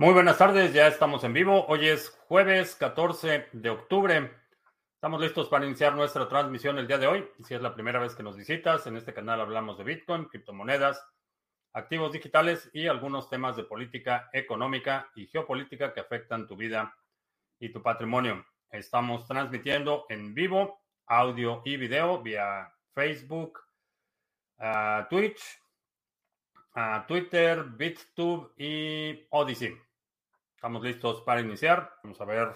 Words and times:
Muy 0.00 0.14
buenas 0.14 0.38
tardes, 0.38 0.72
ya 0.72 0.86
estamos 0.86 1.24
en 1.24 1.34
vivo. 1.34 1.66
Hoy 1.66 1.86
es 1.86 2.08
jueves 2.26 2.74
14 2.74 3.48
de 3.52 3.68
octubre. 3.68 4.30
Estamos 4.94 5.20
listos 5.20 5.50
para 5.50 5.66
iniciar 5.66 5.94
nuestra 5.94 6.26
transmisión 6.26 6.78
el 6.78 6.86
día 6.86 6.96
de 6.96 7.06
hoy. 7.06 7.28
Si 7.44 7.52
es 7.52 7.60
la 7.60 7.74
primera 7.74 7.98
vez 7.98 8.14
que 8.14 8.22
nos 8.22 8.34
visitas, 8.34 8.86
en 8.86 8.96
este 8.96 9.12
canal 9.12 9.42
hablamos 9.42 9.76
de 9.76 9.84
Bitcoin, 9.84 10.24
criptomonedas, 10.24 11.06
activos 11.74 12.12
digitales 12.12 12.70
y 12.72 12.86
algunos 12.86 13.28
temas 13.28 13.56
de 13.56 13.64
política 13.64 14.30
económica 14.32 15.10
y 15.14 15.26
geopolítica 15.26 15.92
que 15.92 16.00
afectan 16.00 16.48
tu 16.48 16.56
vida 16.56 16.96
y 17.58 17.68
tu 17.68 17.82
patrimonio. 17.82 18.46
Estamos 18.70 19.28
transmitiendo 19.28 20.06
en 20.08 20.32
vivo, 20.32 20.80
audio 21.08 21.60
y 21.66 21.76
video 21.76 22.22
vía 22.22 22.72
Facebook, 22.94 23.60
uh, 24.60 25.06
Twitch, 25.10 25.42
uh, 26.74 27.06
Twitter, 27.06 27.64
BitTube 27.64 28.54
y 28.56 29.26
Odyssey. 29.28 29.89
Estamos 30.60 30.84
listos 30.84 31.22
para 31.22 31.40
iniciar. 31.40 31.96
Vamos 32.02 32.20
a 32.20 32.26
ver. 32.26 32.54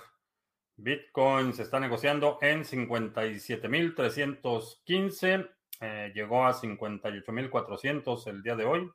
Bitcoin 0.76 1.54
se 1.54 1.62
está 1.62 1.80
negociando 1.80 2.36
en 2.42 2.62
57.315. 2.62 5.50
Eh, 5.80 6.12
llegó 6.14 6.44
a 6.44 6.52
58.400 6.52 8.26
el 8.26 8.42
día 8.42 8.56
de 8.56 8.66
hoy. 8.66 8.92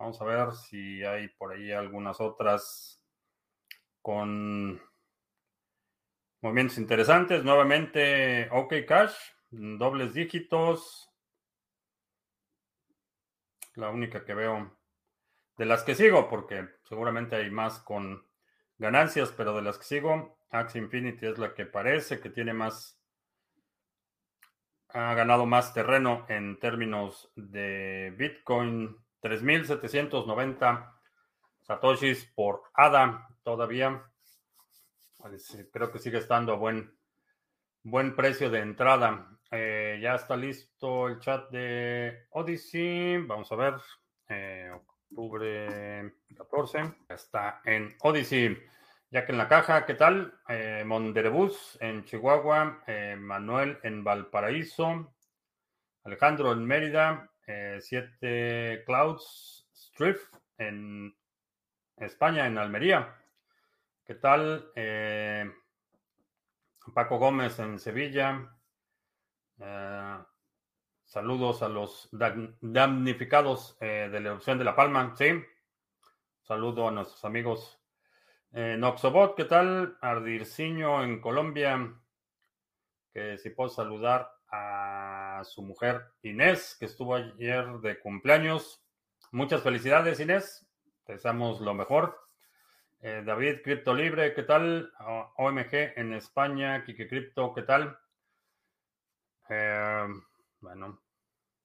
Vamos 0.00 0.20
a 0.20 0.24
ver 0.24 0.52
si 0.54 1.04
hay 1.04 1.28
por 1.38 1.52
ahí 1.52 1.70
algunas 1.70 2.20
otras 2.20 3.00
con 4.02 4.82
movimientos 6.42 6.78
interesantes. 6.78 7.44
Nuevamente, 7.44 8.48
OK 8.50 8.74
Cash, 8.88 9.14
dobles 9.50 10.14
dígitos. 10.14 11.12
La 13.76 13.90
única 13.90 14.24
que 14.24 14.34
veo 14.34 14.76
de 15.56 15.66
las 15.66 15.82
que 15.82 15.94
sigo, 15.94 16.28
porque 16.28 16.68
seguramente 16.84 17.36
hay 17.36 17.50
más 17.50 17.80
con 17.80 18.26
ganancias, 18.78 19.32
pero 19.36 19.54
de 19.54 19.62
las 19.62 19.78
que 19.78 19.84
sigo, 19.84 20.38
Axie 20.50 20.80
Infinity 20.80 21.26
es 21.26 21.38
la 21.38 21.54
que 21.54 21.66
parece 21.66 22.20
que 22.20 22.30
tiene 22.30 22.52
más, 22.52 23.00
ha 24.88 25.14
ganado 25.14 25.46
más 25.46 25.72
terreno 25.72 26.26
en 26.28 26.58
términos 26.58 27.30
de 27.34 28.14
Bitcoin, 28.16 28.96
3.790 29.22 30.92
satoshis 31.62 32.24
por 32.34 32.62
ADA 32.74 33.28
todavía. 33.42 34.04
Creo 35.72 35.90
que 35.90 35.98
sigue 35.98 36.18
estando 36.18 36.52
a 36.52 36.56
buen, 36.56 36.96
buen 37.82 38.14
precio 38.14 38.50
de 38.50 38.60
entrada. 38.60 39.28
Eh, 39.50 39.98
ya 40.00 40.14
está 40.14 40.36
listo 40.36 41.08
el 41.08 41.18
chat 41.18 41.50
de 41.50 42.26
Odyssey. 42.30 43.18
Vamos 43.18 43.50
a 43.50 43.56
ver. 43.56 43.74
Eh, 44.28 44.70
octubre 45.10 46.12
14. 46.36 46.94
Está 47.08 47.60
en 47.64 47.96
Odyssey. 48.00 48.56
Ya 49.10 49.24
que 49.24 49.32
en 49.32 49.38
la 49.38 49.48
caja, 49.48 49.86
¿qué 49.86 49.94
tal? 49.94 50.34
Eh, 50.48 50.82
Monderebus 50.84 51.78
en 51.80 52.04
Chihuahua, 52.04 52.82
eh, 52.86 53.16
Manuel 53.16 53.78
en 53.82 54.02
Valparaíso, 54.02 55.14
Alejandro 56.02 56.52
en 56.52 56.64
Mérida, 56.64 57.30
7 57.46 58.18
eh, 58.20 58.82
Clouds 58.84 59.68
Strip 59.72 60.18
en 60.58 61.16
España, 61.96 62.46
en 62.46 62.58
Almería. 62.58 63.16
¿Qué 64.04 64.16
tal? 64.16 64.70
Eh, 64.74 65.50
Paco 66.92 67.18
Gómez 67.18 67.58
en 67.58 67.78
Sevilla. 67.78 68.52
Saludos 71.06 71.62
a 71.62 71.68
los 71.68 72.08
damnificados 72.10 73.78
eh, 73.80 74.08
de 74.10 74.20
la 74.20 74.30
erupción 74.30 74.58
de 74.58 74.64
La 74.64 74.74
Palma, 74.74 75.14
¿sí? 75.16 75.40
Saludo 76.42 76.88
a 76.88 76.90
nuestros 76.90 77.24
amigos 77.24 77.80
eh, 78.52 78.76
Noxobot, 78.76 79.36
¿qué 79.36 79.44
tal? 79.44 79.96
Ardirciño 80.00 81.04
en 81.04 81.20
Colombia, 81.20 81.94
que 83.12 83.38
si 83.38 83.50
puedo 83.50 83.70
saludar 83.70 84.32
a 84.50 85.42
su 85.44 85.62
mujer 85.62 86.02
Inés, 86.22 86.76
que 86.78 86.86
estuvo 86.86 87.14
ayer 87.14 87.66
de 87.78 88.00
cumpleaños. 88.00 88.84
Muchas 89.30 89.62
felicidades, 89.62 90.18
Inés. 90.18 90.66
Te 91.04 91.12
deseamos 91.12 91.60
lo 91.60 91.72
mejor. 91.72 92.18
Eh, 93.00 93.22
David 93.24 93.62
Cripto 93.62 93.94
Libre, 93.94 94.34
¿qué 94.34 94.42
tal? 94.42 94.92
OMG 95.36 95.92
en 95.96 96.14
España, 96.14 96.84
Kike 96.84 97.06
Crypto, 97.06 97.54
¿qué 97.54 97.62
tal? 97.62 97.96
Eh, 99.48 100.08
bueno, 100.66 101.00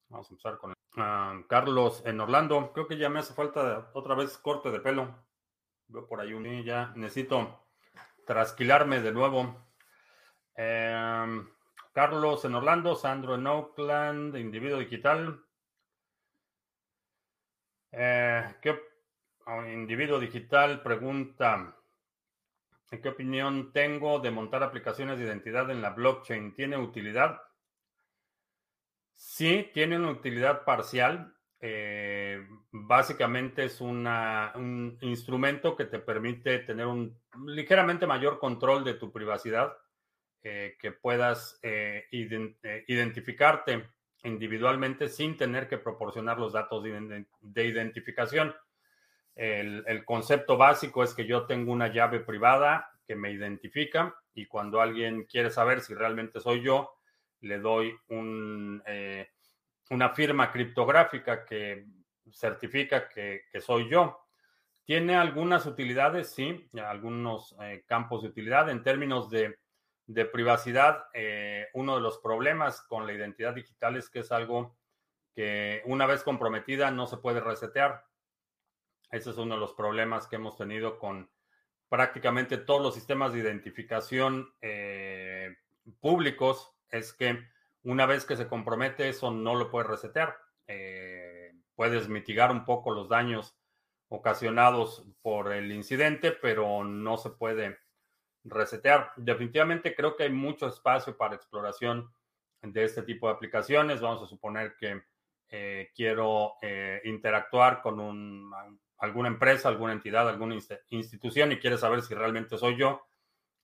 vamos 0.09 0.28
a 0.28 0.34
empezar 0.34 0.59
con 0.59 0.72
uh, 0.73 1.47
Carlos 1.47 2.03
en 2.06 2.22
Orlando. 2.22 2.72
Creo 2.72 2.88
que 2.88 2.97
ya 2.97 3.09
me 3.09 3.17
hace 3.17 3.34
falta 3.34 3.89
otra 3.95 4.13
vez 4.13 4.38
corte 4.38 4.69
de 4.69 4.79
pelo. 4.79 5.25
Veo 5.88 6.07
por 6.07 6.22
ahí 6.22 6.34
un 6.34 6.45
y 6.45 6.63
ya 6.63 6.94
necesito 6.95 7.66
trasquilarme 8.28 9.01
de 9.01 9.11
nuevo. 9.11 9.56
Eh, 10.56 11.41
Carlos 11.94 12.45
en 12.45 12.53
Orlando, 12.53 12.95
Sandro 12.95 13.34
en 13.34 13.47
Oakland, 13.47 14.38
Individuo 14.38 14.78
Digital. 14.78 15.44
Eh, 17.91 18.56
¿qué, 18.61 18.79
oh, 19.47 19.66
individuo 19.66 20.19
Digital 20.19 20.84
pregunta, 20.84 21.75
¿en 22.91 23.01
qué 23.01 23.09
opinión 23.09 23.73
tengo 23.73 24.19
de 24.19 24.29
montar 24.29 24.61
aplicaciones 24.61 25.17
de 25.17 25.25
identidad 25.25 25.72
en 25.72 25.81
la 25.81 25.90
blockchain? 25.90 26.53
¿Tiene 26.53 26.78
utilidad? 26.78 27.41
Sí, 29.23 29.69
tiene 29.71 29.97
una 29.97 30.09
utilidad 30.09 30.65
parcial. 30.65 31.31
Eh, 31.59 32.43
básicamente 32.71 33.65
es 33.65 33.79
un 33.79 34.97
instrumento 35.01 35.75
que 35.75 35.85
te 35.85 35.99
permite 35.99 36.57
tener 36.59 36.87
un 36.87 37.21
ligeramente 37.45 38.07
mayor 38.07 38.39
control 38.39 38.83
de 38.83 38.95
tu 38.95 39.11
privacidad, 39.11 39.77
eh, 40.41 40.75
que 40.79 40.91
puedas 40.91 41.59
eh, 41.61 42.05
ident 42.09 42.57
identificarte 42.87 43.91
individualmente 44.23 45.07
sin 45.07 45.37
tener 45.37 45.67
que 45.67 45.77
proporcionar 45.77 46.39
los 46.39 46.53
datos 46.53 46.83
de, 46.83 47.27
de 47.41 47.65
identificación. 47.65 48.55
El, 49.35 50.03
concepto 50.03 50.57
básico 50.57 51.03
es 51.03 51.13
que 51.13 51.27
yo 51.27 51.45
tengo 51.45 51.71
una 51.71 51.93
llave 51.93 52.21
privada 52.21 52.89
que 53.05 53.15
me 53.15 53.31
identifica 53.31 54.15
y 54.33 54.47
cuando 54.47 54.81
alguien 54.81 55.25
quiere 55.25 55.51
saber 55.51 55.81
si 55.81 55.93
realmente 55.93 56.39
soy 56.39 56.63
yo, 56.63 57.00
le 57.41 57.59
doy 57.59 57.97
eh, 58.09 59.29
una 59.90 60.09
firma 60.09 60.52
criptográfica 60.52 61.44
que 61.46 61.85
certifica 62.31 63.09
que, 63.09 63.44
soy 63.59 63.90
yo. 63.90 64.19
Tiene 64.85 65.16
algunas 65.16 65.66
utilidades, 65.66 66.29
sí, 66.29 66.69
algunos 66.84 67.56
eh, 67.62 67.84
campos 67.88 68.22
de 68.22 68.29
utilidad. 68.29 68.69
En 68.69 68.84
términos 68.84 69.29
de, 69.29 69.59
de 70.07 70.25
privacidad, 70.25 71.06
eh, 71.13 71.68
uno 71.74 71.96
de 71.96 72.02
los 72.02 72.19
problemas 72.19 72.81
con 72.81 73.06
la 73.06 73.13
identidad 73.13 73.53
digital 73.53 73.96
es 73.96 74.09
que 74.09 74.19
es 74.19 74.31
algo 74.31 74.78
que 75.34 75.81
una 75.85 76.06
vez 76.06 76.23
comprometida 76.23 76.91
no 76.91 77.08
se 77.08 77.18
puede 77.18 77.40
resetear. 77.40 78.06
Ese 79.12 79.31
es 79.31 79.38
uno 79.38 79.56
de 79.56 79.62
los 79.62 79.73
problemas 79.73 80.28
que 80.28 80.38
hemos 80.38 80.58
tenido 80.58 81.00
con 81.00 81.29
prácticamente 81.90 82.58
todos 82.58 82.81
los 82.81 82.96
sistemas 82.96 83.34
de 83.34 83.40
identificación 83.40 84.53
públicos 86.00 86.73
es 86.91 87.13
que 87.13 87.40
una 87.84 88.06
vez 88.06 88.25
que 88.25 88.38
se 88.38 88.47
compromete 88.47 89.09
eso 89.09 89.31
no 89.31 89.56
lo 89.56 89.72
puedes 89.72 89.90
resetear. 89.90 90.38
Eh, 90.68 91.53
puedes 91.75 92.07
mitigar 92.09 92.52
un 92.52 92.66
poco 92.66 92.91
los 92.91 93.09
daños 93.09 93.57
ocasionados 94.09 95.06
por 95.22 95.52
el 95.52 95.72
incidente, 95.72 96.31
pero 96.31 96.84
no 96.84 97.18
se 97.18 97.31
puede 97.31 97.79
resetear. 98.44 99.13
Definitivamente 99.16 99.96
creo 99.96 100.16
que 100.16 100.24
hay 100.24 100.31
mucho 100.31 100.68
espacio 100.68 101.18
para 101.18 101.35
exploración 101.35 102.12
de 102.61 102.84
este 102.84 103.02
tipo 103.03 103.28
de 103.28 103.34
aplicaciones. 103.34 104.02
Vamos 104.02 104.22
a 104.22 104.28
suponer 104.28 104.76
que 104.78 105.02
eh, 105.49 105.91
quiero 105.96 106.53
eh, 106.61 107.02
interactuar 107.05 107.82
con 107.82 107.99
un, 107.99 108.53
alguna 108.97 109.29
empresa, 109.29 109.70
alguna 109.70 109.94
entidad, 109.94 110.29
alguna 110.29 110.55
institución 110.90 111.52
y 111.52 111.58
quiere 111.58 111.78
saber 111.78 112.02
si 112.02 112.14
realmente 112.14 112.58
soy 112.58 112.78
yo. 112.78 113.08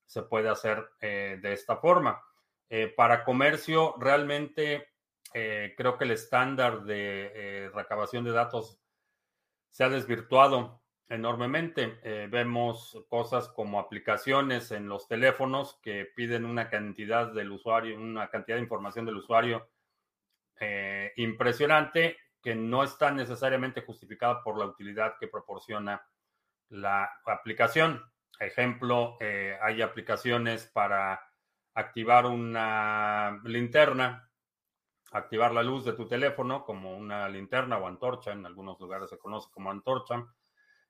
Se 0.05 0.23
puede 0.23 0.47
hacer 0.47 0.89
de 1.01 1.51
esta 1.51 1.75
forma. 1.75 2.23
Eh, 2.69 2.87
para 2.87 3.23
comercio, 3.23 3.95
realmente 3.97 4.89
eh, 5.33 5.73
creo 5.77 5.97
que 5.97 6.03
el 6.03 6.11
estándar 6.11 6.83
de 6.83 7.31
eh, 7.33 7.69
recabación 7.73 8.25
de 8.25 8.31
datos 8.31 8.81
se 9.69 9.83
ha 9.85 9.89
desvirtuado 9.89 10.81
enormemente. 11.09 11.99
vemos 12.29 13.05
cosas 13.07 13.47
como 13.47 13.79
aplicaciones 13.79 14.71
en 14.71 14.89
los 14.89 15.07
teléfonos 15.07 15.79
que 15.81 16.05
piden 16.13 16.43
una 16.43 16.69
cantidad 16.69 17.31
del 17.31 17.53
usuario, 17.53 17.95
una 17.95 18.29
cantidad 18.29 18.57
de 18.57 18.63
información 18.63 19.05
del 19.05 19.15
usuario 19.15 19.69
impresionante 21.15 22.17
que 22.41 22.55
no 22.55 22.83
está 22.83 23.11
necesariamente 23.11 23.83
justificada 23.83 24.43
por 24.43 24.57
la 24.57 24.65
utilidad 24.65 25.13
que 25.17 25.29
proporciona 25.29 26.05
la 26.69 27.09
aplicación. 27.25 28.03
Ejemplo, 28.37 29.17
hay 29.61 29.81
aplicaciones 29.81 30.65
para 30.65 31.26
activar 31.77 32.25
una 32.25 33.39
linterna, 33.43 34.27
activar 35.11 35.53
la 35.53 35.61
luz 35.61 35.85
de 35.85 35.93
tu 35.93 36.07
teléfono 36.07 36.65
como 36.65 36.97
una 36.97 37.29
linterna 37.29 37.77
o 37.77 37.87
antorcha, 37.87 38.31
en 38.31 38.47
algunos 38.47 38.79
lugares 38.79 39.11
se 39.11 39.19
conoce 39.19 39.49
como 39.51 39.69
antorcha. 39.69 40.25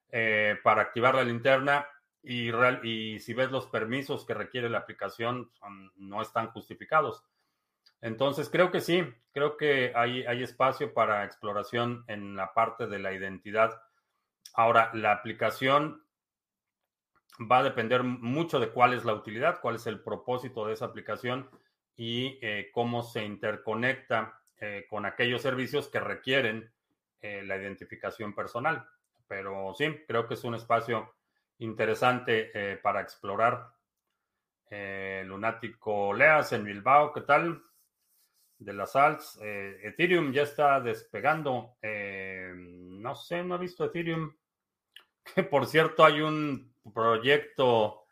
eh, 0.10 0.56
para 0.64 0.84
activar 0.84 1.16
la 1.16 1.24
linterna 1.26 1.86
y, 2.24 3.20
si 3.20 3.34
ves 3.34 3.52
los 3.52 3.68
permisos 3.68 4.26
que 4.26 4.34
requiere 4.34 4.70
la 4.70 4.78
aplicación 4.78 5.52
no 5.98 6.22
están 6.22 6.48
justificados. 6.52 7.26
Entonces 8.00 8.50
creo 8.50 8.72
que 8.72 8.80
sí, 8.80 9.04
creo 9.34 9.58
que 9.58 9.92
hay, 9.94 10.26
hay 10.26 10.44
espacio 10.44 10.94
para 10.94 11.26
exploración 11.26 12.06
en 12.08 12.38
la 12.38 12.54
parte 12.54 12.88
de 12.88 13.00
la 13.00 13.12
identidad. 13.12 13.82
Ahora, 14.54 14.92
la 14.94 15.12
aplicación 15.12 16.07
va 17.40 17.60
a 17.60 17.64
depender 17.64 18.04
mucho 18.04 18.60
de 18.60 18.70
cuál 18.70 18.94
es 18.94 19.06
la 19.06 19.14
utilidad, 19.14 19.60
cuál 19.62 19.76
es 19.76 19.88
el 19.88 20.02
propósito 20.02 20.66
de 20.66 20.74
esa 20.74 20.86
aplicación 20.86 21.50
y 21.96 22.40
eh, 22.42 22.70
cómo 22.74 23.04
se 23.04 23.24
interconecta 23.24 24.42
eh, 24.60 24.86
con 24.90 25.06
aquellos 25.06 25.42
servicios 25.42 25.88
que 25.88 26.00
requieren 26.00 26.72
eh, 27.22 27.44
la 27.44 27.58
identificación 27.58 28.34
personal. 28.34 28.88
Pero 29.28 29.74
sí, 29.76 30.04
creo 30.08 30.28
que 30.28 30.36
es 30.36 30.44
un 30.44 30.56
espacio 30.56 31.16
interesante 31.60 32.80
para 32.82 33.02
explorar. 33.02 33.74
Lunático 35.26 36.14
Leas 36.14 36.54
en 36.54 36.64
Bilbao, 36.64 37.12
¿qué 37.12 37.22
tal? 37.22 37.62
De 38.58 38.74
las 38.74 38.96
alts. 38.96 39.38
Ethereum 39.42 40.32
ya 40.32 40.44
está 40.44 40.80
despegando. 40.80 41.76
no 41.82 43.16
sé, 43.16 43.44
no 43.44 43.56
he 43.56 43.58
visto 43.58 43.84
Ethereum. 43.84 44.34
Por 45.50 45.66
cierto, 45.66 46.06
hay 46.06 46.22
un 46.22 46.74
proyecto 46.94 48.04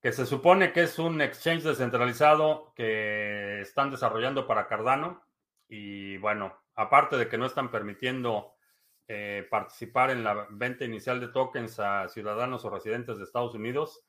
que 0.00 0.12
se 0.12 0.26
supone 0.26 0.72
que 0.72 0.82
es 0.82 0.98
un 0.98 1.20
exchange 1.22 1.62
descentralizado 1.62 2.72
que 2.76 3.60
están 3.60 3.90
desarrollando 3.90 4.46
para 4.46 4.66
Cardano. 4.66 5.24
Y 5.66 6.18
bueno, 6.18 6.54
aparte 6.74 7.16
de 7.16 7.28
que 7.28 7.38
no 7.38 7.46
están 7.46 7.70
permitiendo 7.70 8.54
eh, 9.08 9.46
participar 9.50 10.10
en 10.10 10.22
la 10.22 10.46
venta 10.50 10.84
inicial 10.84 11.20
de 11.20 11.28
tokens 11.28 11.80
a 11.80 12.08
ciudadanos 12.08 12.64
o 12.64 12.70
residentes 12.70 13.16
de 13.16 13.24
Estados 13.24 13.54
Unidos, 13.54 14.04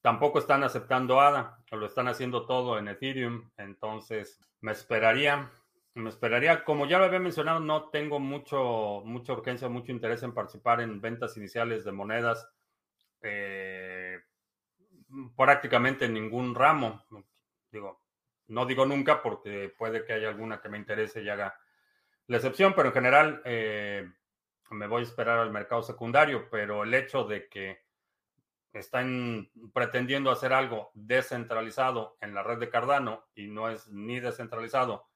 tampoco 0.00 0.38
están 0.38 0.62
aceptando 0.62 1.20
ADA, 1.20 1.58
lo 1.72 1.86
están 1.86 2.08
haciendo 2.08 2.46
todo 2.46 2.78
en 2.78 2.88
Ethereum. 2.88 3.50
Entonces, 3.56 4.40
me 4.60 4.72
esperaría, 4.72 5.50
me 5.94 6.10
esperaría, 6.10 6.64
como 6.64 6.86
ya 6.86 6.98
lo 6.98 7.04
había 7.04 7.20
mencionado, 7.20 7.60
no 7.60 7.88
tengo 7.90 8.18
mucho, 8.18 9.02
mucha 9.04 9.32
urgencia, 9.32 9.68
mucho 9.68 9.92
interés 9.92 10.22
en 10.22 10.34
participar 10.34 10.80
en 10.80 11.00
ventas 11.00 11.36
iniciales 11.36 11.84
de 11.84 11.92
monedas 11.92 12.48
eh, 13.22 14.20
prácticamente 15.36 16.08
ningún 16.08 16.54
ramo. 16.54 17.04
Digo, 17.70 18.02
no 18.48 18.66
digo 18.66 18.86
nunca 18.86 19.22
porque 19.22 19.72
puede 19.76 20.04
que 20.04 20.12
haya 20.12 20.28
alguna 20.28 20.60
que 20.60 20.68
me 20.68 20.78
interese 20.78 21.22
y 21.22 21.28
haga 21.28 21.58
la 22.26 22.36
excepción, 22.36 22.74
pero 22.74 22.88
en 22.88 22.94
general 22.94 23.42
eh, 23.44 24.10
me 24.70 24.86
voy 24.88 25.00
a 25.00 25.04
esperar 25.04 25.38
al 25.38 25.52
mercado 25.52 25.82
secundario, 25.82 26.48
pero 26.50 26.82
el 26.82 26.92
hecho 26.92 27.24
de 27.24 27.48
que 27.48 27.84
están 28.72 29.50
pretendiendo 29.72 30.32
hacer 30.32 30.52
algo 30.52 30.90
descentralizado 30.94 32.16
en 32.20 32.34
la 32.34 32.42
red 32.42 32.58
de 32.58 32.70
Cardano 32.70 33.24
y 33.36 33.46
no 33.46 33.68
es 33.68 33.88
ni 33.88 34.18
descentralizado, 34.18 35.06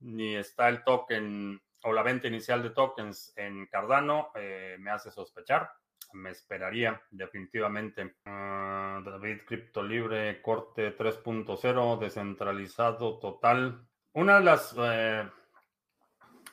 ni 0.00 0.36
está 0.36 0.68
el 0.68 0.84
token 0.84 1.60
o 1.82 1.92
la 1.92 2.02
venta 2.02 2.28
inicial 2.28 2.62
de 2.62 2.70
tokens 2.70 3.32
en 3.36 3.66
Cardano, 3.66 4.30
eh, 4.34 4.76
me 4.78 4.90
hace 4.90 5.10
sospechar 5.10 5.70
me 6.16 6.30
esperaría 6.30 7.00
definitivamente. 7.10 8.16
Ah, 8.24 9.00
David 9.04 9.42
Cripto 9.46 9.82
Libre, 9.82 10.40
corte 10.42 10.96
3.0, 10.96 11.98
descentralizado 11.98 13.18
total. 13.18 13.86
Una 14.12 14.38
de 14.38 14.44
las... 14.44 14.74
Eh, 14.78 15.28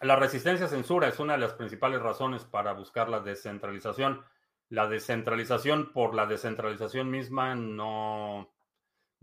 la 0.02 0.16
resistencia 0.18 0.66
a 0.66 0.70
censura 0.70 1.08
es 1.08 1.20
una 1.20 1.34
de 1.34 1.40
las 1.40 1.54
principales 1.54 2.02
razones 2.02 2.44
para 2.44 2.74
buscar 2.74 3.08
la 3.08 3.22
descentralización. 3.22 4.24
La 4.70 4.88
descentralización 4.88 5.94
por 5.94 6.14
la 6.14 6.26
descentralización 6.26 7.10
misma 7.10 7.56
no, 7.56 8.53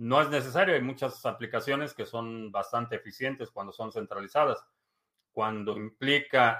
no 0.00 0.20
es 0.20 0.28
necesario. 0.28 0.74
Hay 0.74 0.82
muchas 0.82 1.24
aplicaciones 1.26 1.94
que 1.94 2.06
son 2.06 2.50
bastante 2.50 2.96
eficientes 2.96 3.50
cuando 3.50 3.72
son 3.72 3.92
centralizadas 3.92 4.66
cuando 5.32 5.76
implica 5.76 6.58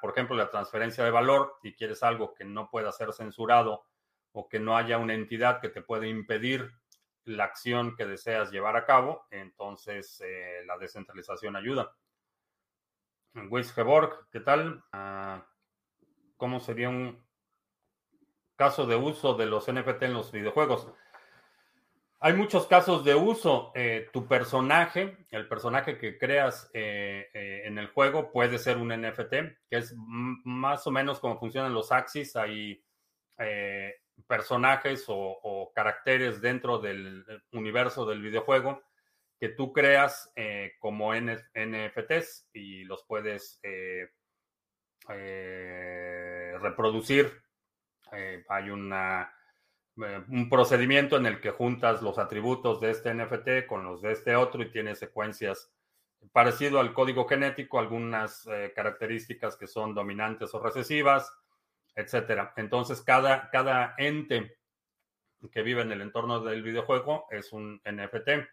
por 0.00 0.10
ejemplo, 0.10 0.36
la 0.36 0.50
transferencia 0.50 1.04
de 1.04 1.10
valor 1.10 1.58
y 1.62 1.74
quieres 1.74 2.02
algo 2.02 2.34
que 2.34 2.44
no 2.44 2.70
pueda 2.70 2.92
ser 2.92 3.12
censurado 3.12 3.86
o 4.32 4.48
que 4.48 4.60
no 4.60 4.76
haya 4.76 4.98
una 4.98 5.14
entidad 5.14 5.60
que 5.60 5.70
te 5.70 5.82
pueda 5.82 6.06
impedir 6.06 6.70
la 7.24 7.44
acción 7.44 7.96
que 7.96 8.06
deseas 8.06 8.50
llevar 8.50 8.76
a 8.76 8.84
cabo, 8.84 9.26
entonces 9.30 10.20
eh, 10.24 10.62
la 10.66 10.78
descentralización 10.78 11.56
ayuda. 11.56 11.94
Wisgeborg, 13.34 14.28
¿qué 14.30 14.40
tal? 14.40 14.82
Ah, 14.92 15.46
¿Cómo 16.36 16.60
sería 16.60 16.88
un 16.88 17.24
caso 18.56 18.86
de 18.86 18.96
uso 18.96 19.34
de 19.34 19.46
los 19.46 19.70
NFT 19.70 20.02
en 20.02 20.14
los 20.14 20.32
videojuegos? 20.32 20.88
Hay 22.22 22.34
muchos 22.34 22.66
casos 22.66 23.02
de 23.02 23.14
uso. 23.14 23.72
Eh, 23.74 24.10
tu 24.12 24.28
personaje, 24.28 25.16
el 25.30 25.48
personaje 25.48 25.96
que 25.96 26.18
creas 26.18 26.70
eh, 26.74 27.30
eh, 27.32 27.62
en 27.64 27.78
el 27.78 27.88
juego 27.88 28.30
puede 28.30 28.58
ser 28.58 28.76
un 28.76 28.88
NFT, 28.88 29.32
que 29.70 29.78
es 29.78 29.94
más 29.96 30.86
o 30.86 30.90
menos 30.90 31.18
como 31.18 31.38
funcionan 31.38 31.72
los 31.72 31.90
Axis. 31.92 32.36
Hay 32.36 32.84
personajes 34.26 35.06
o, 35.08 35.72
caracteres 35.74 36.42
dentro 36.42 36.78
del 36.78 37.24
universo 37.52 38.04
del 38.04 38.20
videojuego 38.20 38.82
que 39.38 39.48
tú 39.48 39.72
creas 39.72 40.30
como 40.78 41.14
NFTs 41.14 42.50
y 42.52 42.84
los 42.84 43.02
puedes 43.04 43.62
reproducir. 46.60 47.32
hay 48.50 48.68
una 48.68 49.32
eh, 50.04 50.24
un 50.28 50.48
procedimiento 50.48 51.16
en 51.16 51.26
el 51.26 51.40
que 51.40 51.50
juntas 51.50 52.02
los 52.02 52.18
atributos 52.18 52.80
de 52.80 52.90
este 52.90 53.14
NFT 53.14 53.66
con 53.66 53.84
los 53.84 54.02
de 54.02 54.12
este 54.12 54.36
otro 54.36 54.62
y 54.62 54.70
tiene 54.70 54.94
secuencias 54.94 55.72
parecido 56.32 56.80
al 56.80 56.92
código 56.92 57.26
genético, 57.26 57.78
algunas 57.78 58.46
eh, 58.46 58.72
características 58.74 59.56
que 59.56 59.66
son 59.66 59.94
dominantes 59.94 60.54
o 60.54 60.60
recesivas, 60.60 61.32
etcétera. 61.94 62.52
Entonces, 62.56 63.02
cada, 63.02 63.50
cada 63.50 63.94
ente 63.96 64.58
que 65.50 65.62
vive 65.62 65.82
en 65.82 65.92
el 65.92 66.02
entorno 66.02 66.40
del 66.40 66.62
videojuego 66.62 67.26
es 67.30 67.52
un 67.52 67.80
NFT. 67.84 68.46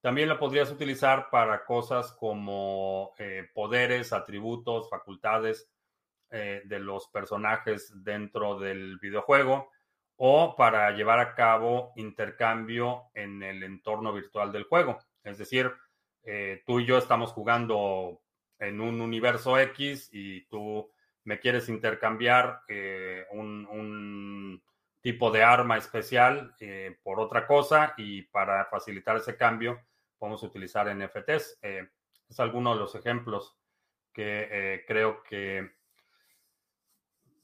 También 0.00 0.28
lo 0.28 0.38
podrías 0.38 0.70
utilizar 0.70 1.30
para 1.30 1.64
cosas 1.64 2.12
como 2.12 3.12
eh, 3.18 3.48
poderes, 3.54 4.12
atributos, 4.12 4.90
facultades 4.90 5.70
de 6.28 6.80
los 6.80 7.06
personajes 7.08 8.02
dentro 8.04 8.58
del 8.58 8.98
videojuego 8.98 9.70
o 10.16 10.56
para 10.56 10.90
llevar 10.92 11.18
a 11.18 11.34
cabo 11.34 11.92
intercambio 11.96 13.04
en 13.14 13.42
el 13.42 13.62
entorno 13.62 14.12
virtual 14.12 14.50
del 14.50 14.64
juego. 14.64 14.98
Es 15.22 15.38
decir, 15.38 15.70
eh, 16.24 16.62
tú 16.66 16.80
y 16.80 16.86
yo 16.86 16.98
estamos 16.98 17.32
jugando 17.32 18.20
en 18.58 18.80
un 18.80 19.00
universo 19.00 19.58
X 19.58 20.08
y 20.12 20.46
tú 20.46 20.90
me 21.24 21.38
quieres 21.38 21.68
intercambiar 21.68 22.62
eh, 22.68 23.24
un, 23.32 24.62
tipo 25.02 25.30
de 25.30 25.44
arma 25.44 25.76
especial 25.76 26.56
eh, 26.58 26.98
por 27.04 27.20
otra 27.20 27.46
cosa 27.46 27.94
y 27.96 28.22
para 28.22 28.64
facilitar 28.64 29.16
ese 29.16 29.36
cambio 29.36 29.80
podemos 30.18 30.42
utilizar 30.42 30.92
NFTs. 30.92 31.60
es 31.62 32.40
alguno 32.40 32.74
de 32.74 32.80
los 32.80 32.96
ejemplos 32.96 33.56
que 34.12 34.82
creo 34.88 35.22
que 35.22 35.75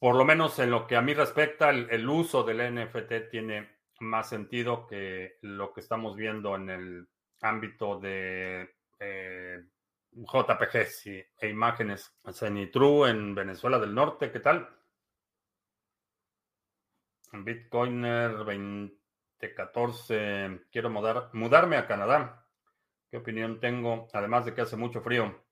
por 0.03 0.17
lo 0.17 0.25
menos 0.25 0.59
en 0.59 0.73
lo 0.73 0.89
que 0.89 0.97
a 0.97 1.01
mí 1.01 1.15
respecta, 1.15 1.71
el, 1.71 2.09
uso 2.09 2.43
del 2.43 2.75
NFT 2.75 3.31
tiene 3.31 3.77
más 4.01 4.29
sentido 4.29 4.85
que 4.85 5.39
lo 5.43 5.73
que 5.73 5.81
estamos 5.81 6.17
viendo 6.17 6.57
en 6.57 6.71
el 6.71 7.07
ámbito 7.41 8.01
de 8.01 8.69
eh, 8.99 9.65
JPGs 10.11 11.07
e 11.07 11.49
imágenes. 11.49 12.13
Cenitru 12.33 13.07
en 13.07 13.33
Venezuela 13.33 13.79
del 13.79 13.95
Norte, 13.95 14.33
¿qué 14.33 14.41
tal? 14.41 14.69
Bitcoiner 17.33 18.33
2014, 18.39 20.63
quiero 20.73 20.91
mudarme 20.91 21.77
a 21.77 21.87
Canadá. 21.87 22.45
¿Qué 23.09 23.19
opinión 23.19 23.61
tengo? 23.61 24.09
Además 24.13 24.47
de 24.47 24.53
que 24.53 24.63
hace 24.63 24.77
mucho 24.77 25.01
frío. 25.01 25.45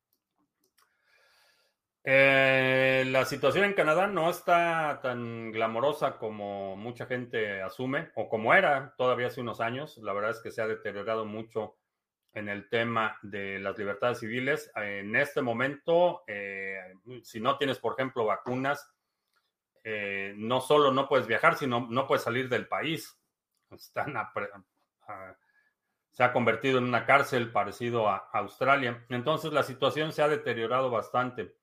Eh, 2.02 3.04
la 3.08 3.26
situación 3.26 3.64
en 3.64 3.74
Canadá 3.74 4.06
no 4.06 4.30
está 4.30 5.00
tan 5.02 5.52
glamorosa 5.52 6.16
como 6.16 6.74
mucha 6.74 7.04
gente 7.04 7.60
asume 7.60 8.10
o 8.14 8.28
como 8.30 8.54
era 8.54 8.94
todavía 8.96 9.26
hace 9.26 9.40
unos 9.40 9.60
años. 9.60 9.98
La 9.98 10.12
verdad 10.12 10.30
es 10.30 10.40
que 10.40 10.50
se 10.50 10.62
ha 10.62 10.66
deteriorado 10.66 11.26
mucho 11.26 11.76
en 12.32 12.48
el 12.48 12.68
tema 12.68 13.18
de 13.22 13.58
las 13.58 13.76
libertades 13.76 14.20
civiles. 14.20 14.70
En 14.76 15.14
este 15.14 15.42
momento, 15.42 16.22
eh, 16.26 16.94
si 17.22 17.40
no 17.40 17.58
tienes, 17.58 17.78
por 17.78 17.94
ejemplo, 17.94 18.24
vacunas, 18.24 18.90
eh, 19.84 20.34
no 20.36 20.60
solo 20.60 20.92
no 20.92 21.08
puedes 21.08 21.26
viajar, 21.26 21.56
sino 21.56 21.86
no 21.90 22.06
puedes 22.06 22.22
salir 22.22 22.48
del 22.48 22.68
país. 22.68 23.18
Están 23.70 24.14
se 26.10 26.24
ha 26.24 26.32
convertido 26.32 26.78
en 26.78 26.84
una 26.84 27.06
cárcel 27.06 27.52
parecido 27.52 28.08
a 28.08 28.28
Australia. 28.32 29.04
Entonces 29.10 29.52
la 29.52 29.62
situación 29.62 30.12
se 30.12 30.22
ha 30.22 30.28
deteriorado 30.28 30.90
bastante. 30.90 31.59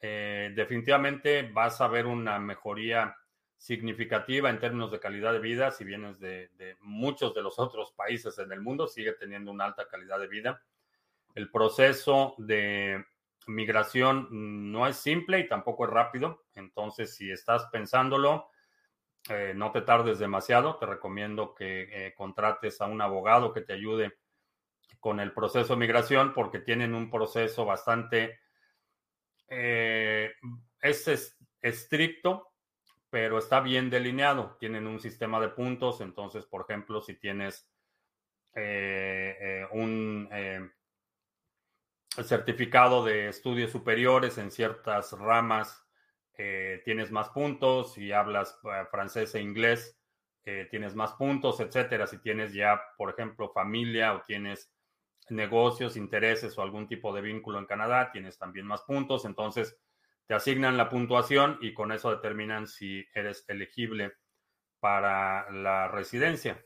Eh, 0.00 0.52
definitivamente 0.54 1.50
vas 1.52 1.80
a 1.80 1.88
ver 1.88 2.06
una 2.06 2.38
mejoría 2.38 3.16
significativa 3.56 4.50
en 4.50 4.60
términos 4.60 4.92
de 4.92 5.00
calidad 5.00 5.32
de 5.32 5.40
vida, 5.40 5.70
si 5.70 5.84
vienes 5.84 6.20
de, 6.20 6.50
muchos 6.80 7.34
de 7.34 7.42
los 7.42 7.58
otros 7.58 7.92
países 7.92 8.38
en 8.38 8.52
el 8.52 8.60
mundo, 8.60 8.86
sigue 8.86 9.12
teniendo 9.12 9.50
una 9.50 9.64
alta 9.64 9.88
calidad 9.88 10.18
de 10.18 10.28
vida. 10.28 10.62
El 11.34 11.50
proceso 11.50 12.34
de 12.38 13.04
migración 13.46 14.28
no 14.72 14.86
es 14.86 14.96
simple 14.96 15.40
y 15.40 15.48
tampoco 15.48 15.86
es 15.86 15.90
rápido, 15.90 16.44
entonces 16.54 17.14
si 17.14 17.30
estás 17.30 17.66
pensándolo, 17.72 18.50
eh, 19.28 19.52
no 19.56 19.72
te 19.72 19.80
tardes 19.82 20.18
demasiado, 20.18 20.76
te 20.76 20.86
recomiendo 20.86 21.54
que 21.54 21.88
eh, 21.90 22.14
contrates 22.14 22.80
a 22.80 22.86
un 22.86 23.00
abogado 23.00 23.52
que 23.52 23.62
te 23.62 23.72
ayude 23.72 24.18
con 25.00 25.20
el 25.20 25.32
proceso 25.32 25.74
de 25.74 25.80
migración 25.80 26.32
porque 26.32 26.60
tienen 26.60 26.94
un 26.94 27.10
proceso 27.10 27.64
bastante 27.64 28.38
eh, 29.48 30.32
es 30.80 31.36
estricto, 31.60 32.52
pero 33.10 33.38
está 33.38 33.60
bien 33.60 33.90
delineado. 33.90 34.56
Tienen 34.58 34.86
un 34.86 35.00
sistema 35.00 35.40
de 35.40 35.48
puntos, 35.48 36.00
entonces, 36.00 36.46
por 36.46 36.62
ejemplo, 36.62 37.00
si 37.00 37.14
tienes 37.14 37.70
un 39.72 40.28
certificado 42.24 43.04
de 43.04 43.28
estudios 43.28 43.70
superiores 43.70 44.38
en 44.38 44.50
ciertas 44.50 45.12
ramas 45.12 45.86
eh, 46.38 46.82
tienes 46.84 47.10
más 47.10 47.30
puntos, 47.30 47.94
si 47.94 48.12
hablas 48.12 48.58
eh, 48.64 48.84
francés 48.90 49.34
e 49.34 49.40
inglés, 49.40 49.98
eh, 50.44 50.68
tienes 50.70 50.94
más 50.94 51.14
puntos, 51.14 51.60
etcétera. 51.60 52.06
Si 52.06 52.18
tienes 52.18 52.52
ya, 52.52 52.80
por 52.98 53.10
ejemplo, 53.10 53.50
familia 53.52 54.14
o 54.14 54.20
tienes 54.20 54.70
negocios, 55.28 55.96
intereses 55.96 56.56
o 56.56 56.62
algún 56.62 56.86
tipo 56.86 57.14
de 57.14 57.20
vínculo 57.20 57.58
en 57.58 57.66
Canadá, 57.66 58.10
tienes 58.12 58.38
también 58.38 58.66
más 58.66 58.82
puntos. 58.82 59.24
Entonces, 59.24 59.78
te 60.26 60.34
asignan 60.34 60.76
la 60.76 60.88
puntuación 60.88 61.58
y 61.60 61.72
con 61.72 61.92
eso 61.92 62.10
determinan 62.10 62.66
si 62.66 63.06
eres 63.14 63.44
elegible 63.48 64.14
para 64.80 65.50
la 65.50 65.88
residencia. 65.88 66.64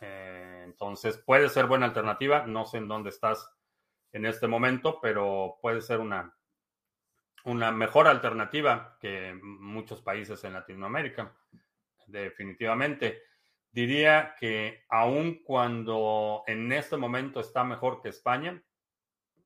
entonces, 0.00 1.18
puede 1.18 1.48
ser 1.48 1.66
buena 1.66 1.86
alternativa. 1.86 2.46
No 2.46 2.66
sé 2.66 2.78
en 2.78 2.88
dónde 2.88 3.10
estás 3.10 3.50
en 4.12 4.26
este 4.26 4.46
momento, 4.46 5.00
pero 5.00 5.58
puede 5.60 5.80
ser 5.80 6.00
una, 6.00 6.34
una 7.44 7.72
mejor 7.72 8.06
alternativa 8.06 8.96
que 9.00 9.38
muchos 9.42 10.02
países 10.02 10.42
en 10.44 10.54
Latinoamérica, 10.54 11.34
definitivamente. 12.06 13.22
Diría 13.70 14.34
que 14.38 14.84
aun 14.88 15.42
cuando 15.44 16.42
en 16.46 16.72
este 16.72 16.96
momento 16.96 17.40
está 17.40 17.64
mejor 17.64 18.00
que 18.00 18.08
España, 18.08 18.62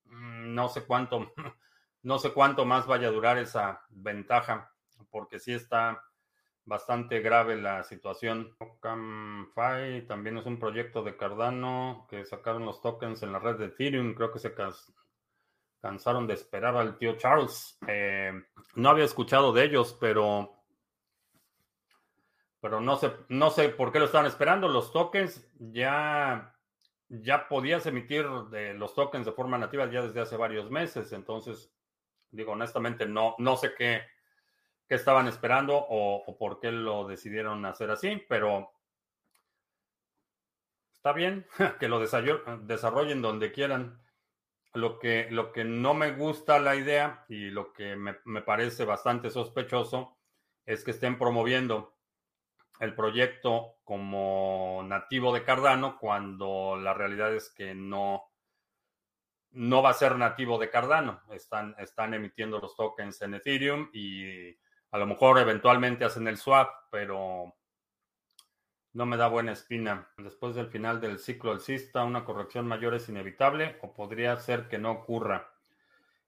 mm, 0.04 0.54
no 0.54 0.68
sé 0.68 0.84
cuánto, 0.84 1.32
no 2.02 2.18
sé 2.18 2.32
cuánto 2.32 2.64
más 2.64 2.86
vaya 2.86 3.08
a 3.08 3.12
durar 3.12 3.38
esa 3.38 3.84
ventaja, 3.90 4.72
porque 5.10 5.38
sí 5.38 5.52
está 5.52 6.02
bastante 6.64 7.20
grave 7.20 7.56
la 7.56 7.82
situación. 7.82 8.56
También 8.80 10.38
es 10.38 10.46
un 10.46 10.58
proyecto 10.58 11.02
de 11.02 11.16
Cardano 11.16 12.06
que 12.08 12.24
sacaron 12.24 12.64
los 12.64 12.80
tokens 12.80 13.22
en 13.22 13.32
la 13.32 13.38
red 13.38 13.56
de 13.56 13.66
Ethereum. 13.66 14.14
Creo 14.14 14.32
que 14.32 14.38
se 14.38 14.54
cansaron 15.80 16.26
de 16.26 16.34
esperar 16.34 16.76
al 16.76 16.96
tío 16.98 17.16
Charles. 17.16 17.78
Eh, 17.86 18.32
no 18.74 18.88
había 18.88 19.04
escuchado 19.04 19.52
de 19.52 19.64
ellos, 19.64 19.96
pero, 20.00 20.61
pero 22.62 22.80
no 22.80 22.94
sé, 22.94 23.12
no 23.28 23.50
sé 23.50 23.70
por 23.70 23.90
qué 23.90 23.98
lo 23.98 24.04
estaban 24.04 24.28
esperando. 24.28 24.68
Los 24.68 24.92
tokens 24.92 25.44
ya, 25.58 26.56
ya 27.08 27.48
podías 27.48 27.84
emitir 27.86 28.24
los 28.24 28.94
tokens 28.94 29.26
de 29.26 29.32
forma 29.32 29.58
nativa 29.58 29.90
ya 29.90 30.02
desde 30.02 30.20
hace 30.20 30.36
varios 30.36 30.70
meses. 30.70 31.12
Entonces, 31.12 31.74
digo, 32.30 32.52
honestamente, 32.52 33.04
no, 33.04 33.34
no 33.38 33.56
sé 33.56 33.74
qué, 33.76 34.02
qué 34.88 34.94
estaban 34.94 35.26
esperando 35.26 35.74
o, 35.76 36.36
por 36.38 36.60
qué 36.60 36.70
lo 36.70 37.04
decidieron 37.04 37.66
hacer 37.66 37.90
así, 37.90 38.22
pero 38.28 38.70
está 40.92 41.12
bien 41.12 41.44
que 41.80 41.88
lo 41.88 41.98
desarrollen 41.98 43.22
donde 43.22 43.50
quieran. 43.50 44.00
Lo 44.72 45.00
que, 45.00 45.26
lo 45.32 45.50
que 45.50 45.64
no 45.64 45.94
me 45.94 46.12
gusta 46.12 46.60
la 46.60 46.76
idea 46.76 47.24
y 47.28 47.50
lo 47.50 47.72
que 47.72 47.96
me, 47.96 48.14
parece 48.42 48.84
bastante 48.84 49.30
sospechoso 49.30 50.16
es 50.64 50.84
que 50.84 50.92
estén 50.92 51.18
promoviendo 51.18 51.98
el 52.82 52.96
proyecto 52.96 53.76
como 53.84 54.82
nativo 54.84 55.32
de 55.32 55.44
Cardano 55.44 55.98
cuando 56.00 56.76
la 56.76 56.92
realidad 56.92 57.32
es 57.32 57.48
que 57.48 57.76
no, 57.76 58.24
no 59.52 59.82
va 59.82 59.90
a 59.90 59.94
ser 59.94 60.16
nativo 60.16 60.58
de 60.58 60.68
Cardano. 60.68 61.22
Están, 61.30 61.76
están 61.78 62.12
emitiendo 62.12 62.58
los 62.58 62.74
tokens 62.74 63.22
en 63.22 63.34
Ethereum 63.34 63.88
y 63.92 64.50
a 64.90 64.98
lo 64.98 65.06
mejor 65.06 65.38
eventualmente 65.38 66.04
hacen 66.04 66.26
el 66.26 66.38
swap, 66.38 66.70
pero 66.90 67.54
no 68.94 69.06
me 69.06 69.16
da 69.16 69.28
buena 69.28 69.52
espina. 69.52 70.08
Después 70.16 70.56
del 70.56 70.66
final 70.66 71.00
del 71.00 71.20
ciclo 71.20 71.52
alcista, 71.52 72.02
una 72.02 72.24
corrección 72.24 72.66
mayor 72.66 72.94
es 72.94 73.08
inevitable 73.08 73.78
o 73.82 73.94
podría 73.94 74.36
ser 74.38 74.66
que 74.66 74.78
no 74.78 74.90
ocurra. 74.90 75.52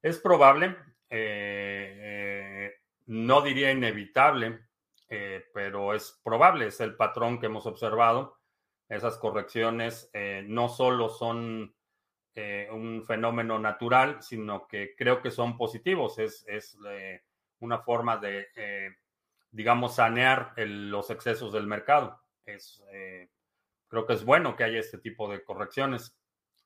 Es 0.00 0.20
probable, 0.20 0.76
eh, 1.10 1.98
eh, 1.98 2.74
no 3.06 3.42
diría 3.42 3.72
inevitable, 3.72 4.60
eh, 5.08 5.44
pero 5.52 5.94
es 5.94 6.20
probable, 6.22 6.66
es 6.66 6.80
el 6.80 6.96
patrón 6.96 7.38
que 7.38 7.46
hemos 7.46 7.66
observado. 7.66 8.38
Esas 8.88 9.16
correcciones 9.16 10.10
no 10.44 10.68
solo 10.68 11.08
son 11.08 11.74
un 12.36 13.04
fenómeno 13.06 13.58
natural, 13.58 14.22
sino 14.22 14.68
que 14.68 14.94
creo 14.94 15.22
que 15.22 15.30
son 15.30 15.56
positivos. 15.56 16.18
Es, 16.18 16.44
es 16.46 16.76
una 17.60 17.78
forma 17.78 18.18
de, 18.18 18.46
digamos, 19.50 19.94
sanear 19.94 20.52
los 20.56 21.08
excesos 21.08 21.50
del 21.50 21.66
mercado 21.66 22.24
es, 22.46 22.82
eh, 22.92 23.28
creo 23.88 24.06
que 24.06 24.14
es 24.14 24.24
bueno 24.24 24.56
que 24.56 24.64
haya 24.64 24.78
este 24.78 24.98
tipo 24.98 25.30
de 25.30 25.44
correcciones. 25.44 26.16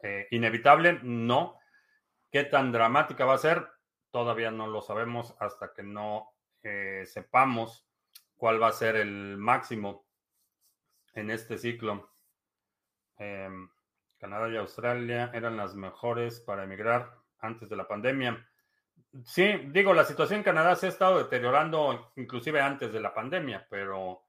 Eh, 0.02 0.26
inevitable, 0.30 1.00
no. 1.02 1.58
¿Qué 2.30 2.44
tan 2.44 2.72
dramática 2.72 3.24
va 3.24 3.34
a 3.34 3.38
ser? 3.38 3.66
Todavía 4.10 4.50
no 4.50 4.66
lo 4.66 4.80
sabemos 4.80 5.34
hasta 5.38 5.72
que 5.72 5.82
no 5.82 6.30
eh, 6.62 7.04
sepamos 7.06 7.87
cuál 8.38 8.62
va 8.62 8.68
a 8.68 8.72
ser 8.72 8.96
el 8.96 9.36
máximo 9.36 10.06
en 11.12 11.30
este 11.30 11.58
ciclo. 11.58 12.10
Em, 13.18 13.68
Canadá 14.16 14.48
y 14.48 14.56
Australia 14.56 15.30
eran 15.34 15.56
las 15.56 15.74
mejores 15.74 16.40
para 16.40 16.64
emigrar 16.64 17.18
antes 17.40 17.68
de 17.68 17.76
la 17.76 17.86
pandemia. 17.86 18.48
Sí, 19.24 19.44
digo, 19.66 19.92
la 19.92 20.04
situación 20.04 20.38
en 20.38 20.44
Canadá 20.44 20.74
se 20.76 20.86
ha 20.86 20.88
estado 20.88 21.18
deteriorando 21.18 22.12
inclusive 22.16 22.60
antes 22.60 22.92
de 22.92 23.00
la 23.00 23.12
pandemia, 23.12 23.66
pero 23.68 24.22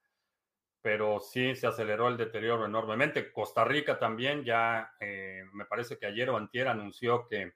pero 0.82 1.20
sí 1.20 1.56
se 1.56 1.68
aceleró 1.68 2.08
el 2.08 2.18
deterioro 2.18 2.66
enormemente. 2.66 3.32
Costa 3.32 3.66
Rica 3.66 4.00
también 4.00 4.44
ya, 4.44 4.94
eh, 5.00 5.44
me 5.52 5.66
parece 5.66 5.98
que 5.98 6.06
ayer 6.06 6.30
o 6.30 6.38
antier 6.38 6.68
anunció 6.68 7.28
que 7.28 7.54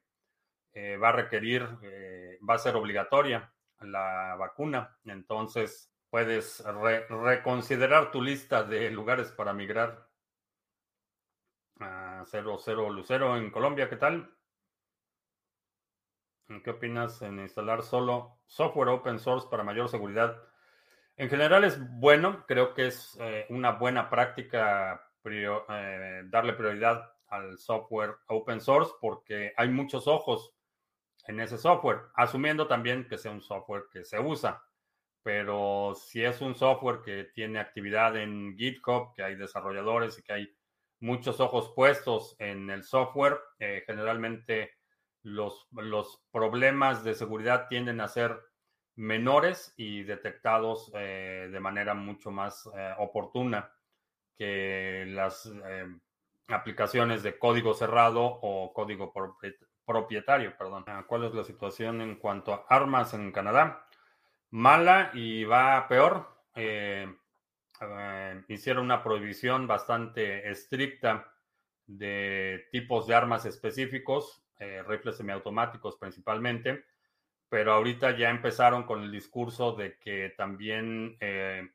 eh, 0.74 0.98
va 0.98 1.10
a 1.10 1.14
requerir, 1.14 1.68
eh, 1.84 2.38
va 2.48 2.56
a 2.56 2.60
ser 2.60 2.76
obligatoria 2.76 3.54
la 3.80 4.36
vacuna. 4.38 4.98
Entonces, 5.06 5.93
puedes 6.14 6.64
reconsiderar 7.10 8.12
tu 8.12 8.22
lista 8.22 8.62
de 8.62 8.92
lugares 8.92 9.32
para 9.32 9.52
migrar. 9.52 10.08
a 11.80 12.24
00 12.24 12.92
Lucero 12.92 13.36
en 13.36 13.50
Colombia, 13.50 13.90
¿qué 13.90 13.96
tal? 13.96 14.32
¿Qué 16.64 16.70
opinas 16.70 17.20
en 17.24 17.40
instalar 17.40 17.82
solo 17.82 18.38
software 18.46 18.90
open 18.90 19.18
source 19.18 19.48
para 19.50 19.64
mayor 19.64 19.90
seguridad? 19.90 20.40
En 21.18 21.30
general 21.30 21.64
es 21.64 21.80
bueno, 21.98 22.46
creo 22.48 22.76
que 22.76 22.86
es 22.86 23.18
eh, 23.20 23.48
una 23.50 23.72
buena 23.72 24.12
práctica 24.12 25.04
eh, 25.26 26.22
darle 26.26 26.54
prioridad 26.54 27.12
al 27.30 27.58
software 27.58 28.18
open 28.28 28.62
source 28.62 28.94
porque 29.02 29.52
hay 29.58 29.70
muchos 29.70 30.08
ojos 30.08 30.54
en 31.26 31.40
ese 31.40 31.58
software, 31.58 32.02
asumiendo 32.14 32.68
también 32.68 33.08
que 33.08 33.18
sea 33.18 33.32
un 33.32 33.42
software 33.42 33.86
que 33.92 34.06
se 34.06 34.20
usa. 34.20 34.64
Pero 35.24 35.94
si 35.96 36.24
es 36.24 36.42
un 36.42 36.54
software 36.54 37.02
que 37.02 37.24
tiene 37.34 37.60
actividad 37.60 38.18
en 38.18 38.58
GitHub, 38.58 39.14
que 39.16 39.24
hay 39.24 39.36
desarrolladores 39.36 40.20
y 40.20 40.24
que 40.24 40.34
hay 40.34 40.56
muchos 41.00 41.40
ojos 41.40 41.72
puestos 41.76 42.36
en 42.40 42.70
el 42.70 42.84
software, 42.84 43.40
eh, 43.60 43.84
generalmente 43.86 44.72
los, 45.22 45.68
los 45.72 46.22
problemas 46.32 47.04
de 47.04 47.16
seguridad 47.16 47.68
tienden 47.70 48.02
a 48.02 48.08
ser 48.10 48.38
menores 48.96 49.74
y 49.78 50.04
detectados 50.04 50.92
eh, 50.94 51.50
de 51.52 51.60
manera 51.60 51.94
mucho 51.94 52.30
más 52.30 52.70
eh, 52.76 52.94
oportuna 52.98 53.72
que 54.38 55.06
las 55.08 55.50
aplicaciones 56.48 57.24
de 57.24 57.38
código 57.40 57.74
cerrado 57.74 58.24
o 58.24 58.74
código 58.74 59.14
propietario. 59.86 60.58
Perdón. 60.58 60.84
Ah, 60.88 61.06
¿Cuál 61.08 61.26
es 61.26 61.34
la 61.34 61.44
situación 61.44 62.02
en 62.02 62.16
cuanto 62.16 62.54
a 62.54 62.66
armas 62.70 63.14
en 63.14 63.32
Canadá? 63.32 63.83
Mala 64.54 65.12
y 65.14 65.44
va 65.44 65.88
peor. 65.88 66.28
hicieron 68.48 68.86
una 68.86 69.04
prohibición 69.04 69.68
bastante 69.68 70.50
estricta 70.50 71.32
de 71.86 72.68
tipos 72.72 73.08
de 73.08 73.16
armas 73.16 73.46
específicos, 73.46 74.44
rifles 74.88 75.18
semiautomáticos 75.18 75.98
principalmente 75.98 76.86
pero 77.54 77.74
ahorita 77.74 78.18
ya 78.18 78.32
empezaron 78.32 78.82
con 78.82 79.04
el 79.04 79.12
discurso 79.12 79.74
de 79.74 80.00
que 80.00 80.34
también 80.36 81.16
eh, 81.20 81.70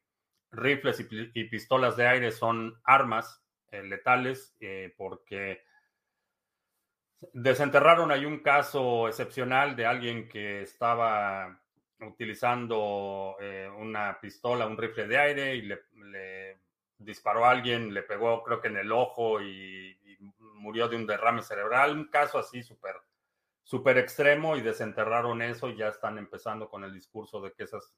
rifles 0.51 1.07
y, 1.09 1.45
pistolas 1.45 1.97
de 1.97 2.09
aire 2.09 2.33
son 2.33 2.81
armas 2.83 3.45
eh, 3.71 3.85
letales 3.85 4.57
eh, 4.59 4.93
porque 4.99 5.63
desenterraron 7.33 8.11
ahí 8.11 8.25
un 8.25 8.41
caso 8.41 9.07
excepcional 9.07 9.77
de 9.77 9.87
alguien 9.87 10.29
que 10.29 10.63
estaba 10.63 11.63
utilizando 12.01 13.37
una 13.79 14.19
pistola, 14.21 14.67
un 14.67 14.77
rifle 14.77 15.07
de 15.07 15.19
aire 15.19 15.57
y 15.57 15.63
le, 15.63 16.59
disparó 16.99 17.45
a 17.45 17.51
alguien, 17.51 17.95
le 17.95 18.03
pegó 18.03 18.43
creo 18.43 18.61
que 18.61 18.69
en 18.69 18.77
el 18.77 18.93
ojo 18.93 19.41
y, 19.41 19.97
murió 20.55 20.89
de 20.89 20.97
un 20.97 21.07
derrame 21.07 21.43
cerebral, 21.43 21.97
un 21.97 22.09
caso 22.09 22.39
así 22.39 22.63
súper 22.63 22.97
super 23.69 23.99
extremo 23.99 24.57
y 24.57 24.63
desenterraron 24.63 25.43
eso 25.43 25.69
y 25.69 25.77
ya 25.77 25.89
están 25.89 26.17
empezando 26.17 26.71
con 26.71 26.85
el 26.85 26.95
discurso 26.95 27.43
de 27.43 27.53
que 27.53 27.65
esas 27.65 27.95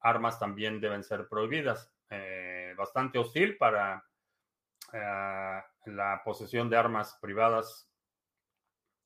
armas 0.00 0.38
también 0.38 0.80
deben 0.80 1.04
ser 1.04 1.28
prohibidas. 1.28 1.92
Eh, 2.08 2.74
bastante 2.74 3.18
hostil 3.18 3.58
para 3.58 4.02
eh, 4.94 5.62
la 5.84 6.22
posesión 6.24 6.70
de 6.70 6.78
armas 6.78 7.18
privadas 7.20 7.86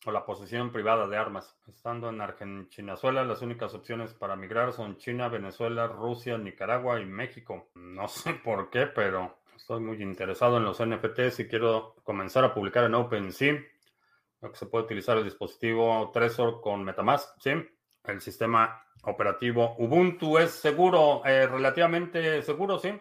o 0.07 0.13
la 0.13 0.25
posesión 0.25 0.73
privada 0.73 1.09
de 1.09 1.17
armas. 1.17 1.59
Estando 1.67 2.09
en 2.09 2.21
Argentina, 2.21 2.95
las 3.03 3.43
únicas 3.43 3.75
opciones 3.75 4.15
para 4.15 4.37
migrar 4.37 4.73
son 4.73 4.97
China, 4.97 5.29
Venezuela, 5.29 5.87
Rusia, 5.87 6.39
Nicaragua 6.39 7.01
y 7.01 7.05
México. 7.05 7.71
No 7.75 8.09
sé 8.09 8.35
por 8.35 8.71
qué, 8.71 8.87
pero 8.87 9.39
estoy 9.57 9.81
muy 9.81 10.03
interesado 10.03 10.59
en 10.59 10.65
los 10.65 10.85
NFTs 10.85 11.41
y 11.41 11.49
quiero 11.49 11.97
comenzar 12.05 12.45
a 12.45 12.55
publicar 12.55 12.85
en 12.85 12.95
OpenSea 12.95 13.59
que 14.41 14.55
se 14.55 14.67
puede 14.67 14.85
utilizar 14.85 15.19
el 15.19 15.25
dispositivo 15.25 16.11
Trezor 16.13 16.61
con 16.61 16.85
Metamask, 16.85 17.37
¿sí? 17.41 17.51
El 18.05 18.21
sistema 18.21 18.83
operativo 19.03 19.75
Ubuntu 19.79 20.39
es 20.39 20.53
seguro, 20.53 21.25
eh, 21.25 21.47
relativamente 21.47 22.41
seguro, 22.43 22.79
¿sí? 22.79 22.93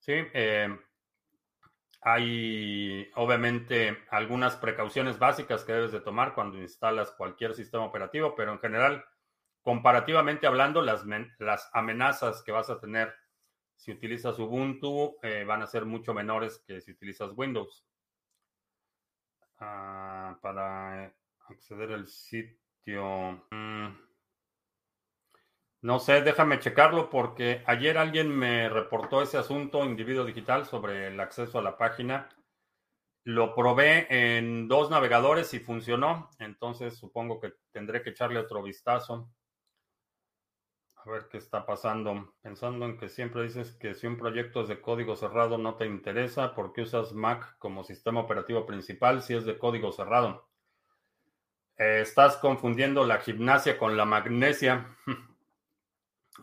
Sí, 0.00 0.12
eh, 0.12 0.76
hay 2.00 3.10
obviamente 3.14 3.98
algunas 4.10 4.56
precauciones 4.56 5.18
básicas 5.18 5.64
que 5.64 5.72
debes 5.72 5.92
de 5.92 6.00
tomar 6.00 6.34
cuando 6.34 6.58
instalas 6.58 7.10
cualquier 7.12 7.54
sistema 7.54 7.84
operativo, 7.84 8.34
pero 8.34 8.52
en 8.52 8.58
general, 8.58 9.04
comparativamente 9.62 10.46
hablando, 10.46 10.80
las, 10.82 11.04
las 11.38 11.70
amenazas 11.72 12.42
que 12.42 12.52
vas 12.52 12.70
a 12.70 12.80
tener 12.80 13.14
si 13.76 13.92
utilizas 13.92 14.38
Ubuntu 14.38 15.16
eh, 15.22 15.44
van 15.44 15.62
a 15.62 15.66
ser 15.66 15.86
mucho 15.86 16.12
menores 16.12 16.62
que 16.66 16.80
si 16.80 16.92
utilizas 16.92 17.32
Windows. 17.34 17.86
Ah, 19.58 20.38
para 20.42 21.14
acceder 21.48 21.92
al 21.92 22.06
sitio. 22.06 23.46
Mm. 23.50 24.09
No 25.82 25.98
sé, 25.98 26.20
déjame 26.20 26.58
checarlo 26.58 27.08
porque 27.08 27.62
ayer 27.66 27.96
alguien 27.96 28.28
me 28.28 28.68
reportó 28.68 29.22
ese 29.22 29.38
asunto, 29.38 29.84
individuo 29.84 30.24
digital, 30.26 30.66
sobre 30.66 31.08
el 31.08 31.18
acceso 31.20 31.58
a 31.58 31.62
la 31.62 31.78
página. 31.78 32.28
Lo 33.24 33.54
probé 33.54 34.06
en 34.10 34.68
dos 34.68 34.90
navegadores 34.90 35.54
y 35.54 35.58
funcionó, 35.60 36.30
entonces 36.38 36.98
supongo 36.98 37.40
que 37.40 37.54
tendré 37.72 38.02
que 38.02 38.10
echarle 38.10 38.38
otro 38.38 38.62
vistazo. 38.62 39.30
A 40.96 41.10
ver 41.10 41.28
qué 41.30 41.38
está 41.38 41.64
pasando. 41.64 42.34
Pensando 42.42 42.84
en 42.84 42.98
que 42.98 43.08
siempre 43.08 43.42
dices 43.42 43.72
que 43.72 43.94
si 43.94 44.06
un 44.06 44.18
proyecto 44.18 44.60
es 44.60 44.68
de 44.68 44.82
código 44.82 45.16
cerrado 45.16 45.56
no 45.56 45.76
te 45.76 45.86
interesa, 45.86 46.54
¿por 46.54 46.74
qué 46.74 46.82
usas 46.82 47.14
Mac 47.14 47.56
como 47.58 47.84
sistema 47.84 48.20
operativo 48.20 48.66
principal 48.66 49.22
si 49.22 49.34
es 49.34 49.46
de 49.46 49.58
código 49.58 49.92
cerrado? 49.92 50.46
Eh, 51.78 52.00
estás 52.02 52.36
confundiendo 52.36 53.06
la 53.06 53.18
gimnasia 53.20 53.78
con 53.78 53.96
la 53.96 54.04
magnesia. 54.04 54.96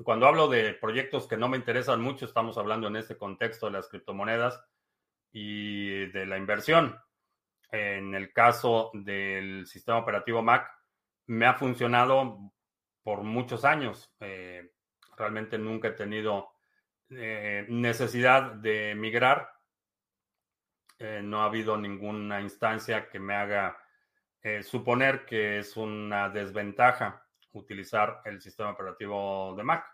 Cuando 0.04 0.28
hablo 0.28 0.48
de 0.48 0.74
proyectos 0.74 1.28
que 1.28 1.38
no 1.38 1.48
me 1.48 1.58
interesan 1.58 2.02
mucho, 2.02 2.26
estamos 2.26 2.58
hablando 2.58 2.88
en 2.88 2.98
este 2.98 3.18
contexto 3.18 3.68
de 3.68 3.74
las 3.74 3.88
criptomonedas 3.88 4.62
y 5.32 6.08
de 6.08 6.26
la 6.26 6.38
inversión. 6.38 7.00
En 7.72 8.14
el 8.16 8.32
caso 8.32 8.92
del 8.94 9.66
sistema 9.66 10.00
operativo 10.00 10.42
Mac, 10.42 10.72
me 11.28 11.46
ha 11.46 11.54
funcionado 11.56 12.52
por 13.04 13.24
muchos 13.24 13.66
años. 13.66 14.14
Eh, 14.20 14.72
realmente 15.16 15.58
nunca 15.58 15.90
he 15.90 15.92
tenido 15.92 16.50
eh, 17.10 17.66
necesidad 17.70 18.54
de 18.54 18.96
migrar. 18.96 19.52
Eh, 21.00 21.22
no 21.24 21.42
ha 21.42 21.46
habido 21.46 21.78
ninguna 21.78 22.42
instancia 22.42 23.10
que 23.10 23.20
me 23.20 23.36
haga 23.36 23.78
suponer 24.62 25.26
que 25.26 25.60
es 25.60 25.76
una 25.76 26.30
desventaja 26.30 27.27
utilizar 27.58 28.22
el 28.26 28.42
sistema 28.42 28.72
operativo 28.72 29.54
de 29.56 29.64
Mac. 29.64 29.86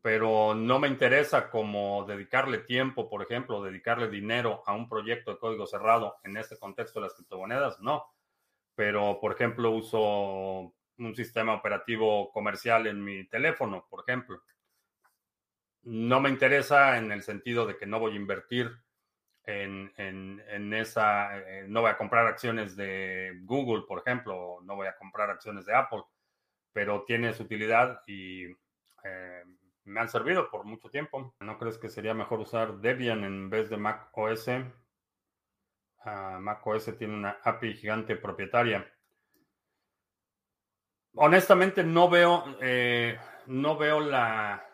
Pero 0.00 0.54
no 0.54 0.78
me 0.78 0.88
interesa 0.88 1.48
como 1.48 2.04
dedicarle 2.04 2.58
tiempo, 2.58 3.08
por 3.08 3.22
ejemplo, 3.22 3.62
dedicarle 3.62 4.08
dinero 4.08 4.62
a 4.66 4.72
un 4.72 4.88
proyecto 4.88 5.32
de 5.32 5.38
código 5.38 5.66
cerrado 5.66 6.16
en 6.24 6.36
este 6.36 6.58
contexto 6.58 6.98
de 6.98 7.06
las 7.06 7.14
criptomonedas, 7.14 7.80
no. 7.80 8.04
Pero, 8.74 9.18
por 9.20 9.32
ejemplo, 9.32 9.70
uso 9.70 10.74
un 10.98 11.14
sistema 11.14 11.54
operativo 11.54 12.32
comercial 12.32 12.86
en 12.86 13.02
mi 13.02 13.24
teléfono, 13.28 13.86
por 13.88 14.04
ejemplo. 14.06 14.42
No 15.84 16.20
me 16.20 16.30
interesa 16.30 16.98
en 16.98 17.12
el 17.12 17.22
sentido 17.22 17.66
de 17.66 17.76
que 17.76 17.86
no 17.86 18.00
voy 18.00 18.12
a 18.12 18.16
invertir 18.16 18.72
en, 19.44 19.92
en, 19.96 20.72
esa, 20.72 21.38
eh, 21.38 21.64
no 21.66 21.80
voy 21.80 21.90
a 21.90 21.96
comprar 21.96 22.26
acciones 22.26 22.76
de 22.76 23.40
Google, 23.42 23.84
por 23.88 24.00
ejemplo, 24.00 24.58
no 24.62 24.76
voy 24.76 24.86
a 24.86 24.96
comprar 24.96 25.30
acciones 25.30 25.66
de 25.66 25.74
Apple, 25.74 26.02
pero 26.72 27.04
tiene 27.04 27.32
su 27.32 27.44
utilidad 27.44 28.02
y 28.06 28.46
eh, 29.04 29.44
me 29.84 30.00
han 30.00 30.08
servido 30.08 30.50
por 30.50 30.64
mucho 30.64 30.88
tiempo. 30.90 31.34
¿No 31.40 31.58
crees 31.58 31.78
que 31.78 31.88
sería 31.88 32.14
mejor 32.14 32.40
usar 32.40 32.78
Debian 32.78 33.24
en 33.24 33.50
vez 33.50 33.70
de 33.70 33.76
Mac 33.76 34.10
OS? 34.12 34.48
Ah, 36.04 36.38
Mac 36.40 36.66
OS 36.66 36.96
tiene 36.96 37.14
una 37.14 37.38
API 37.42 37.74
gigante 37.74 38.16
propietaria. 38.16 38.90
Honestamente, 41.14 41.84
no 41.84 42.08
veo, 42.08 42.44
eh, 42.60 43.18
no 43.46 43.76
veo 43.76 44.00
la, 44.00 44.64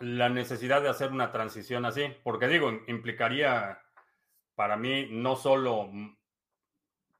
la 0.00 0.28
necesidad 0.28 0.82
de 0.82 0.88
hacer 0.88 1.12
una 1.12 1.30
transición 1.30 1.84
así, 1.84 2.12
porque 2.24 2.48
digo, 2.48 2.70
implicaría 2.88 3.80
para 4.54 4.76
mí 4.76 5.08
no 5.10 5.36
solo, 5.36 5.90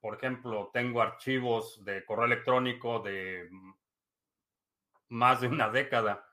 por 0.04 0.16
ejemplo, 0.16 0.68
tengo 0.70 1.00
archivos 1.00 1.82
de 1.82 2.04
correo 2.04 2.26
electrónico 2.26 3.00
de 3.00 3.48
más 5.08 5.40
de 5.40 5.48
una 5.48 5.70
década. 5.70 6.28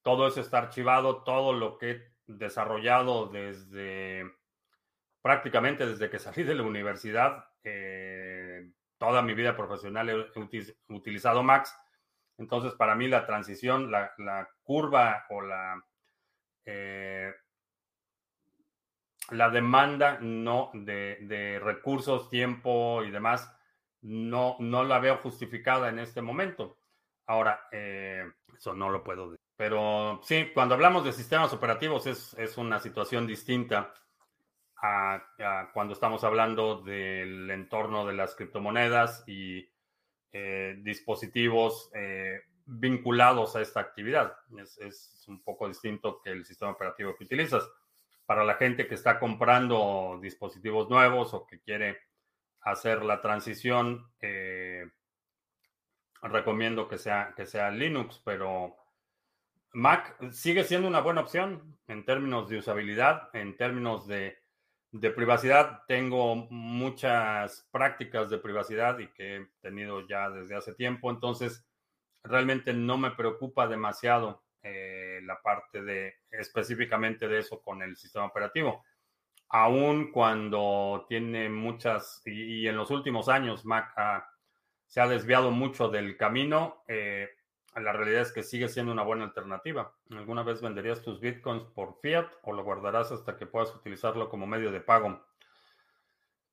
Todo 0.00 0.26
eso 0.26 0.40
está 0.40 0.56
archivado, 0.56 1.22
todo 1.22 1.52
lo 1.52 1.76
que 1.76 1.90
he 1.90 2.12
desarrollado 2.26 3.26
desde 3.26 4.24
prácticamente 5.20 5.86
desde 5.86 6.08
que 6.08 6.18
salí 6.18 6.42
de 6.42 6.54
la 6.54 6.62
universidad. 6.62 7.50
Eh, 7.62 8.72
toda 8.96 9.20
mi 9.20 9.34
vida 9.34 9.54
profesional 9.58 10.08
he 10.08 10.32
utilizado 10.88 11.42
Max. 11.42 11.78
Entonces, 12.38 12.72
para 12.72 12.94
mí 12.94 13.08
la 13.08 13.26
transición, 13.26 13.90
la, 13.90 14.48
curva 14.62 15.26
o 15.28 15.42
la, 15.42 15.84
eh, 16.64 17.30
la 19.32 19.50
demanda 19.50 20.18
no 20.20 20.70
de, 20.74 21.60
recursos, 21.62 22.28
tiempo 22.28 23.02
y 23.04 23.10
demás, 23.10 23.54
no, 24.02 24.56
no 24.58 24.84
la 24.84 24.98
veo 24.98 25.18
justificada 25.18 25.88
en 25.88 25.98
este 25.98 26.22
momento. 26.22 26.78
Ahora, 27.26 27.68
eh, 27.72 28.24
eso 28.56 28.74
no 28.74 28.90
lo 28.90 29.02
puedo 29.02 29.30
decir. 29.30 29.40
Pero 29.56 30.20
sí, 30.22 30.50
cuando 30.54 30.74
hablamos 30.74 31.04
de 31.04 31.12
sistemas 31.12 31.52
operativos 31.52 32.06
es, 32.06 32.34
es 32.34 32.56
una 32.58 32.80
situación 32.80 33.26
distinta 33.26 33.94
cuando 35.72 35.94
estamos 35.94 36.24
hablando 36.24 36.82
del 36.82 37.48
entorno 37.50 38.04
de 38.04 38.14
las 38.14 38.34
criptomonedas 38.34 39.22
y 39.28 39.70
eh, 40.32 40.76
dispositivos 40.82 41.90
eh, 41.94 42.40
vinculados 42.66 43.54
a 43.54 43.60
esta 43.60 43.80
actividad. 43.80 44.34
Es, 44.58 45.24
un 45.28 45.40
poco 45.44 45.68
distinto 45.68 46.20
que 46.20 46.30
el 46.30 46.44
sistema 46.44 46.72
operativo 46.72 47.14
que 47.16 47.24
utilizas. 47.24 47.62
Para 48.32 48.46
la 48.46 48.54
gente 48.54 48.86
que 48.86 48.94
está 48.94 49.18
comprando 49.18 50.18
dispositivos 50.22 50.88
nuevos 50.88 51.34
o 51.34 51.46
que 51.46 51.60
quiere 51.60 51.98
hacer 52.62 53.04
la 53.04 53.20
transición, 53.20 54.10
eh, 54.22 54.90
recomiendo 56.22 56.88
que 56.88 56.96
sea, 56.96 57.34
que 57.36 57.44
sea 57.44 57.70
Linux, 57.70 58.22
pero 58.24 58.74
Mac 59.74 60.16
sigue 60.32 60.64
siendo 60.64 60.88
una 60.88 61.00
buena 61.00 61.20
opción 61.20 61.78
en 61.88 62.06
términos 62.06 62.48
de 62.48 62.56
usabilidad, 62.56 63.28
en 63.34 63.54
términos 63.54 64.06
de 64.06 64.42
de 64.92 65.10
privacidad, 65.10 65.82
tengo 65.86 66.34
muchas 66.34 67.68
prácticas 67.70 68.30
de 68.30 68.38
privacidad 68.38 68.98
y 68.98 69.08
que 69.08 69.36
he 69.36 69.46
tenido 69.60 70.06
ya 70.08 70.30
desde 70.30 70.56
hace 70.56 70.72
tiempo, 70.72 71.10
entonces 71.10 71.66
realmente 72.22 72.72
no 72.72 72.96
me 72.96 73.10
preocupa 73.10 73.68
demasiado 73.68 74.42
eh, 74.62 75.20
la 75.24 75.40
parte 75.40 75.82
de 75.82 76.14
específicamente 76.30 77.28
de 77.28 77.38
eso 77.40 77.60
con 77.60 77.82
el 77.82 77.96
sistema 77.96 78.26
operativo. 78.26 78.84
Aún 79.48 80.12
cuando 80.12 81.04
tiene 81.08 81.48
muchas, 81.48 82.22
y, 82.24 82.66
en 82.66 82.76
los 82.76 82.90
últimos 82.90 83.28
años 83.28 83.64
Mac 83.64 83.92
se 84.86 85.00
ha 85.00 85.08
desviado 85.08 85.50
mucho 85.50 85.88
del 85.88 86.16
camino, 86.16 86.84
eh, 86.88 87.28
la 87.74 87.92
realidad 87.92 88.22
es 88.22 88.32
que 88.32 88.42
sigue 88.42 88.68
siendo 88.68 88.92
una 88.92 89.02
buena 89.02 89.24
alternativa. 89.24 89.94
¿Alguna 90.10 90.42
vez 90.42 90.60
venderías 90.60 91.02
tus 91.02 91.20
bitcoins 91.20 91.64
por 91.64 91.98
fiat 92.00 92.30
o 92.42 92.52
lo 92.52 92.62
guardarás 92.62 93.12
hasta 93.12 93.36
que 93.36 93.46
puedas 93.46 93.74
utilizarlo 93.74 94.28
como 94.28 94.46
medio 94.46 94.70
de 94.70 94.80
pago? 94.80 95.24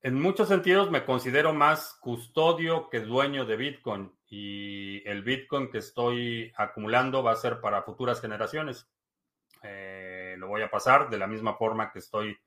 En 0.01 0.19
muchos 0.19 0.47
sentidos 0.47 0.89
me 0.89 1.03
considero 1.03 1.53
más 1.53 1.93
custodio 1.99 2.89
que 2.89 3.01
dueño 3.01 3.45
de 3.45 3.57
bitcoin 3.57 4.11
y 4.29 5.01
el 5.09 5.23
bitcoin 5.23 5.69
que 5.69 5.79
estoy 5.79 6.53
acumulando 6.55 7.23
va 7.23 7.31
a 7.31 7.35
ser 7.35 7.59
para 7.59 7.81
futuras 7.81 8.21
generaciones. 8.21 8.87
Eh, 9.63 10.35
lo 10.37 10.47
voy 10.47 10.61
a 10.61 10.69
pasar 10.69 11.09
de 11.09 11.17
la 11.17 11.27
misma 11.27 11.55
forma 11.55 11.91
que 11.91 11.99
estoy 11.99 12.37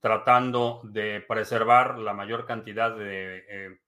tratando 0.00 0.80
de 0.82 1.20
preservar 1.20 1.98
la 1.98 2.14
mayor 2.14 2.46
cantidad 2.46 2.96
de 2.96 3.44
eh, 3.48 3.80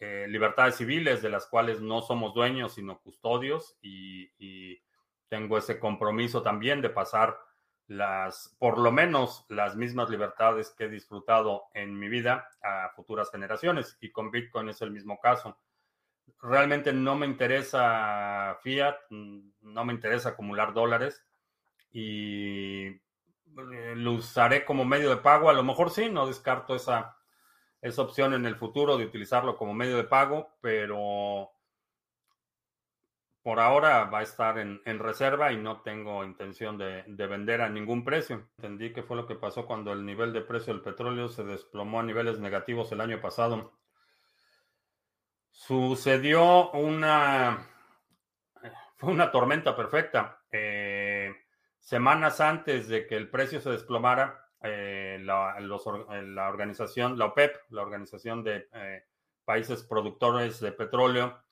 eh, 0.00 0.26
libertades 0.28 0.76
civiles 0.76 1.20
de 1.20 1.30
las 1.30 1.46
cuales 1.46 1.80
no 1.80 2.00
somos 2.00 2.32
dueños, 2.32 2.74
sino 2.74 3.00
custodios, 3.00 3.76
y, 3.82 4.80
tengo 5.28 5.58
ese 5.58 5.78
compromiso 5.78 6.40
también 6.40 6.80
de 6.80 6.88
pasar 6.88 7.38
las, 7.86 8.56
por 8.58 8.78
lo 8.78 8.90
menos 8.90 9.44
las 9.50 9.76
mismas 9.76 10.08
libertades 10.08 10.70
que 10.70 10.84
he 10.84 10.88
disfrutado 10.88 11.64
en 11.74 11.98
mi 11.98 12.08
vida 12.08 12.48
a 12.62 12.88
futuras 12.96 13.30
generaciones, 13.30 13.98
y 14.00 14.10
con 14.10 14.30
Bitcoin 14.30 14.70
es 14.70 14.80
el 14.80 14.90
mismo 14.90 15.20
caso. 15.20 15.58
Realmente 16.40 16.92
no 16.92 17.16
me 17.16 17.26
interesa 17.26 18.58
fiat, 18.62 18.96
no 19.10 19.84
me 19.84 19.92
interesa 19.92 20.30
acumular 20.30 20.72
dólares 20.72 21.24
y 21.90 22.86
eh, 22.86 23.94
lo 23.96 24.12
usaré 24.12 24.64
como 24.64 24.84
medio 24.84 25.10
de 25.10 25.16
pago. 25.16 25.50
A 25.50 25.54
lo 25.54 25.62
mejor 25.62 25.90
sí, 25.90 26.08
no 26.08 26.26
descarto 26.26 26.74
esa, 26.76 27.16
esa 27.80 28.02
opción 28.02 28.34
en 28.34 28.46
el 28.46 28.56
futuro 28.56 28.96
de 28.96 29.04
utilizarlo 29.04 29.56
como 29.56 29.74
medio 29.74 29.96
de 29.96 30.04
pago, 30.04 30.56
pero 30.60 31.50
por 33.42 33.60
ahora 33.60 34.04
va 34.04 34.18
a 34.18 34.22
estar 34.22 34.58
en, 34.58 34.98
reserva 34.98 35.52
y 35.52 35.56
no 35.56 35.80
tengo 35.80 36.22
intención 36.22 36.76
de, 36.76 37.02
vender 37.06 37.62
a 37.62 37.70
ningún 37.70 38.04
precio. 38.04 38.46
Entendí 38.58 38.92
que 38.92 39.02
fue 39.02 39.16
lo 39.16 39.26
que 39.26 39.36
pasó 39.36 39.64
cuando 39.64 39.92
el 39.92 40.04
nivel 40.04 40.32
de 40.32 40.42
precio 40.42 40.72
del 40.72 40.82
petróleo 40.82 41.28
se 41.28 41.44
desplomó 41.44 42.00
a 42.00 42.02
niveles 42.02 42.38
negativos 42.40 42.92
el 42.92 43.00
año 43.00 43.22
pasado. 43.22 43.72
Sucedió 45.58 46.70
una, 46.70 47.66
fue 48.96 49.10
una 49.10 49.32
tormenta 49.32 49.74
perfecta. 49.74 50.40
Eh, 50.52 51.34
semanas 51.80 52.40
antes 52.40 52.86
de 52.86 53.08
que 53.08 53.16
el 53.16 53.28
precio 53.28 53.60
se 53.60 53.70
desplomara, 53.70 54.48
eh, 54.62 55.18
la, 55.20 55.56
organización, 56.48 57.18
la 57.18 57.26
OPEP, 57.26 57.56
la 57.70 57.82
Organización 57.82 58.44
de 58.44 58.68
eh, 58.72 59.02
Países 59.44 59.82
Productores 59.82 60.60
de 60.60 60.70
Petróleo, 60.70 61.42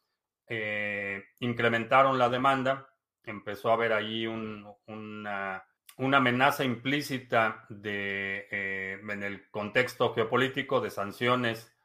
eh, 0.47 1.25
incrementaron 1.41 2.17
la 2.17 2.29
demanda. 2.29 2.89
Empezó 3.25 3.71
a 3.71 3.75
haber 3.75 3.93
ahí 3.93 4.25
una, 4.29 5.65
amenaza 5.99 6.63
implícita 6.63 7.67
de, 7.69 8.47
en 9.03 9.23
el 9.25 9.51
contexto 9.51 10.15
geopolítico 10.15 10.81
de 10.81 10.91
sanciones 10.91 11.76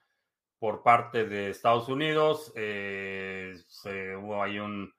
por 0.62 0.84
parte 0.84 1.26
de 1.26 1.50
Estados 1.50 1.90
Unidos. 1.90 2.54
se, 2.54 4.16
hubo 4.16 4.44
ahí 4.44 4.60
un 4.60 4.94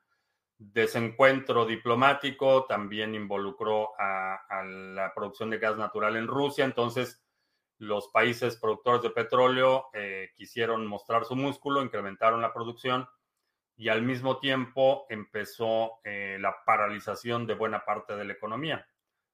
desencuentro 0.59 1.65
diplomático, 1.67 2.65
también 2.65 3.15
involucró 3.15 3.91
a, 3.97 4.41
la 4.65 5.15
producción 5.15 5.51
de 5.51 5.59
gas 5.59 5.77
natural 5.77 6.17
en 6.17 6.27
Rusia, 6.27 6.65
entonces 6.65 7.25
los 7.79 8.09
países 8.09 8.57
productores 8.57 9.03
de 9.03 9.11
petróleo 9.11 9.87
eh, 9.93 10.31
quisieron 10.35 10.85
mostrar 10.85 11.27
su 11.27 11.37
músculo, 11.37 11.81
incrementaron 11.81 12.43
la 12.43 12.53
producción 12.53 13.07
y 13.77 13.89
al 13.89 14.03
mismo 14.03 14.41
tiempo 14.41 15.07
empezó 15.11 16.01
eh, 16.03 16.39
la 16.41 16.57
paralización 16.67 17.47
de 17.47 17.55
buena 17.55 17.85
parte 17.85 18.17
de 18.17 18.25
la 18.25 18.33
economía, 18.33 18.85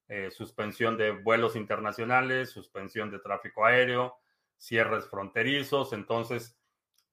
eh, 0.09 0.31
suspensión 0.31 0.99
de 0.99 1.13
vuelos 1.13 1.57
internacionales, 1.57 2.51
suspensión 2.51 3.11
de 3.11 3.19
tráfico 3.19 3.65
aéreo, 3.65 4.19
cierres 4.59 5.09
fronterizos, 5.09 5.93
entonces 5.93 6.59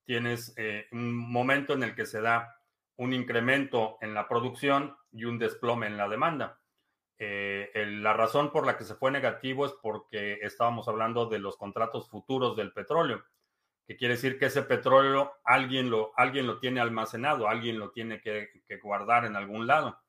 tienes 0.04 0.56
un 0.92 1.16
momento 1.16 1.74
en 1.74 1.84
el 1.84 1.96
que 1.96 2.06
se 2.06 2.22
da 2.22 2.56
un 2.98 3.14
incremento 3.14 3.98
en 4.02 4.14
la 4.14 4.28
producción 4.28 4.96
y 5.12 5.26
un 5.26 5.40
desplome 5.40 5.88
en 5.88 5.98
la 5.98 6.08
demanda. 6.08 6.60
Eh, 7.18 7.72
la 8.02 8.14
razón 8.14 8.52
por 8.52 8.66
la 8.66 8.78
que 8.78 8.84
se 8.84 8.96
fue 8.96 9.12
negativo 9.12 9.66
es 9.66 9.74
porque 9.82 10.40
estábamos 10.42 10.88
hablando 10.88 11.28
de 11.28 11.40
los 11.40 11.56
contratos 11.58 12.10
futuros 12.10 12.58
del 12.58 12.74
petróleo, 12.74 13.24
que 13.88 13.96
quiere 13.96 14.16
decir 14.16 14.38
que 14.38 14.48
ese 14.48 14.64
petróleo 14.64 15.34
alguien 15.44 15.90
lo, 15.90 16.12
alguien 16.18 16.48
lo 16.48 16.60
tiene 16.60 16.82
almacenado, 16.82 17.48
alguien 17.48 17.80
lo 17.80 17.92
tiene 17.92 18.20
que, 18.20 18.50
guardar 18.82 19.26
en 19.26 19.36
algún 19.36 19.68
lado. 19.68 20.00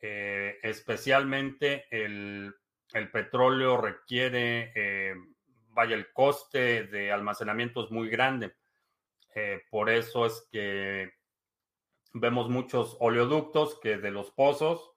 Eh, 0.00 0.58
especialmente 0.62 1.86
el, 1.90 2.54
petróleo 3.12 3.76
requiere, 3.76 4.72
eh, 4.74 5.14
vaya, 5.74 5.94
el 5.96 6.12
coste 6.12 6.84
de 6.84 7.12
almacenamiento 7.12 7.84
es 7.84 7.90
muy 7.90 8.08
grande. 8.08 8.54
por 9.70 9.90
eso 9.90 10.26
es 10.26 10.48
que 10.50 11.12
Vemos 12.16 12.48
muchos 12.48 12.96
oleoductos 13.00 13.80
que 13.80 13.98
de 13.98 14.12
los 14.12 14.30
pozos 14.30 14.92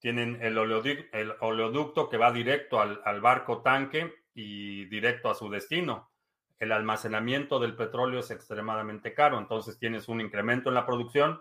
tienen 0.00 0.40
el 0.42 0.58
oleoducto, 0.58 2.08
que 2.08 2.16
va 2.16 2.32
directo 2.32 2.80
al, 2.80 3.20
barco 3.20 3.62
tanque 3.62 4.12
y 4.34 4.86
directo 4.86 5.30
a 5.30 5.36
su 5.36 5.48
destino. 5.48 6.10
El 6.58 6.72
almacenamiento 6.72 7.60
del 7.60 7.76
petróleo 7.76 8.18
es 8.18 8.32
extremadamente 8.32 9.14
caro, 9.14 9.38
entonces 9.38 9.78
tienes 9.78 10.08
un 10.08 10.20
incremento 10.20 10.70
en 10.70 10.74
la 10.74 10.86
producción, 10.86 11.40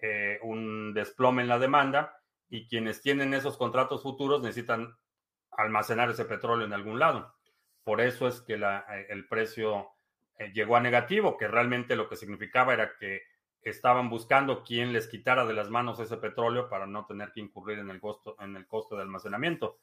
eh, 0.00 0.40
un 0.42 0.92
desplome 0.92 1.42
en 1.42 1.48
la 1.48 1.60
demanda 1.60 2.20
y 2.48 2.66
quienes 2.66 3.02
tienen 3.02 3.32
esos 3.32 3.56
contratos 3.56 4.02
futuros 4.02 4.42
necesitan 4.42 4.98
almacenar 5.52 6.10
ese 6.10 6.24
petróleo 6.24 6.66
en 6.66 6.72
algún 6.72 6.98
lado. 6.98 7.32
Por 7.90 8.00
eso 8.00 8.28
es 8.28 8.40
que 8.40 8.54
eh, 8.54 9.06
el 9.08 9.26
precio 9.26 9.88
eh, 10.38 10.52
llegó 10.54 10.76
a 10.76 10.80
negativo, 10.80 11.36
que 11.36 11.48
realmente 11.48 11.96
lo 11.96 12.08
que 12.08 12.14
significaba 12.14 12.72
era 12.72 12.96
que 12.96 13.22
estaban 13.62 14.08
buscando 14.08 14.62
quién 14.62 14.92
les 14.92 15.08
quitara 15.08 15.44
de 15.44 15.54
las 15.54 15.70
manos 15.70 15.98
ese 15.98 16.16
petróleo 16.16 16.68
para 16.68 16.86
no 16.86 17.04
tener 17.06 17.32
que 17.32 17.40
incurrir 17.40 17.80
en 17.80 17.90
el 17.90 18.00
costo, 18.00 18.36
en 18.38 18.54
el 18.54 18.68
costo 18.68 18.94
de 18.94 19.02
almacenamiento. 19.02 19.80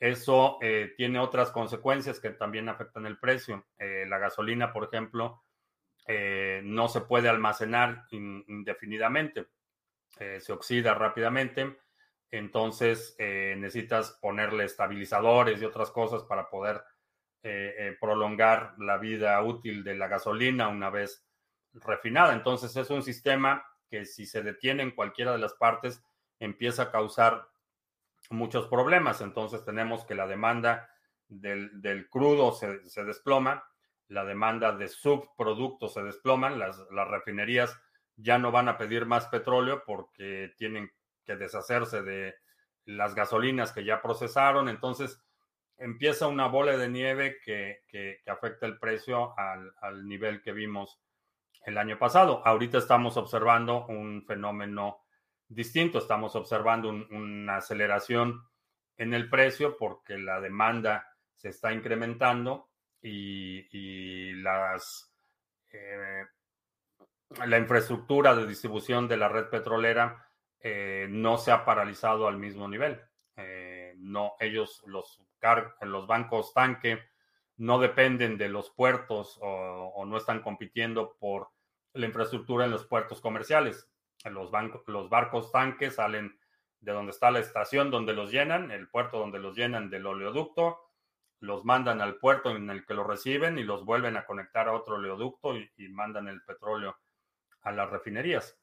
Eso 0.00 0.58
eh, 0.60 0.94
tiene 0.96 1.20
otras 1.20 1.52
consecuencias 1.52 2.18
que 2.18 2.30
también 2.30 2.68
afectan 2.68 3.06
el 3.06 3.16
precio. 3.16 3.64
La 3.78 4.18
gasolina, 4.18 4.72
por 4.72 4.82
ejemplo, 4.82 5.44
no 6.64 6.88
se 6.88 7.00
puede 7.02 7.28
almacenar 7.28 8.06
indefinidamente, 8.10 9.46
se 10.18 10.52
oxida 10.52 10.94
rápidamente, 10.94 11.78
entonces 12.32 13.14
necesitas 13.20 14.18
ponerle 14.20 14.64
estabilizadores 14.64 15.62
y 15.62 15.64
otras 15.64 15.92
cosas 15.92 16.24
para 16.24 16.50
poder 16.50 16.82
prolongar 18.00 18.74
la 18.78 18.98
vida 18.98 19.40
útil 19.42 19.84
de 19.84 19.94
la 19.94 20.08
gasolina 20.08 20.68
una 20.68 20.90
vez 20.90 21.24
refinada. 21.72 22.32
Entonces 22.32 22.76
es 22.76 22.90
un 22.90 23.02
sistema 23.02 23.64
que 23.88 24.04
si 24.04 24.26
se 24.26 24.42
detiene 24.42 24.82
en 24.82 24.90
cualquiera 24.90 25.32
de 25.32 25.38
las 25.38 25.54
partes 25.54 26.02
empieza 26.40 26.84
a 26.84 26.90
causar 26.90 27.48
muchos 28.30 28.66
problemas. 28.68 29.20
Entonces 29.20 29.64
tenemos 29.64 30.04
que 30.04 30.14
la 30.14 30.26
demanda 30.26 30.90
del, 31.28 32.08
crudo 32.10 32.52
se, 32.52 33.04
desploma, 33.04 33.64
la 34.08 34.24
demanda 34.24 34.72
de 34.72 34.88
subproductos 34.88 35.94
se 35.94 36.02
desploman, 36.02 36.58
las 36.58 37.08
refinerías 37.08 37.80
ya 38.16 38.38
no 38.38 38.50
van 38.50 38.68
a 38.68 38.78
pedir 38.78 39.06
más 39.06 39.26
petróleo 39.26 39.82
porque 39.84 40.54
tienen 40.56 40.90
que 41.24 41.36
deshacerse 41.36 42.02
de 42.02 42.34
las 42.84 43.14
gasolinas 43.14 43.72
que 43.72 43.84
ya 43.84 44.00
procesaron. 44.00 44.68
Entonces 44.68 45.20
empieza 45.78 46.28
una 46.28 46.46
bola 46.46 46.76
de 46.76 46.88
nieve 46.88 47.38
que, 47.44 47.82
afecta 48.26 48.66
el 48.66 48.78
precio 48.78 49.38
al, 49.38 49.72
al 49.80 50.06
nivel 50.06 50.42
que 50.42 50.52
vimos 50.52 51.00
el 51.64 51.78
año 51.78 51.98
pasado. 51.98 52.42
Ahorita 52.46 52.78
estamos 52.78 53.16
observando 53.16 53.86
un 53.86 54.24
fenómeno 54.26 55.04
distinto, 55.48 55.98
estamos 55.98 56.34
observando 56.36 56.88
una 56.88 57.56
aceleración 57.56 58.42
en 58.96 59.14
el 59.14 59.28
precio 59.28 59.76
porque 59.76 60.18
la 60.18 60.40
demanda 60.40 61.06
se 61.34 61.50
está 61.50 61.72
incrementando 61.72 62.70
y, 63.02 64.32
las, 64.42 65.12
eh, 65.72 66.24
la 67.44 67.58
infraestructura 67.58 68.34
de 68.34 68.46
distribución 68.46 69.06
de 69.06 69.16
la 69.16 69.28
red 69.28 69.48
petrolera 69.48 70.28
eh, 70.60 71.06
no 71.08 71.38
se 71.38 71.52
ha 71.52 71.64
paralizado 71.64 72.26
al 72.26 72.38
mismo 72.38 72.68
nivel. 72.68 73.00
Eh, 73.36 73.94
no, 73.98 74.34
ellos, 74.40 74.82
los, 74.86 75.22
los 75.80 76.06
bancos 76.06 76.52
tanque, 76.54 77.02
no 77.56 77.78
dependen 77.78 78.38
de 78.38 78.48
los 78.48 78.70
puertos 78.70 79.38
o 79.40 80.04
no 80.06 80.16
están 80.16 80.42
compitiendo 80.42 81.16
por 81.18 81.48
la 81.96 82.06
infraestructura 82.06 82.64
en 82.64 82.70
los 82.70 82.84
puertos 82.86 83.20
comerciales. 83.20 83.88
Los, 84.24 84.50
bancos, 84.50 84.82
los 84.86 85.08
barcos 85.08 85.52
tanques 85.52 85.96
salen 85.96 86.38
de 86.80 86.92
donde 86.92 87.12
está 87.12 87.30
la 87.30 87.40
estación 87.40 87.90
donde 87.90 88.12
los 88.12 88.30
llenan, 88.30 88.70
el 88.70 88.88
puerto 88.88 89.18
donde 89.18 89.38
los 89.38 89.56
llenan 89.56 89.90
del 89.90 90.06
oleoducto, 90.06 90.78
los 91.40 91.64
mandan 91.64 92.00
al 92.00 92.16
puerto 92.16 92.50
en 92.50 92.70
el 92.70 92.84
que 92.84 92.94
lo 92.94 93.04
reciben 93.04 93.58
y 93.58 93.62
los 93.62 93.84
vuelven 93.84 94.16
a 94.16 94.24
conectar 94.24 94.68
a 94.68 94.72
otro 94.72 94.96
oleoducto 94.96 95.56
y, 95.56 95.88
mandan 95.90 96.28
el 96.28 96.42
petróleo 96.42 96.96
a 97.62 97.72
las 97.72 97.90
refinerías. 97.90 98.58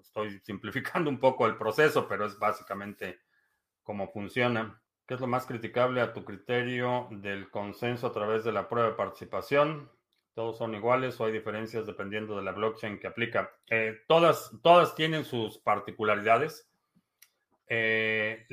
Estoy 0.00 0.40
simplificando 0.40 1.10
un 1.10 1.18
poco 1.18 1.46
el 1.46 1.56
proceso, 1.56 2.08
pero 2.08 2.26
es 2.26 2.38
básicamente 2.38 3.20
cómo 3.82 4.10
funciona. 4.10 4.79
¿Qué 5.10 5.14
es 5.14 5.20
lo 5.20 5.26
más 5.26 5.44
criticable 5.44 6.00
a 6.00 6.12
tu 6.12 6.24
criterio 6.24 7.08
del 7.10 7.50
consenso 7.50 8.06
a 8.06 8.12
través 8.12 8.44
de 8.44 8.52
la 8.52 8.68
prueba 8.68 8.90
de 8.90 8.94
participación? 8.94 9.90
¿Todos 10.34 10.58
son 10.58 10.72
iguales 10.76 11.20
o 11.20 11.24
hay 11.24 11.32
diferencias 11.32 11.84
dependiendo 11.84 12.36
de 12.36 12.44
la 12.44 12.52
blockchain 12.52 13.00
que 13.00 13.08
aplica? 13.08 13.50
Eh, 13.68 14.02
todas, 14.06 14.52
todas 14.62 14.94
tienen 14.94 15.24
sus 15.24 15.58
particularidades. 15.58 16.70
Eh, 17.66 18.46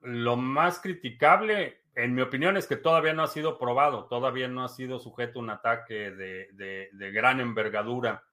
lo 0.00 0.36
más 0.36 0.80
criticable, 0.80 1.84
en 1.94 2.12
mi 2.16 2.22
opinión, 2.22 2.56
es 2.56 2.66
que 2.66 2.74
todavía 2.74 3.12
no 3.12 3.22
ha 3.22 3.28
sido 3.28 3.56
probado, 3.56 4.06
todavía 4.06 4.48
no 4.48 4.64
ha 4.64 4.68
sido 4.68 4.98
sujeto 4.98 5.38
a 5.38 5.42
un 5.42 5.50
ataque 5.50 6.10
de, 6.10 6.88
gran 7.12 7.38
envergadura. 7.38 8.24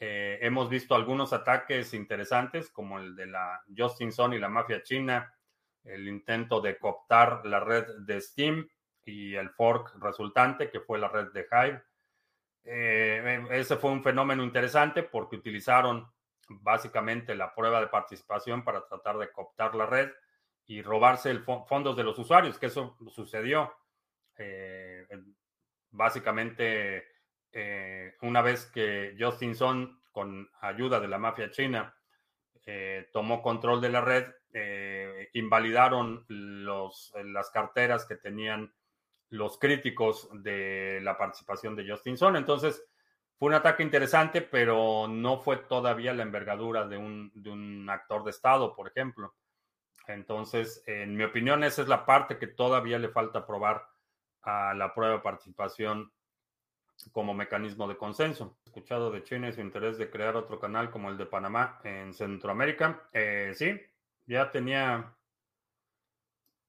Eh, 0.00 0.40
hemos 0.42 0.68
visto 0.68 0.96
algunos 0.96 1.32
ataques 1.32 1.94
interesantes, 1.94 2.68
como 2.68 2.98
el 2.98 3.14
de 3.14 3.26
la 3.26 3.62
Justin 3.76 4.10
Sun 4.10 4.32
y 4.32 4.40
la 4.40 4.48
mafia 4.48 4.82
china, 4.82 5.35
el 5.86 6.08
intento 6.08 6.60
de 6.60 6.78
cooptar 6.78 7.44
la 7.46 7.60
red 7.60 7.86
de 8.00 8.20
Steam 8.20 8.68
y 9.04 9.34
el 9.34 9.50
fork 9.50 9.96
resultante, 10.00 10.70
que 10.70 10.80
fue 10.80 10.98
la 10.98 11.08
red 11.08 11.32
de 11.32 11.46
Hive. 11.50 11.82
Eh, 12.64 13.46
ese 13.50 13.76
fue 13.76 13.92
un 13.92 14.02
fenómeno 14.02 14.42
interesante 14.42 15.04
porque 15.04 15.36
utilizaron 15.36 16.10
básicamente 16.48 17.34
la 17.34 17.54
prueba 17.54 17.80
de 17.80 17.86
participación 17.86 18.64
para 18.64 18.86
tratar 18.86 19.18
de 19.18 19.30
cooptar 19.30 19.74
la 19.74 19.86
red 19.86 20.10
y 20.66 20.82
robarse 20.82 21.30
el 21.30 21.44
fondos 21.44 21.96
de 21.96 22.02
los 22.02 22.18
usuarios, 22.18 22.58
que 22.58 22.66
eso 22.66 22.96
sucedió. 23.08 23.72
Eh, 24.36 25.06
básicamente, 25.90 27.04
eh, 27.52 28.16
una 28.22 28.42
vez 28.42 28.66
que 28.66 29.16
Justin 29.18 29.54
Sun, 29.54 30.02
con 30.10 30.50
ayuda 30.60 30.98
de 30.98 31.08
la 31.08 31.18
mafia 31.18 31.50
china, 31.50 31.95
tomó 33.12 33.42
control 33.42 33.80
de 33.80 33.88
la 33.88 34.00
red, 34.00 34.26
eh, 34.52 35.28
invalidaron 35.34 36.24
las 36.28 37.50
carteras 37.50 38.06
que 38.06 38.16
tenían 38.16 38.72
los 39.30 39.58
críticos 39.58 40.28
de 40.42 41.00
la 41.02 41.18
participación 41.18 41.76
de 41.76 41.88
Justin 41.88 42.16
Son. 42.16 42.36
Entonces, 42.36 42.82
fue 43.38 43.48
un 43.48 43.54
ataque 43.54 43.82
interesante, 43.82 44.40
pero 44.40 45.08
no 45.08 45.38
fue 45.38 45.58
todavía 45.58 46.14
la 46.14 46.22
envergadura 46.22 46.86
de 46.86 46.96
un, 46.96 47.30
de 47.34 47.50
un 47.50 47.88
actor 47.90 48.24
de 48.24 48.30
Estado, 48.30 48.74
por 48.74 48.88
ejemplo. 48.88 49.34
Entonces, 50.06 50.82
en 50.86 51.16
mi 51.16 51.24
opinión, 51.24 51.64
esa 51.64 51.82
es 51.82 51.88
la 51.88 52.06
parte 52.06 52.38
que 52.38 52.46
todavía 52.46 52.98
le 52.98 53.08
falta 53.08 53.46
probar 53.46 53.86
a 54.42 54.72
la 54.74 54.94
prueba 54.94 55.14
de 55.14 55.20
participación 55.20 56.12
como 57.12 57.34
mecanismo 57.34 57.86
de 57.88 57.96
consenso. 57.96 58.56
Escuchado 58.76 59.10
de 59.10 59.24
China 59.24 59.50
su 59.50 59.62
interés 59.62 59.96
de 59.96 60.10
crear 60.10 60.36
otro 60.36 60.60
canal 60.60 60.90
como 60.90 61.08
el 61.08 61.16
de 61.16 61.24
Panamá 61.24 61.80
en 61.82 62.12
Centroamérica. 62.12 63.08
Eh, 63.10 63.52
sí, 63.54 63.74
ya 64.26 64.50
tenía, 64.50 65.14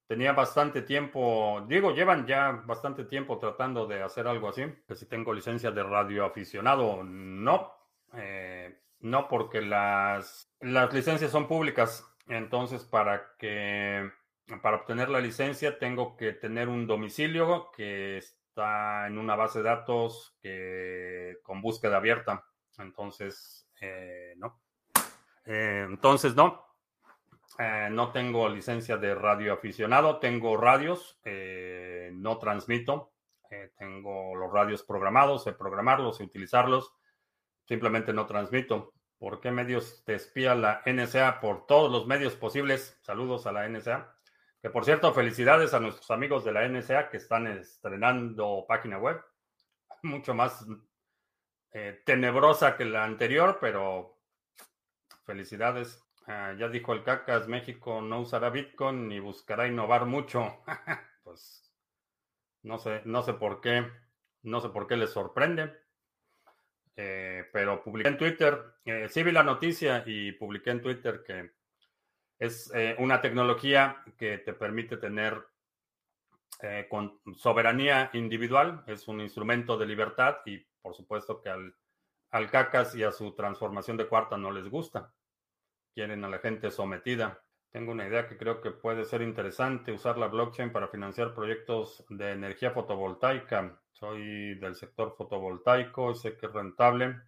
tenía 0.07 0.31
bastante 0.31 0.83
tiempo, 0.83 1.65
digo, 1.67 1.93
llevan 1.93 2.25
ya 2.25 2.63
bastante 2.65 3.03
tiempo 3.03 3.37
tratando 3.39 3.87
de 3.87 4.03
hacer 4.03 4.25
algo 4.25 4.47
así. 4.47 4.63
Que 4.87 4.95
si 4.95 5.05
tengo 5.05 5.33
licencia 5.33 5.69
de 5.69 5.83
radioaficionado, 5.83 7.03
no. 7.03 7.73
Eh, 8.13 8.79
no, 9.01 9.27
porque 9.27 9.61
las, 9.61 10.49
las 10.61 10.93
licencias 10.93 11.29
son 11.29 11.45
públicas. 11.45 12.09
Entonces, 12.29 12.85
para 12.85 13.35
que 13.37 14.09
para 14.61 14.77
obtener 14.77 15.09
la 15.09 15.19
licencia 15.19 15.77
tengo 15.77 16.15
que 16.15 16.31
tener 16.31 16.69
un 16.69 16.87
domicilio 16.87 17.69
que 17.75 18.23
está 18.57 19.05
en 19.05 19.19
una 19.19 19.35
base 19.35 19.59
de 19.59 19.65
datos 19.65 20.35
que 20.41 21.37
con 21.43 21.61
búsqueda 21.61 21.97
abierta. 21.97 22.43
Entonces, 22.79 23.69
eh, 23.79 24.33
no. 24.37 24.59
Eh, 25.45 25.85
entonces, 25.87 26.35
no. 26.35 26.65
Eh, 27.59 27.89
no 27.91 28.11
tengo 28.11 28.49
licencia 28.49 28.97
de 28.97 29.13
radio 29.13 29.53
aficionado, 29.53 30.17
tengo 30.17 30.57
radios, 30.57 31.19
no 32.13 32.37
transmito, 32.39 33.13
tengo 33.77 34.35
los 34.35 34.51
radios 34.51 34.83
programados, 34.83 35.43
sé 35.43 35.53
programarlos, 35.53 36.17
sé 36.17 36.23
utilizarlos, 36.23 36.93
simplemente 37.65 38.11
no 38.11 38.25
transmito. 38.25 38.93
¿Por 39.19 39.39
qué 39.39 39.51
medios 39.51 40.03
te 40.03 40.15
espía 40.15 40.55
la 40.55 40.81
NSA? 40.85 41.39
Por 41.41 41.65
todos 41.67 41.91
los 41.91 42.07
medios 42.07 42.35
posibles. 42.35 42.99
Saludos 43.01 43.47
a 43.47 43.51
la 43.51 43.67
NSA. 43.67 44.16
Que 44.61 44.69
por 44.69 44.85
cierto, 44.85 45.13
felicidades 45.13 45.73
a 45.73 45.79
nuestros 45.79 46.09
amigos 46.11 46.43
de 46.43 46.51
la 46.51 46.67
NSA 46.67 47.09
que 47.09 47.17
están 47.17 47.47
estrenando 47.47 48.65
página 48.67 48.97
web. 48.97 49.21
Mucho 50.03 50.33
más 50.33 50.65
tenebrosa 52.05 52.75
que 52.75 52.85
la 52.85 53.03
anterior, 53.03 53.59
pero 53.61 54.17
felicidades. 55.27 56.03
Ah, 56.25 56.53
ya 56.57 56.67
dijo 56.67 56.93
el 56.93 57.03
Cacas, 57.03 57.47
México 57.47 58.01
no 58.01 58.21
usará 58.21 58.49
Bitcoin 58.49 59.07
ni 59.07 59.19
buscará 59.19 59.67
innovar 59.67 60.05
mucho. 60.05 60.61
pues 61.23 61.73
no 62.63 62.79
sé, 62.79 63.01
no 63.05 63.21
sé 63.21 63.33
por 63.33 63.61
qué, 63.61 63.85
no 64.43 64.59
sé 64.59 64.69
por 64.69 64.87
qué 64.87 64.97
les 64.97 65.11
sorprende. 65.11 65.73
Eh, 66.95 67.45
pero 67.53 67.83
publiqué 67.83 68.09
en 68.09 68.17
Twitter, 68.17 68.59
eh, 68.83 69.07
sí 69.07 69.21
vi 69.21 69.31
la 69.31 69.43
noticia 69.43 70.03
y 70.05 70.31
publiqué 70.31 70.71
en 70.71 70.81
Twitter 70.81 71.23
que 71.23 71.51
es 72.39 72.71
eh, 72.73 72.95
una 72.99 73.21
tecnología 73.21 74.03
que 74.17 74.37
te 74.39 74.53
permite 74.53 74.97
tener 74.97 75.45
con 76.89 77.19
soberanía 77.35 78.09
individual, 78.13 78.83
es 78.87 79.07
un 79.07 79.21
instrumento 79.21 79.77
de 79.77 79.85
libertad 79.85 80.37
y 80.43 80.57
por 80.81 80.95
supuesto 80.95 81.39
que 81.39 81.49
al, 81.49 81.75
al 82.31 82.49
CACAS 82.49 82.95
y 82.95 83.03
a 83.03 83.11
su 83.11 83.35
transformación 83.35 83.95
de 83.95 84.07
cuarta 84.07 84.39
no 84.39 84.49
les 84.49 84.67
gusta 84.67 85.13
quieren 85.97 86.23
a 86.23 86.29
la 86.29 86.37
gente 86.37 86.69
sometida. 86.69 87.41
Tengo 87.71 87.91
una 87.91 88.07
idea 88.07 88.27
que 88.27 88.37
creo 88.37 88.61
que 88.61 88.69
puede 88.69 89.03
ser 89.03 89.23
interesante, 89.23 89.91
usar 89.91 90.19
la 90.19 90.27
blockchain 90.27 90.71
para 90.71 90.89
financiar 90.89 91.33
proyectos 91.33 92.05
de 92.09 92.33
energía 92.33 92.69
fotovoltaica. 92.69 93.81
Soy 93.93 94.59
del 94.59 94.75
sector 94.75 95.15
fotovoltaico, 95.17 96.13
sé 96.13 96.37
que 96.37 96.45
es 96.45 96.53
rentable, 96.53 97.19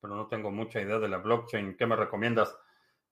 pero 0.00 0.16
no 0.16 0.26
tengo 0.26 0.50
mucha 0.50 0.80
idea 0.80 0.98
de 0.98 1.08
la 1.08 1.18
blockchain. 1.18 1.76
¿Qué 1.76 1.86
me 1.86 1.94
recomiendas? 1.94 2.58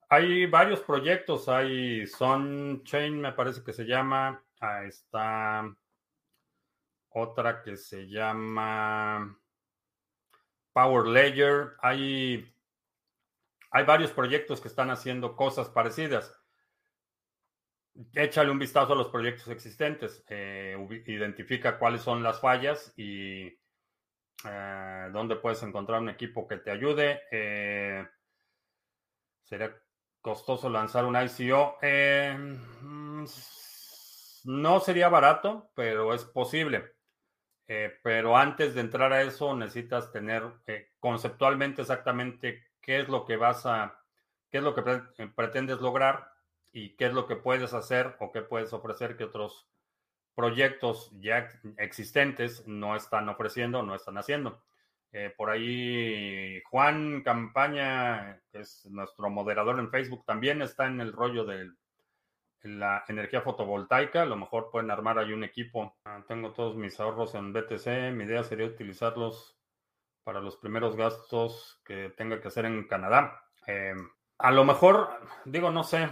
Hay 0.09 0.47
varios 0.47 0.79
proyectos, 0.81 1.47
hay 1.47 2.07
Sunchain, 2.07 3.21
me 3.21 3.31
parece 3.33 3.63
que 3.63 3.73
se 3.73 3.85
llama, 3.85 4.43
ahí 4.59 4.87
está 4.87 5.71
otra 7.09 7.61
que 7.61 7.77
se 7.77 8.07
llama 8.07 9.39
Power 10.73 11.05
Layer, 11.05 11.75
hay 11.81 12.51
hay 13.71 13.85
varios 13.85 14.11
proyectos 14.11 14.61
que 14.61 14.67
están 14.67 14.89
haciendo 14.89 15.35
cosas 15.35 15.69
parecidas. 15.69 16.35
Échale 18.13 18.49
un 18.49 18.57
vistazo 18.57 18.93
a 18.93 18.95
los 18.95 19.09
proyectos 19.09 19.47
existentes, 19.49 20.23
eh, 20.27 20.75
identifica 21.05 21.77
cuáles 21.77 22.01
son 22.01 22.23
las 22.23 22.39
fallas 22.39 22.93
y 22.97 23.45
eh, 24.45 25.09
dónde 25.11 25.35
puedes 25.35 25.61
encontrar 25.61 26.01
un 26.01 26.09
equipo 26.09 26.47
que 26.47 26.57
te 26.57 26.71
ayude. 26.71 27.21
Eh, 27.29 28.07
sería 29.43 29.75
costoso 30.21 30.69
lanzar 30.69 31.05
un 31.05 31.15
ICO. 31.15 31.77
Mm, 31.81 33.25
no 34.45 34.79
sería 34.79 35.09
barato, 35.09 35.71
pero 35.75 36.13
es 36.13 36.25
posible. 36.25 36.95
pero 38.03 38.35
antes 38.35 38.73
de 38.73 38.81
entrar 38.81 39.13
a 39.13 39.21
eso 39.21 39.55
necesitas 39.55 40.11
tener 40.11 40.43
conceptualmente 40.99 41.81
exactamente 41.83 42.65
qué 42.81 43.01
es 43.01 43.09
lo 43.09 43.25
que 43.25 43.37
vas 43.37 43.65
a, 43.67 44.01
qué 44.49 44.57
es 44.57 44.63
lo 44.63 44.73
que 44.73 45.27
pretendes 45.35 45.79
lograr 45.79 46.31
y 46.71 46.95
qué 46.95 47.07
es 47.07 47.13
lo 47.13 47.27
que 47.27 47.35
puedes 47.35 47.73
hacer 47.73 48.15
o 48.19 48.31
qué 48.31 48.41
puedes 48.41 48.73
ofrecer 48.73 49.17
que 49.17 49.25
otros 49.25 49.67
proyectos 50.35 51.11
ya 51.19 51.49
existentes 51.77 52.65
no 52.65 52.95
están 52.95 53.29
ofreciendo, 53.29 53.83
no 53.83 53.93
están 53.95 54.17
haciendo. 54.17 54.63
Eh, 55.11 55.33
por 55.35 55.49
ahí 55.49 56.61
Juan 56.69 57.23
Campaña, 57.23 58.41
que 58.51 58.59
es 58.59 58.85
nuestro 58.85 59.29
moderador 59.29 59.79
en 59.79 59.89
Facebook, 59.89 60.23
también 60.25 60.61
está 60.61 60.85
en 60.87 61.01
el 61.01 61.13
rollo 61.13 61.45
de 61.45 61.71
la 62.63 63.03
energía 63.07 63.41
fotovoltaica. 63.41 64.23
A 64.23 64.25
lo 64.25 64.35
mejor 64.35 64.69
pueden 64.71 64.91
armar 64.91 65.17
ahí 65.17 65.33
un 65.33 65.43
equipo. 65.43 65.97
Ah, 66.05 66.23
tengo 66.27 66.51
todos 66.51 66.75
mis 66.75 66.99
ahorros 66.99 67.35
en 67.35 67.53
BTC. 67.53 68.11
Mi 68.13 68.25
idea 68.25 68.43
sería 68.43 68.67
utilizarlos 68.67 69.57
para 70.23 70.41
los 70.41 70.57
primeros 70.57 70.95
gastos 70.95 71.81
que 71.83 72.11
tenga 72.15 72.39
que 72.41 72.49
hacer 72.49 72.65
en 72.65 72.87
Canadá. 72.87 73.43
Eh, 73.65 73.95
a 74.37 74.51
lo 74.51 74.63
mejor, 74.63 75.09
digo, 75.45 75.71
no 75.71 75.83
sé, 75.83 76.09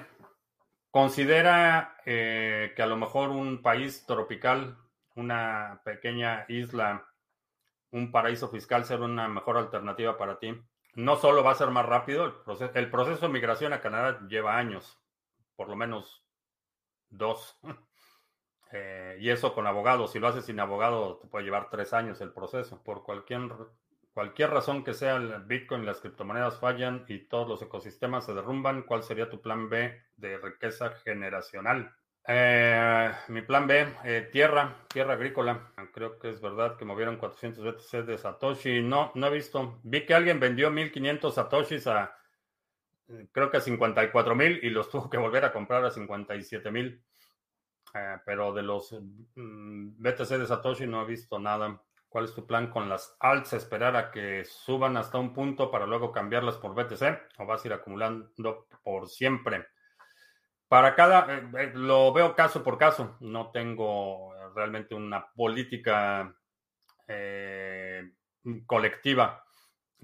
considera 0.92 1.98
eh, 2.06 2.74
que 2.76 2.82
a 2.82 2.88
lo 2.88 2.98
mejor 2.98 3.30
un 3.30 3.62
país 3.62 4.06
tropical, 4.06 4.78
una 5.16 5.82
pequeña 5.86 6.46
isla, 6.48 7.06
un 7.92 8.12
paraíso 8.12 8.50
fiscal 8.50 8.86
será 8.86 9.06
una 9.06 9.28
mejor 9.28 9.58
alternativa 9.58 10.18
para 10.18 10.40
ti. 10.40 10.60
No 10.96 11.16
solo 11.16 11.44
va 11.44 11.52
a 11.52 11.56
ser 11.56 11.70
más 11.70 11.86
rápido, 11.86 12.26
el 12.26 12.34
proceso, 12.34 12.72
el 12.74 12.90
proceso 12.90 13.28
de 13.28 13.34
migración 13.34 13.74
a 13.74 13.82
Canadá 13.82 14.20
lleva 14.28 14.58
años, 14.58 15.00
por 15.56 15.70
lo 15.70 15.76
menos 15.76 16.24
dos. 17.10 17.60
Eh, 18.74 19.16
y 19.22 19.30
eso 19.30 19.54
con 19.54 19.66
abogado, 19.66 20.10
si 20.10 20.20
lo 20.20 20.28
haces 20.28 20.44
sin 20.44 20.60
abogado, 20.60 21.20
te 21.20 21.28
puede 21.30 21.46
llevar 21.46 21.70
tres 21.70 21.94
años 21.94 22.20
el 22.20 22.34
proceso. 22.34 22.84
Por 22.84 23.02
cualquier 23.02 23.50
cualquier 24.18 24.50
razón 24.50 24.84
que 24.84 24.94
sea, 24.94 25.16
el 25.16 25.44
Bitcoin 25.44 25.86
las 25.86 26.02
criptomonedas 26.02 26.60
fallan 26.60 27.06
y 27.08 27.20
todos 27.28 27.48
los 27.48 27.62
ecosistemas 27.62 28.26
se 28.26 28.34
derrumban, 28.34 28.82
¿cuál 28.82 29.04
sería 29.04 29.30
tu 29.30 29.42
plan 29.42 29.70
B 29.70 30.02
de 30.16 30.38
riqueza 30.40 30.90
generacional? 30.90 31.96
Eh, 32.30 33.10
mi 33.30 33.42
plan 33.42 33.68
B, 33.68 33.88
eh, 34.04 34.28
tierra, 34.30 34.76
tierra 34.90 35.14
agrícola. 35.14 35.72
Creo 35.94 36.20
que 36.20 36.30
es 36.30 36.42
verdad 36.42 36.76
que 36.76 36.84
movieron 36.84 37.16
400 37.16 37.64
BTC 37.64 38.06
de 38.06 38.18
Satoshi. 38.18 38.82
No, 38.82 39.12
no 39.16 39.28
he 39.28 39.32
visto. 39.32 39.80
Vi 39.84 40.06
que 40.06 40.14
alguien 40.14 40.40
vendió 40.40 40.70
1500 40.70 41.34
Satoshis 41.34 41.88
a, 41.88 42.18
creo 43.32 43.50
que 43.50 43.58
a 43.58 43.62
54 43.62 44.36
mil 44.36 44.60
y 44.62 44.70
los 44.70 44.90
tuvo 44.92 45.10
que 45.10 45.18
volver 45.18 45.46
a 45.46 45.54
comprar 45.54 45.86
a 45.86 45.92
57 45.92 46.70
mil. 46.70 47.02
Eh, 47.94 48.18
pero 48.26 48.54
de 48.54 48.62
los 48.64 48.92
mm, 49.36 50.02
BTC 50.02 50.30
de 50.38 50.48
Satoshi 50.48 50.86
no 50.86 51.04
he 51.04 51.06
visto 51.06 51.40
nada. 51.40 51.82
¿Cuál 52.10 52.26
es 52.26 52.34
tu 52.34 52.46
plan 52.46 52.70
con 52.70 52.90
las 52.90 53.16
alts? 53.22 53.54
¿Esperar 53.54 53.96
a 53.96 54.12
que 54.12 54.44
suban 54.44 54.98
hasta 54.98 55.18
un 55.18 55.34
punto 55.34 55.72
para 55.72 55.86
luego 55.86 56.12
cambiarlas 56.12 56.58
por 56.58 56.74
BTC? 56.74 57.40
¿O 57.40 57.46
vas 57.46 57.64
a 57.64 57.68
ir 57.68 57.74
acumulando 57.74 58.32
por 58.84 59.08
siempre? 59.08 59.68
Para 60.68 60.96
cada, 60.96 61.34
eh, 61.34 61.50
eh, 61.58 61.72
lo 61.74 62.12
veo 62.12 62.36
caso 62.36 62.62
por 62.62 62.78
caso, 62.78 63.16
no 63.22 63.52
tengo 63.52 64.34
realmente 64.54 64.96
una 64.96 65.32
política 65.32 66.36
eh, 67.08 68.12
colectiva. 68.66 69.46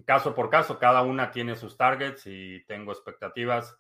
Caso 0.06 0.34
por 0.34 0.50
caso, 0.50 0.80
cada 0.80 1.02
una 1.02 1.32
tiene 1.32 1.56
sus 1.56 1.78
targets 1.78 2.24
y 2.26 2.64
tengo 2.66 2.94
expectativas 2.94 3.78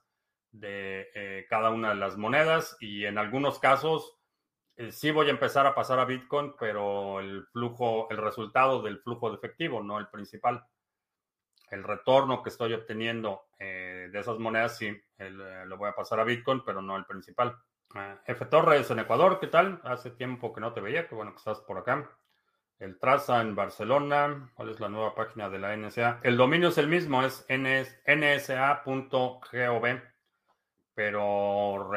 de 0.51 1.45
cada 1.49 1.71
una 1.71 1.89
de 1.89 1.95
las 1.95 2.17
monedas. 2.17 2.77
Y 2.79 3.05
en 3.05 3.17
algunos 3.17 3.57
casos 3.57 4.19
sí 4.91 5.09
voy 5.09 5.27
a 5.27 5.31
empezar 5.31 5.65
a 5.65 5.73
pasar 5.73 5.99
a 5.99 6.05
Bitcoin, 6.05 6.53
pero 6.59 7.19
el 7.19 7.47
flujo, 7.47 8.07
el 8.11 8.17
resultado 8.17 8.83
del 8.83 8.99
flujo 8.99 9.31
de 9.31 9.37
efectivo, 9.37 9.81
no 9.81 9.97
el 9.97 10.09
principal 10.09 10.63
el 11.73 11.83
retorno 11.83 12.43
que 12.43 12.49
estoy 12.49 12.73
obteniendo 12.73 13.47
eh, 13.57 14.09
de 14.11 14.19
esas 14.19 14.37
monedas, 14.37 14.77
sí, 14.77 14.95
eh, 15.17 15.29
lo 15.65 15.77
voy 15.77 15.89
a 15.89 15.95
pasar 15.95 16.19
a 16.19 16.23
Bitcoin, 16.23 16.61
pero 16.63 16.81
no 16.81 16.95
el 16.95 17.05
principal. 17.05 17.57
Ah, 17.95 18.21
F 18.25 18.45
Torres 18.45 18.89
en 18.91 18.99
Ecuador, 18.99 19.39
¿qué 19.39 19.47
tal? 19.47 19.81
Hace 19.83 20.11
tiempo 20.11 20.53
que 20.53 20.61
no 20.61 20.71
te 20.71 20.81
veía, 20.81 21.07
qué 21.07 21.15
bueno 21.15 21.31
que 21.31 21.37
estás 21.37 21.61
por 21.61 21.79
acá. 21.79 22.09
El 22.79 22.99
Traza 22.99 23.41
en 23.41 23.55
Barcelona, 23.55 24.51
¿cuál 24.53 24.69
es 24.69 24.79
la 24.79 24.89
nueva 24.89 25.15
página 25.15 25.49
de 25.49 25.59
la 25.59 25.75
NSA? 25.75 26.19
El 26.21 26.37
dominio 26.37 26.69
es 26.69 26.77
el 26.77 26.87
mismo, 26.87 27.23
es 27.23 27.45
nsa.gov, 27.49 28.81
pero 30.93 31.91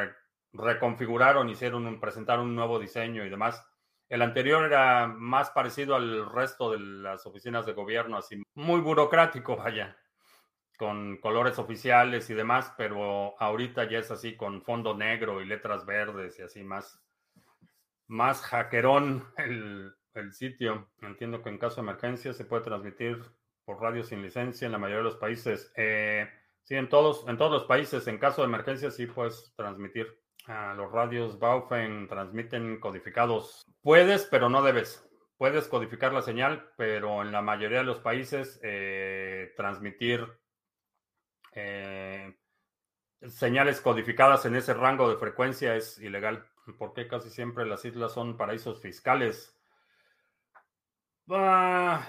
reconfiguraron, 0.53 1.49
hicieron, 1.49 1.99
presentaron 1.99 2.47
un 2.47 2.55
nuevo 2.55 2.79
diseño 2.79 3.25
y 3.25 3.29
demás. 3.29 3.63
El 4.09 4.21
anterior 4.21 4.65
era 4.65 5.07
más 5.07 5.49
parecido 5.49 5.95
al 5.95 6.29
resto 6.31 6.71
de 6.71 6.79
las 6.79 7.25
oficinas 7.25 7.65
de 7.65 7.73
gobierno, 7.73 8.17
así 8.17 8.41
muy 8.53 8.79
burocrático, 8.79 9.57
vaya, 9.57 9.97
con 10.77 11.17
colores 11.17 11.59
oficiales 11.59 12.29
y 12.29 12.33
demás, 12.33 12.73
pero 12.77 13.35
ahorita 13.41 13.89
ya 13.89 13.99
es 13.99 14.11
así 14.11 14.37
con 14.37 14.61
fondo 14.61 14.95
negro 14.95 15.41
y 15.41 15.45
letras 15.45 15.85
verdes 15.85 16.39
y 16.39 16.43
así 16.43 16.63
más, 16.63 17.03
más 18.07 18.41
hackerón 18.41 19.25
el, 19.37 19.93
el 20.13 20.33
sitio. 20.33 20.89
Entiendo 21.01 21.41
que 21.41 21.49
en 21.49 21.57
caso 21.57 21.77
de 21.77 21.89
emergencia 21.89 22.33
se 22.33 22.45
puede 22.45 22.63
transmitir 22.63 23.21
por 23.65 23.81
radio 23.81 24.03
sin 24.03 24.21
licencia 24.21 24.65
en 24.65 24.71
la 24.71 24.77
mayoría 24.77 24.99
de 24.99 25.09
los 25.09 25.17
países. 25.17 25.73
Eh, 25.75 26.29
sí, 26.63 26.75
en 26.75 26.87
todos, 26.87 27.27
en 27.27 27.37
todos 27.37 27.51
los 27.51 27.65
países, 27.65 28.07
en 28.07 28.17
caso 28.17 28.41
de 28.41 28.47
emergencia 28.47 28.91
sí 28.91 29.07
puedes 29.07 29.53
transmitir 29.57 30.07
los 30.47 30.91
radios 30.91 31.39
Baufeng 31.39 32.07
transmiten 32.07 32.79
codificados. 32.79 33.65
Puedes, 33.81 34.25
pero 34.25 34.49
no 34.49 34.61
debes. 34.63 35.05
Puedes 35.37 35.67
codificar 35.67 36.13
la 36.13 36.21
señal, 36.21 36.71
pero 36.77 37.21
en 37.21 37.31
la 37.31 37.41
mayoría 37.41 37.79
de 37.79 37.83
los 37.83 37.99
países 37.99 38.59
eh, 38.63 39.53
transmitir 39.55 40.25
eh, 41.51 42.35
señales 43.27 43.81
codificadas 43.81 44.45
en 44.45 44.55
ese 44.55 44.73
rango 44.73 45.09
de 45.09 45.17
frecuencia 45.17 45.75
es 45.75 45.99
ilegal. 45.99 46.45
Porque 46.77 47.07
casi 47.07 47.29
siempre 47.29 47.65
las 47.65 47.83
islas 47.85 48.13
son 48.13 48.37
paraísos 48.37 48.81
fiscales? 48.81 49.53
Ah, 51.29 52.07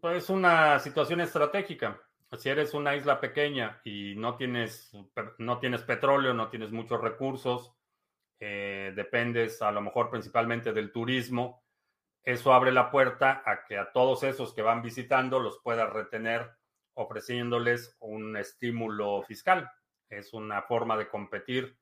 pues 0.00 0.24
es 0.24 0.30
una 0.30 0.78
situación 0.78 1.20
estratégica 1.20 2.00
si 2.36 2.48
eres 2.50 2.74
una 2.74 2.94
isla 2.94 3.20
pequeña 3.20 3.80
y 3.84 4.14
no 4.16 4.36
tienes, 4.36 4.92
no 5.38 5.58
tienes 5.58 5.82
petróleo, 5.82 6.34
no 6.34 6.48
tienes 6.48 6.70
muchos 6.72 7.00
recursos, 7.00 7.74
eh, 8.40 8.92
dependes 8.94 9.62
a 9.62 9.72
lo 9.72 9.80
mejor 9.80 10.10
principalmente 10.10 10.72
del 10.72 10.92
turismo, 10.92 11.64
eso 12.22 12.52
abre 12.52 12.72
la 12.72 12.90
puerta 12.90 13.42
a 13.46 13.64
que 13.64 13.78
a 13.78 13.90
todos 13.90 14.22
esos 14.22 14.52
que 14.52 14.60
van 14.60 14.82
visitando 14.82 15.40
los 15.40 15.60
puedas 15.60 15.90
retener 15.90 16.50
ofreciéndoles 16.92 17.96
un 18.00 18.36
estímulo 18.36 19.22
fiscal. 19.22 19.70
Es 20.10 20.34
una 20.34 20.60
forma 20.62 20.96
de 20.96 21.08
competir 21.08 21.78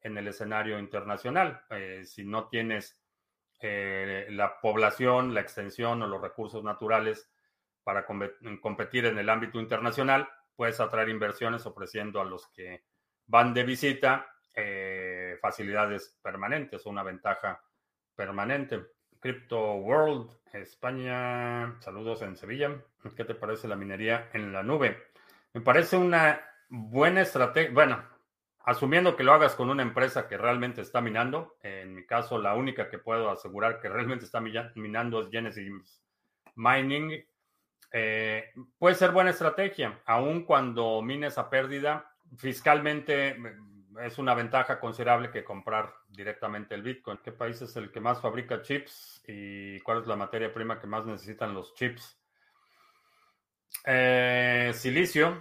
en 0.00 0.18
el 0.18 0.26
escenario 0.26 0.78
internacional. 0.78 1.62
Eh, 1.70 2.02
si 2.04 2.24
no 2.24 2.48
tienes 2.48 3.00
eh, 3.60 4.26
la 4.30 4.60
población, 4.60 5.32
la 5.32 5.42
extensión 5.42 6.02
o 6.02 6.06
los 6.08 6.20
recursos 6.20 6.64
naturales 6.64 7.30
para 7.84 8.06
competir 8.06 9.06
en 9.06 9.18
el 9.18 9.28
ámbito 9.28 9.60
internacional, 9.60 10.28
puedes 10.56 10.80
atraer 10.80 11.10
inversiones 11.10 11.66
ofreciendo 11.66 12.20
a 12.20 12.24
los 12.24 12.48
que 12.48 12.84
van 13.26 13.54
de 13.54 13.64
visita 13.64 14.26
eh, 14.54 15.38
facilidades 15.40 16.18
permanentes, 16.22 16.86
una 16.86 17.02
ventaja 17.02 17.62
permanente. 18.14 18.82
Crypto 19.20 19.74
World, 19.76 20.30
España, 20.52 21.76
saludos 21.80 22.22
en 22.22 22.36
Sevilla. 22.36 22.70
¿Qué 23.16 23.24
te 23.24 23.34
parece 23.34 23.68
la 23.68 23.76
minería 23.76 24.28
en 24.32 24.52
la 24.52 24.62
nube? 24.62 24.98
Me 25.52 25.60
parece 25.60 25.96
una 25.96 26.40
buena 26.68 27.22
estrategia. 27.22 27.72
Bueno, 27.72 28.04
asumiendo 28.64 29.16
que 29.16 29.24
lo 29.24 29.32
hagas 29.32 29.54
con 29.54 29.70
una 29.70 29.82
empresa 29.82 30.28
que 30.28 30.36
realmente 30.36 30.82
está 30.82 31.00
minando, 31.00 31.56
en 31.62 31.94
mi 31.94 32.06
caso 32.06 32.38
la 32.38 32.54
única 32.54 32.88
que 32.88 32.98
puedo 32.98 33.30
asegurar 33.30 33.80
que 33.80 33.88
realmente 33.88 34.26
está 34.26 34.40
minando 34.40 35.22
es 35.22 35.30
Genesis 35.30 36.02
Mining 36.54 37.24
eh, 37.96 38.52
puede 38.76 38.96
ser 38.96 39.12
buena 39.12 39.30
estrategia, 39.30 40.00
aun 40.04 40.44
cuando 40.44 41.00
mines 41.00 41.38
a 41.38 41.48
pérdida, 41.48 42.10
fiscalmente 42.36 43.34
mm, 43.34 44.00
es 44.00 44.18
una 44.18 44.34
ventaja 44.34 44.80
considerable 44.80 45.30
que 45.30 45.44
comprar 45.44 45.94
directamente 46.08 46.74
el 46.74 46.82
Bitcoin. 46.82 47.20
¿Qué 47.22 47.30
país 47.30 47.62
es 47.62 47.76
el 47.76 47.92
que 47.92 48.00
más 48.00 48.20
fabrica 48.20 48.62
chips 48.62 49.22
y 49.28 49.78
cuál 49.82 50.00
es 50.00 50.08
la 50.08 50.16
materia 50.16 50.52
prima 50.52 50.80
que 50.80 50.88
más 50.88 51.06
necesitan 51.06 51.54
los 51.54 51.72
chips? 51.74 52.20
Eh, 53.86 54.72
silicio. 54.74 55.40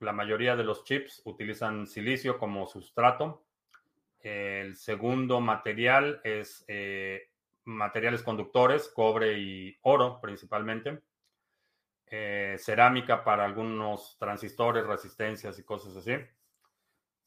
La 0.00 0.14
mayoría 0.14 0.56
de 0.56 0.64
los 0.64 0.84
chips 0.84 1.20
utilizan 1.26 1.86
silicio 1.86 2.38
como 2.38 2.66
sustrato. 2.66 3.44
El 4.18 4.76
segundo 4.76 5.42
material 5.42 6.22
es 6.24 6.64
eh, 6.68 7.28
materiales 7.64 8.22
conductores, 8.22 8.88
cobre 8.88 9.38
y 9.38 9.76
oro 9.82 10.22
principalmente. 10.22 11.02
Eh, 12.14 12.56
cerámica 12.58 13.24
para 13.24 13.42
algunos 13.42 14.18
transistores, 14.18 14.86
resistencias 14.86 15.58
y 15.58 15.64
cosas 15.64 15.96
así, 15.96 16.14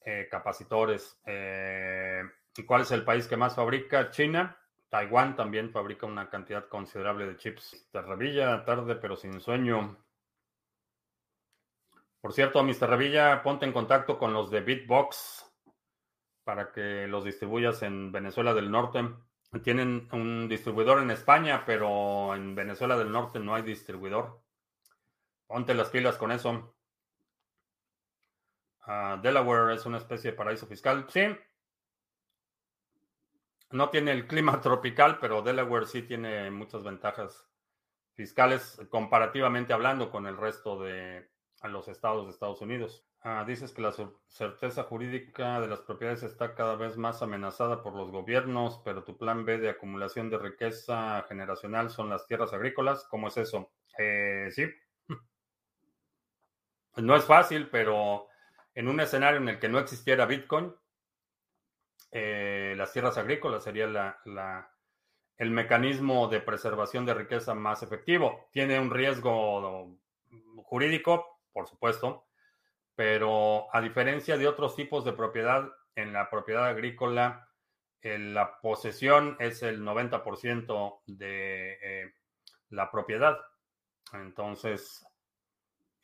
eh, 0.02 0.28
capacitores. 0.30 1.20
Eh, 1.26 2.22
¿Y 2.56 2.64
cuál 2.66 2.84
es 2.84 2.92
el 2.92 3.04
país 3.04 3.26
que 3.26 3.36
más 3.36 3.56
fabrica? 3.56 4.12
China. 4.12 4.56
Taiwán 4.90 5.36
también 5.36 5.72
fabrica 5.72 6.06
una 6.06 6.30
cantidad 6.30 6.68
considerable 6.68 7.26
de 7.26 7.36
chips. 7.36 7.90
Terrevilla, 7.92 8.64
tarde 8.64 8.96
pero 8.98 9.16
sin 9.16 9.42
sueño. 9.42 9.98
Por 12.22 12.34
cierto, 12.34 12.64
Mr. 12.64 12.88
Revilla, 12.88 13.42
ponte 13.42 13.66
en 13.66 13.74
contacto 13.74 14.20
con 14.20 14.34
los 14.34 14.52
de 14.52 14.62
Bitbox 14.62 15.52
para 16.44 16.72
que 16.72 17.08
los 17.08 17.26
distribuyas 17.26 17.82
en 17.82 18.12
Venezuela 18.12 18.54
del 18.54 18.70
Norte. 18.70 19.04
Tienen 19.64 20.08
un 20.12 20.48
distribuidor 20.48 21.02
en 21.02 21.10
España, 21.10 21.64
pero 21.66 22.36
en 22.36 22.54
Venezuela 22.54 22.96
del 22.96 23.12
Norte 23.12 23.40
no 23.40 23.56
hay 23.56 23.64
distribuidor. 23.64 24.45
Ponte 25.48 25.74
las 25.74 25.90
pilas 25.90 26.18
con 26.18 26.32
eso. 26.32 26.76
Ah, 28.88 29.20
Delaware 29.22 29.74
es 29.74 29.86
una 29.86 29.98
especie 29.98 30.32
de 30.32 30.38
paraíso 30.38 30.68
fiscal. 30.68 31.06
Sí. 31.10 31.22
No 33.72 33.90
tiene 33.90 34.12
el 34.12 34.28
clima 34.28 34.60
tropical, 34.62 35.18
pero 35.20 35.42
Delaware 35.42 35.86
sí 35.88 36.04
tiene 36.04 36.50
muchas 36.52 36.84
ventajas 36.84 37.48
fiscales 38.14 38.80
comparativamente 38.90 39.74
hablando 39.74 40.10
con 40.10 40.26
el 40.28 40.38
resto 40.38 40.80
de 40.82 41.30
los 41.64 41.88
estados 41.88 42.26
de 42.26 42.32
Estados 42.32 42.62
Unidos. 42.62 43.06
Ah, 43.22 43.44
dices 43.46 43.74
que 43.74 43.82
la 43.82 43.92
certeza 44.28 44.84
jurídica 44.84 45.60
de 45.60 45.68
las 45.68 45.82
propiedades 45.82 46.22
está 46.22 46.54
cada 46.54 46.76
vez 46.76 46.96
más 46.96 47.24
amenazada 47.24 47.82
por 47.82 47.96
los 47.96 48.12
gobiernos, 48.12 48.82
pero 48.86 49.04
tu 49.04 49.18
plan 49.18 49.46
B 49.46 49.58
de 49.58 49.70
acumulación 49.70 50.30
de 50.30 50.38
riqueza 50.38 51.24
generacional 51.28 51.90
son 51.90 52.10
las 52.10 52.28
tierras 52.28 52.54
agrícolas. 52.54 53.08
¿Cómo 53.10 53.28
es 53.30 53.38
eso? 53.38 53.72
Eh, 53.98 54.50
sí, 54.52 54.66
no 56.98 57.16
es 57.16 57.26
fácil, 57.26 57.70
pero 57.70 58.28
en 58.74 58.88
un 58.88 59.00
escenario 59.00 59.40
en 59.40 59.50
el 59.50 59.60
que 59.60 59.70
no 59.70 59.80
existiera 59.80 60.26
Bitcoin, 60.26 60.74
eh, 62.12 62.74
las 62.78 62.94
tierras 62.94 63.18
agrícolas 63.18 63.64
sería 63.64 64.18
el 65.38 65.52
mecanismo 65.52 66.28
de 66.28 66.40
preservación 66.40 67.06
de 67.06 67.14
riqueza 67.14 67.54
más 67.54 67.84
efectivo. 67.84 68.48
Tiene 68.52 68.80
un 68.80 68.90
riesgo 68.90 69.98
jurídico, 70.64 71.42
por 71.52 71.68
supuesto, 71.68 72.26
pero 72.96 73.68
a 73.76 73.82
diferencia 73.82 74.38
de 74.38 74.48
otros 74.48 74.76
tipos 74.76 75.04
de 75.04 75.14
propiedad, 75.14 75.70
en 75.96 76.14
la 76.14 76.30
propiedad 76.30 76.66
agrícola, 76.66 77.50
la 78.02 78.60
posesión 78.62 79.36
es 79.40 79.64
el 79.64 79.82
90% 79.82 81.02
de 81.08 81.78
eh, 81.82 82.14
la 82.70 82.92
propiedad. 82.92 83.38
Entonces, 84.14 85.06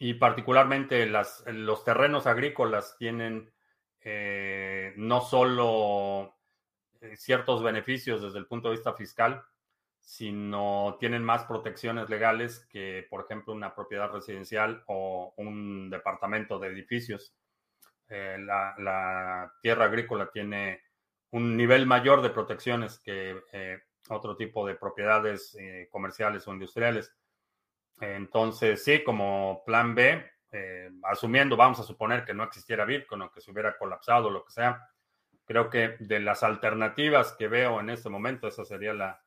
y 0.04 0.16
particularmente 0.16 1.06
los 1.06 1.84
terrenos 1.86 2.26
agrícolas 2.26 2.96
tienen 2.98 3.54
eh, 4.00 4.94
no 4.98 5.22
solo 5.22 6.40
eh, 7.02 7.16
ciertos 7.16 7.62
beneficios 7.62 8.24
desde 8.24 8.40
el 8.40 8.48
punto 8.48 8.70
de 8.70 8.78
vista 8.78 8.94
fiscal, 8.94 9.44
sino 10.00 10.98
tienen 11.00 11.24
más 11.24 11.44
protecciones 11.44 12.10
legales 12.10 12.66
que, 12.72 13.06
por 13.12 13.26
ejemplo, 13.26 13.54
una 13.54 13.76
propiedad 13.76 14.12
residencial 14.12 14.84
o 14.88 15.36
un 15.38 15.92
departamento 15.92 16.58
de 16.58 16.70
edificios. 16.70 17.36
Eh, 18.10 18.38
la, 18.40 19.54
tierra 19.62 19.86
agrícola 19.86 20.32
tiene 20.32 20.82
un 21.30 21.56
nivel 21.56 21.86
mayor 21.86 22.24
de 22.24 22.32
protecciones 22.32 22.98
que 22.98 23.40
otro 24.10 24.36
tipo 24.36 24.66
de 24.66 24.74
propiedades 24.74 25.56
comerciales 25.92 26.48
o 26.48 26.54
industriales. 26.54 27.14
Entonces, 28.02 28.84
sí, 28.84 29.04
como 29.04 29.64
plan 29.66 29.96
B, 29.96 30.26
asumiendo, 31.04 31.56
vamos 31.56 31.80
a 31.80 31.84
suponer 31.84 32.26
que 32.26 32.34
no 32.34 32.44
existiera 32.44 32.84
Bitcoin 32.84 33.22
o 33.22 33.32
que 33.32 33.40
se 33.40 33.52
hubiera 33.52 33.78
colapsado, 33.78 34.30
lo 34.30 34.44
que 34.44 34.52
sea, 34.52 34.92
Creo 35.52 35.70
que 35.70 35.98
de 36.00 36.22
las 36.22 36.44
alternativas 36.44 37.34
que 37.34 37.50
veo 37.50 37.82
en 37.82 37.90
este 37.90 38.08
momento, 38.08 38.48
esa 38.48 38.64
sería 38.64 38.94
la, 38.94 39.22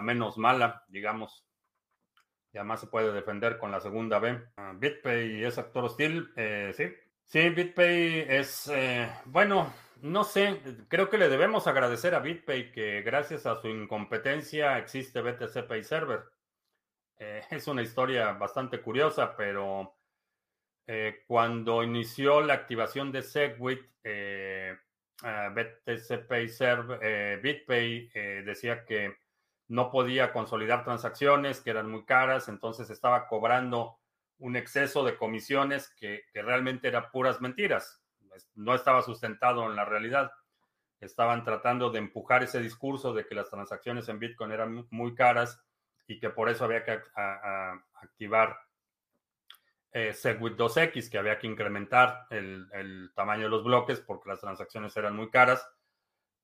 menos 0.00 0.38
mala, 0.38 0.84
digamos. 0.86 1.44
Y 2.52 2.58
además 2.58 2.78
se 2.78 2.86
puede 2.86 3.12
defender 3.12 3.58
con 3.58 3.72
la 3.72 3.80
segunda 3.80 4.20
B. 4.20 4.40
Ah, 4.58 4.74
BitPay 4.76 5.44
es 5.44 5.58
actor 5.58 5.86
hostil, 5.86 6.32
eh, 6.36 6.72
sí. 6.72 6.94
Sí, 7.24 7.48
BitPay 7.48 8.26
es, 8.28 8.68
eh, 8.72 9.10
bueno, 9.24 9.72
no 10.02 10.22
sé, 10.22 10.60
creo 10.86 11.10
que 11.10 11.18
le 11.18 11.28
debemos 11.28 11.66
agradecer 11.66 12.14
a 12.14 12.20
BitPay 12.20 12.70
que 12.70 13.02
gracias 13.02 13.44
a 13.46 13.56
su 13.56 13.66
incompetencia 13.66 14.78
existe 14.78 15.20
BTC 15.20 15.66
Pay 15.66 15.82
Server. 15.82 16.20
Eh, 17.18 17.42
es 17.50 17.66
una 17.68 17.82
historia 17.82 18.32
bastante 18.32 18.80
curiosa, 18.80 19.36
pero 19.36 19.94
cuando 21.26 21.82
inició 21.82 22.40
la 22.42 22.54
activación 22.54 23.10
de 23.10 23.22
Segwit, 23.22 23.80
BTC 25.22 26.26
Pay 26.28 26.48
Server, 26.48 26.98
eh, 27.02 27.40
BitPay 27.42 28.10
eh, 28.12 28.42
decía 28.44 28.84
que 28.84 29.16
no 29.68 29.90
podía 29.90 30.32
consolidar 30.32 30.84
transacciones, 30.84 31.60
que 31.60 31.70
eran 31.70 31.90
muy 31.90 32.04
caras, 32.04 32.48
entonces 32.48 32.90
estaba 32.90 33.26
cobrando 33.26 33.98
un 34.38 34.56
exceso 34.56 35.02
de 35.04 35.16
comisiones 35.16 35.88
que, 35.98 36.24
realmente 36.34 36.88
eran 36.88 37.10
puras 37.10 37.40
mentiras. 37.40 38.02
No 38.54 38.74
estaba 38.74 39.02
sustentado 39.02 39.64
en 39.68 39.76
la 39.76 39.86
realidad. 39.86 40.30
Estaban 41.00 41.42
tratando 41.42 41.90
de 41.90 41.98
empujar 41.98 42.42
ese 42.42 42.60
discurso 42.60 43.14
de 43.14 43.26
que 43.26 43.34
las 43.34 43.48
transacciones 43.48 44.08
en 44.08 44.18
Bitcoin 44.18 44.52
eran 44.52 44.86
muy 44.90 45.14
caras 45.14 45.65
y 46.06 46.18
que 46.18 46.30
por 46.30 46.48
eso 46.48 46.64
había 46.64 46.84
que 46.84 47.00
activar 48.02 48.56
eh, 49.92 50.12
Segwit 50.12 50.56
2X, 50.56 51.10
que 51.10 51.16
había 51.16 51.38
que 51.38 51.46
incrementar 51.46 52.26
el, 52.30 53.10
tamaño 53.14 53.44
de 53.44 53.48
los 53.48 53.64
bloques 53.64 53.98
porque 54.00 54.28
las 54.28 54.40
transacciones 54.40 54.96
eran 54.96 55.16
muy 55.16 55.30
caras, 55.30 55.66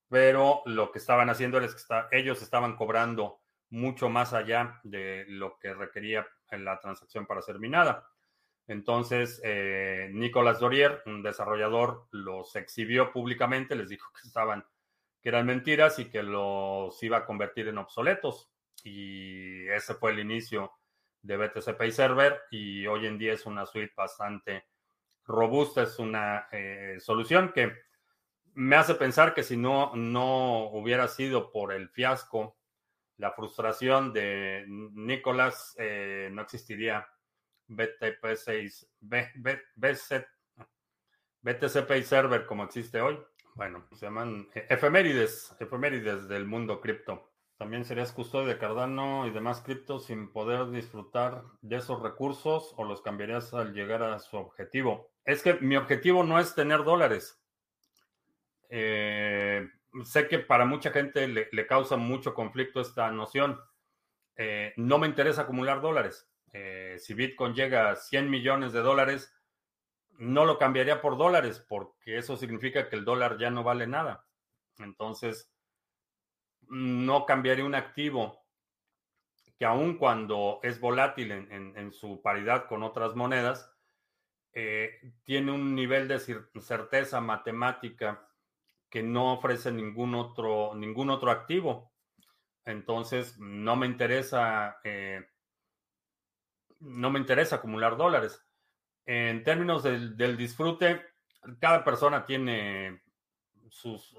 pero 0.08 0.62
lo 0.64 0.90
que 0.90 0.98
estaban 0.98 1.28
haciendo 1.28 1.58
es 1.60 1.74
que 1.74 2.18
ellos 2.18 2.40
estaban 2.40 2.76
cobrando 2.76 3.40
mucho 3.68 4.08
más 4.08 4.32
allá 4.32 4.80
de 4.84 5.26
lo 5.28 5.58
que 5.58 5.74
requería 5.74 6.26
la 6.50 6.78
transacción 6.80 7.26
para 7.26 7.42
ser 7.42 7.58
minada. 7.58 8.06
Entonces, 8.66 9.40
eh, 9.44 10.08
Nicolás 10.12 10.60
Dorier, 10.60 11.02
un 11.06 11.22
desarrollador, 11.22 12.06
los 12.10 12.54
exhibió 12.56 13.12
públicamente, 13.12 13.74
les 13.74 13.88
dijo 13.88 14.10
que 14.12 14.26
estaban, 14.26 14.64
que 15.20 15.28
eran 15.28 15.46
mentiras 15.46 15.98
y 15.98 16.06
que 16.06 16.22
los 16.22 17.02
iba 17.02 17.18
a 17.18 17.26
convertir 17.26 17.68
en 17.68 17.78
obsoletos. 17.78 18.50
Y 18.82 19.68
ese 19.68 19.94
fue 19.94 20.12
el 20.12 20.20
inicio 20.20 20.72
de 21.22 21.36
BTC 21.36 21.76
Pay 21.76 21.92
Server 21.92 22.40
y 22.50 22.86
hoy 22.86 23.06
en 23.06 23.18
día 23.18 23.32
es 23.32 23.46
una 23.46 23.64
suite 23.64 23.92
bastante 23.96 24.66
robusta, 25.24 25.82
es 25.82 25.98
una 25.98 26.48
eh, 26.50 26.96
solución 27.00 27.52
que 27.52 27.72
me 28.54 28.76
hace 28.76 28.94
pensar 28.94 29.34
que 29.34 29.42
si 29.42 29.56
no, 29.56 29.94
no 29.94 30.68
hubiera 30.70 31.08
sido 31.08 31.50
por 31.50 31.72
el 31.72 31.88
fiasco, 31.88 32.58
la 33.16 33.32
frustración 33.32 34.12
de 34.12 34.64
Nicolás, 34.66 35.74
eh, 35.78 36.28
no 36.32 36.42
existiría 36.42 37.06
BTP 37.68 38.34
6, 38.34 38.90
BTC 41.40 41.86
Pay 41.86 42.02
Server 42.02 42.46
como 42.46 42.64
existe 42.64 43.00
hoy. 43.00 43.18
Bueno, 43.54 43.86
se 43.92 44.06
llaman 44.06 44.48
eh, 44.54 44.66
efemérides, 44.68 45.54
efemérides 45.60 46.28
del 46.28 46.46
mundo 46.46 46.80
cripto. 46.80 47.31
También 47.62 47.84
serías 47.84 48.10
custodio 48.10 48.48
de 48.48 48.58
Cardano 48.58 49.24
y 49.24 49.30
demás 49.30 49.60
criptos 49.60 50.06
sin 50.06 50.32
poder 50.32 50.72
disfrutar 50.72 51.44
de 51.60 51.76
esos 51.76 52.02
recursos 52.02 52.74
o 52.76 52.82
los 52.82 53.02
cambiarías 53.02 53.54
al 53.54 53.72
llegar 53.72 54.02
a 54.02 54.18
su 54.18 54.36
objetivo. 54.36 55.12
Es 55.24 55.44
que 55.44 55.54
mi 55.54 55.76
objetivo 55.76 56.24
no 56.24 56.40
es 56.40 56.56
tener 56.56 56.82
dólares. 56.82 57.40
Eh, 58.68 59.70
sé 60.02 60.26
que 60.26 60.40
para 60.40 60.64
mucha 60.64 60.90
gente 60.90 61.28
le, 61.28 61.66
causa 61.68 61.96
mucho 61.96 62.34
conflicto 62.34 62.80
esta 62.80 63.08
noción. 63.12 63.60
Eh, 64.34 64.72
no 64.76 64.98
me 64.98 65.06
interesa 65.06 65.42
acumular 65.42 65.80
dólares. 65.80 66.28
Eh, 66.52 66.96
si 66.98 67.14
Bitcoin 67.14 67.54
llega 67.54 67.90
a 67.90 67.94
100 67.94 68.28
millones 68.28 68.72
de 68.72 68.80
dólares, 68.80 69.32
no 70.18 70.46
lo 70.46 70.58
cambiaría 70.58 71.00
por 71.00 71.16
dólares 71.16 71.64
porque 71.68 72.18
eso 72.18 72.36
significa 72.36 72.88
que 72.88 72.96
el 72.96 73.04
dólar 73.04 73.38
ya 73.38 73.50
no 73.50 73.62
vale 73.62 73.86
nada. 73.86 74.26
Entonces, 74.78 75.51
no 76.72 77.26
cambiaría 77.26 77.66
un 77.66 77.74
activo 77.74 78.46
que 79.58 79.66
aun 79.66 79.98
cuando 79.98 80.58
es 80.62 80.80
volátil 80.80 81.30
en, 81.30 81.92
su 81.92 82.22
paridad 82.22 82.66
con 82.66 82.82
otras 82.82 83.14
monedas, 83.14 83.70
eh, 84.54 85.12
tiene 85.22 85.52
un 85.52 85.74
nivel 85.74 86.08
de 86.08 86.18
certeza 86.18 87.20
matemática 87.20 88.26
que 88.88 89.02
no 89.02 89.34
ofrece 89.34 89.70
ningún 89.70 90.14
otro, 90.14 90.74
ningún 90.74 91.10
otro 91.10 91.30
activo. 91.30 91.92
Entonces, 92.64 93.38
no 93.38 93.76
me 93.76 93.86
interesa, 93.86 94.78
eh, 94.82 95.28
no 96.80 97.10
me 97.10 97.18
interesa 97.18 97.56
acumular 97.56 97.98
dólares. 97.98 98.42
En 99.04 99.44
términos 99.44 99.82
del, 99.82 100.36
disfrute, 100.38 101.04
cada 101.60 101.84
persona 101.84 102.24
tiene 102.24 103.02
sus, 103.68 104.16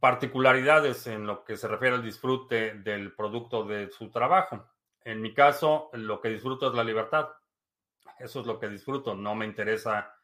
particularidades 0.00 1.06
en 1.06 1.26
lo 1.26 1.44
que 1.44 1.56
se 1.56 1.68
refiere 1.68 1.96
al 1.96 2.02
disfrute 2.02 2.74
del 2.74 3.14
producto 3.14 3.64
de 3.64 3.90
su 3.90 4.10
trabajo. 4.10 4.68
En 5.02 5.20
mi 5.20 5.34
caso, 5.34 5.90
lo 5.92 6.20
que 6.20 6.30
disfruto 6.30 6.68
es 6.68 6.74
la 6.74 6.84
libertad. 6.84 7.28
Eso 8.18 8.40
es 8.40 8.46
lo 8.46 8.58
que 8.58 8.68
disfruto. 8.68 9.14
No 9.14 9.34
me 9.34 9.46
interesa 9.46 10.14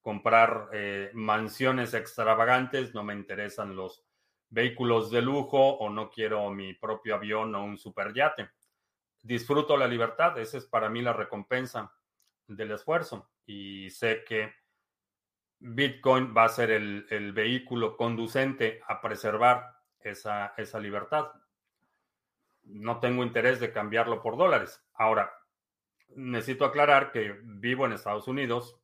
comprar 0.00 0.70
eh, 0.72 1.10
mansiones 1.12 1.92
extravagantes, 1.94 2.94
no 2.94 3.04
me 3.04 3.14
interesan 3.14 3.76
los 3.76 4.02
vehículos 4.48 5.10
de 5.10 5.22
lujo 5.22 5.58
o 5.58 5.90
no 5.90 6.10
quiero 6.10 6.50
mi 6.50 6.74
propio 6.74 7.14
avión 7.14 7.54
o 7.54 7.64
un 7.64 7.76
superyate. 7.76 8.50
Disfruto 9.22 9.76
la 9.76 9.86
libertad, 9.86 10.38
esa 10.38 10.56
es 10.56 10.66
para 10.66 10.88
mí 10.88 11.02
la 11.02 11.12
recompensa 11.12 11.92
del 12.46 12.72
esfuerzo 12.72 13.30
y 13.44 13.90
sé 13.90 14.24
que 14.26 14.52
Bitcoin 15.60 16.34
va 16.34 16.44
a 16.44 16.48
ser 16.48 16.70
el, 16.70 17.32
vehículo 17.32 17.96
conducente 17.96 18.80
a 18.88 19.00
preservar 19.00 19.76
esa, 20.00 20.54
esa, 20.56 20.80
libertad. 20.80 21.28
No 22.64 22.98
tengo 22.98 23.22
interés 23.22 23.60
de 23.60 23.72
cambiarlo 23.72 24.22
por 24.22 24.38
dólares. 24.38 24.82
Ahora, 24.94 25.30
necesito 26.16 26.64
aclarar 26.64 27.12
que 27.12 27.38
vivo 27.42 27.84
en 27.84 27.92
Estados 27.92 28.26
Unidos. 28.26 28.80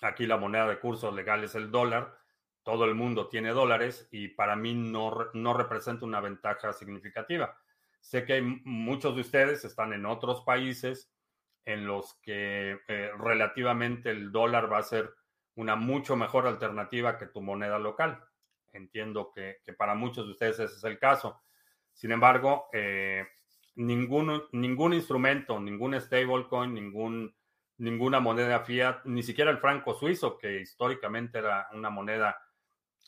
Aquí 0.00 0.26
la 0.26 0.38
moneda 0.38 0.66
de 0.66 0.80
curso 0.80 1.12
legal 1.12 1.44
es 1.44 1.54
el 1.54 1.70
dólar. 1.70 2.16
Todo 2.62 2.86
el 2.86 2.94
mundo 2.94 3.28
tiene 3.28 3.50
dólares 3.50 4.08
y 4.10 4.28
para 4.28 4.56
mí 4.56 4.74
no, 4.74 5.28
no 5.34 5.52
representa 5.52 6.06
una 6.06 6.20
ventaja 6.20 6.72
significativa. 6.72 7.58
Sé 8.00 8.24
que 8.24 8.40
muchos 8.40 9.14
de 9.14 9.20
ustedes 9.20 9.64
están 9.66 9.92
en 9.92 10.06
otros 10.06 10.42
países 10.42 11.12
en 11.66 11.86
los 11.86 12.14
que 12.22 12.78
eh, 12.88 13.10
relativamente 13.18 14.10
el 14.10 14.32
dólar 14.32 14.72
va 14.72 14.78
a 14.78 14.82
ser 14.82 15.14
una 15.56 15.76
mucho 15.76 16.16
mejor 16.16 16.46
alternativa 16.46 17.18
que 17.18 17.26
tu 17.26 17.40
moneda 17.40 17.78
local. 17.78 18.22
Entiendo 18.72 19.32
que, 19.34 19.58
para 19.78 19.94
muchos 19.94 20.26
de 20.26 20.32
ustedes 20.32 20.58
ese 20.58 20.76
es 20.76 20.84
el 20.84 20.98
caso. 20.98 21.42
Sin 21.92 22.10
embargo, 22.10 22.66
eh, 22.72 23.24
ningún, 23.76 24.42
ningún 24.52 24.94
instrumento, 24.94 25.60
ningún 25.60 26.00
stablecoin, 26.00 26.74
ningún, 26.74 27.34
ninguna 27.78 28.20
moneda 28.20 28.60
fiat, 28.60 29.04
ni 29.04 29.22
siquiera 29.22 29.50
el 29.50 29.58
franco 29.58 29.94
suizo, 29.94 30.38
que 30.38 30.60
históricamente 30.60 31.38
era 31.38 31.68
una 31.72 31.90
moneda 31.90 32.36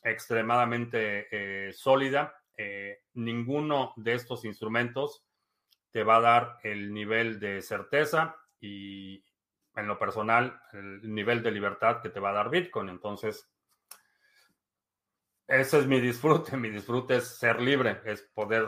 extremadamente 0.02 1.26
eh, 1.30 1.72
sólida, 1.72 2.34
eh, 2.56 3.02
ninguno 3.14 3.92
de 3.96 4.14
estos 4.14 4.44
instrumentos 4.44 5.24
te 5.90 6.04
va 6.04 6.16
a 6.16 6.20
dar 6.20 6.58
el 6.62 6.92
nivel 6.92 7.38
de 7.40 7.60
certeza 7.60 8.36
y 8.60 9.22
en 9.76 9.86
lo 9.86 9.98
personal 9.98 10.60
el 10.72 11.14
nivel 11.14 11.42
de 11.42 11.50
libertad 11.50 12.00
que 12.02 12.08
te 12.08 12.20
va 12.20 12.30
a 12.30 12.34
dar 12.34 12.50
Bitcoin. 12.50 12.88
Entonces, 12.88 13.48
ese 15.46 15.78
es 15.78 15.86
mi 15.86 16.00
disfrute. 16.00 16.56
Mi 16.56 16.70
disfrute 16.70 17.16
es 17.16 17.38
ser 17.38 17.60
libre, 17.60 18.00
es 18.04 18.22
poder 18.22 18.66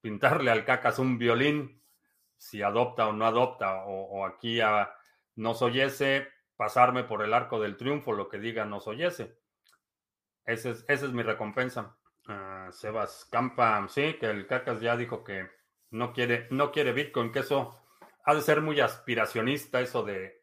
pintarle 0.00 0.50
al 0.50 0.64
cacas 0.64 0.98
un 0.98 1.18
violín, 1.18 1.82
si 2.36 2.62
adopta 2.62 3.08
o 3.08 3.12
no 3.12 3.26
adopta, 3.26 3.84
o, 3.84 4.24
aquí 4.26 4.60
a 4.60 4.92
oyese, 5.36 6.28
pasarme 6.56 7.04
por 7.04 7.22
el 7.22 7.34
arco 7.34 7.60
del 7.60 7.76
triunfo, 7.76 8.12
lo 8.12 8.28
que 8.28 8.38
diga 8.38 8.64
nos 8.64 8.86
oyese. 8.86 9.38
Ese 10.44 10.70
es, 10.70 10.84
esa 10.88 11.06
es 11.06 11.12
mi 11.12 11.22
recompensa. 11.22 11.96
Ah, 12.26 12.68
Sebas 12.72 13.26
Campa, 13.30 13.86
sí, 13.88 14.14
que 14.14 14.26
el 14.26 14.46
cacas 14.46 14.80
ya 14.80 14.96
dijo 14.96 15.24
que 15.24 15.48
no 15.90 16.12
quiere, 16.12 16.48
no 16.50 16.72
quiere 16.72 16.92
Bitcoin, 16.92 17.32
que 17.32 17.40
eso 17.40 17.81
ha 18.24 18.34
de 18.34 18.42
ser 18.42 18.60
muy 18.60 18.80
aspiracionista, 18.80 19.80
eso 19.80 20.02
de 20.02 20.42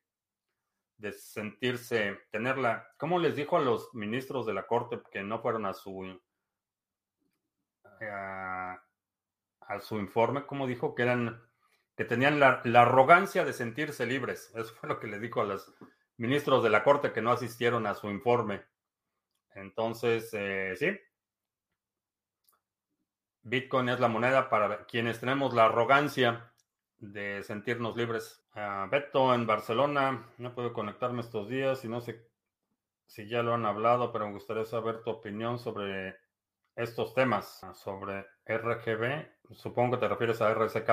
de 1.00 1.14
sentirse, 1.14 2.20
tenerla, 2.30 2.92
¿cómo 2.98 3.20
les 3.20 3.36
dijo 3.36 3.56
a 3.56 3.62
los 3.62 3.94
ministros 3.94 4.46
de 4.46 4.54
la 4.54 4.68
Corte 4.68 5.02
que 5.12 5.24
no 5.24 5.42
fueron 5.42 5.66
a 5.66 5.74
su 5.74 6.20
a, 8.02 8.80
su 9.80 9.98
informe? 9.98 10.46
¿Cómo 10.46 10.68
dijo? 10.68 10.96
Que 10.96 11.04
eran, 11.04 11.42
que 11.96 12.04
tenían 12.04 12.40
la, 12.40 12.62
arrogancia 12.76 13.46
de 13.46 13.54
sentirse 13.54 14.06
libres. 14.06 14.52
Eso 14.56 14.74
fue 14.76 14.90
lo 14.90 15.00
que 15.00 15.08
le 15.08 15.20
dijo 15.20 15.40
a 15.40 15.46
los 15.46 15.74
ministros 16.18 16.64
de 16.64 16.70
la 16.70 16.84
Corte 16.84 17.14
que 17.14 17.22
no 17.22 17.32
asistieron 17.32 17.88
a 17.88 17.96
su 17.96 18.10
informe. 18.10 18.66
Entonces, 19.56 20.30
eh, 20.34 20.76
sí. 20.76 21.00
Bitcoin 23.42 23.88
es 23.88 24.02
la 24.02 24.10
moneda 24.10 24.50
para 24.50 24.86
quienes 24.86 25.22
tenemos 25.22 25.54
la 25.54 25.66
arrogancia 25.66 26.52
de 27.00 27.44
sentirnos 27.44 27.96
libres. 27.96 28.44
Beto 28.92 29.34
en 29.34 29.48
Barcelona, 29.48 30.26
no 30.38 30.54
puedo 30.54 30.74
conectarme 30.74 31.22
estos 31.22 31.48
días 31.48 31.84
y 31.86 31.88
no 31.88 32.02
sé 32.02 32.30
si 33.06 33.28
ya 33.28 33.42
lo 33.42 33.54
han 33.54 33.66
hablado, 33.66 34.12
pero 34.12 34.28
me 34.28 34.34
gustaría 34.34 34.66
saber 34.66 35.02
tu 35.02 35.10
opinión 35.10 35.60
sobre 35.60 36.18
estos 36.76 37.14
temas, 37.14 37.62
sobre 37.74 38.26
RGB, 38.46 39.28
supongo 39.52 39.96
que 39.96 40.02
te 40.02 40.08
refieres 40.08 40.42
a 40.42 40.54
RSK, 40.54 40.90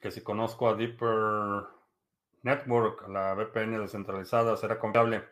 que 0.00 0.10
si 0.10 0.22
conozco 0.22 0.68
a 0.68 0.74
Deeper 0.74 1.66
Network, 2.42 3.08
la 3.08 3.34
VPN 3.34 3.78
descentralizada, 3.78 4.56
será 4.56 4.78
confiable. 4.78 5.24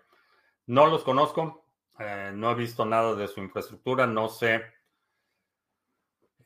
No 0.66 0.86
los 0.86 1.04
conozco, 1.04 1.66
eh, 1.98 2.32
no 2.34 2.50
he 2.50 2.54
visto 2.54 2.84
nada 2.84 3.14
de 3.14 3.28
su 3.28 3.40
infraestructura, 3.40 4.06
no 4.06 4.28
sé 4.28 4.62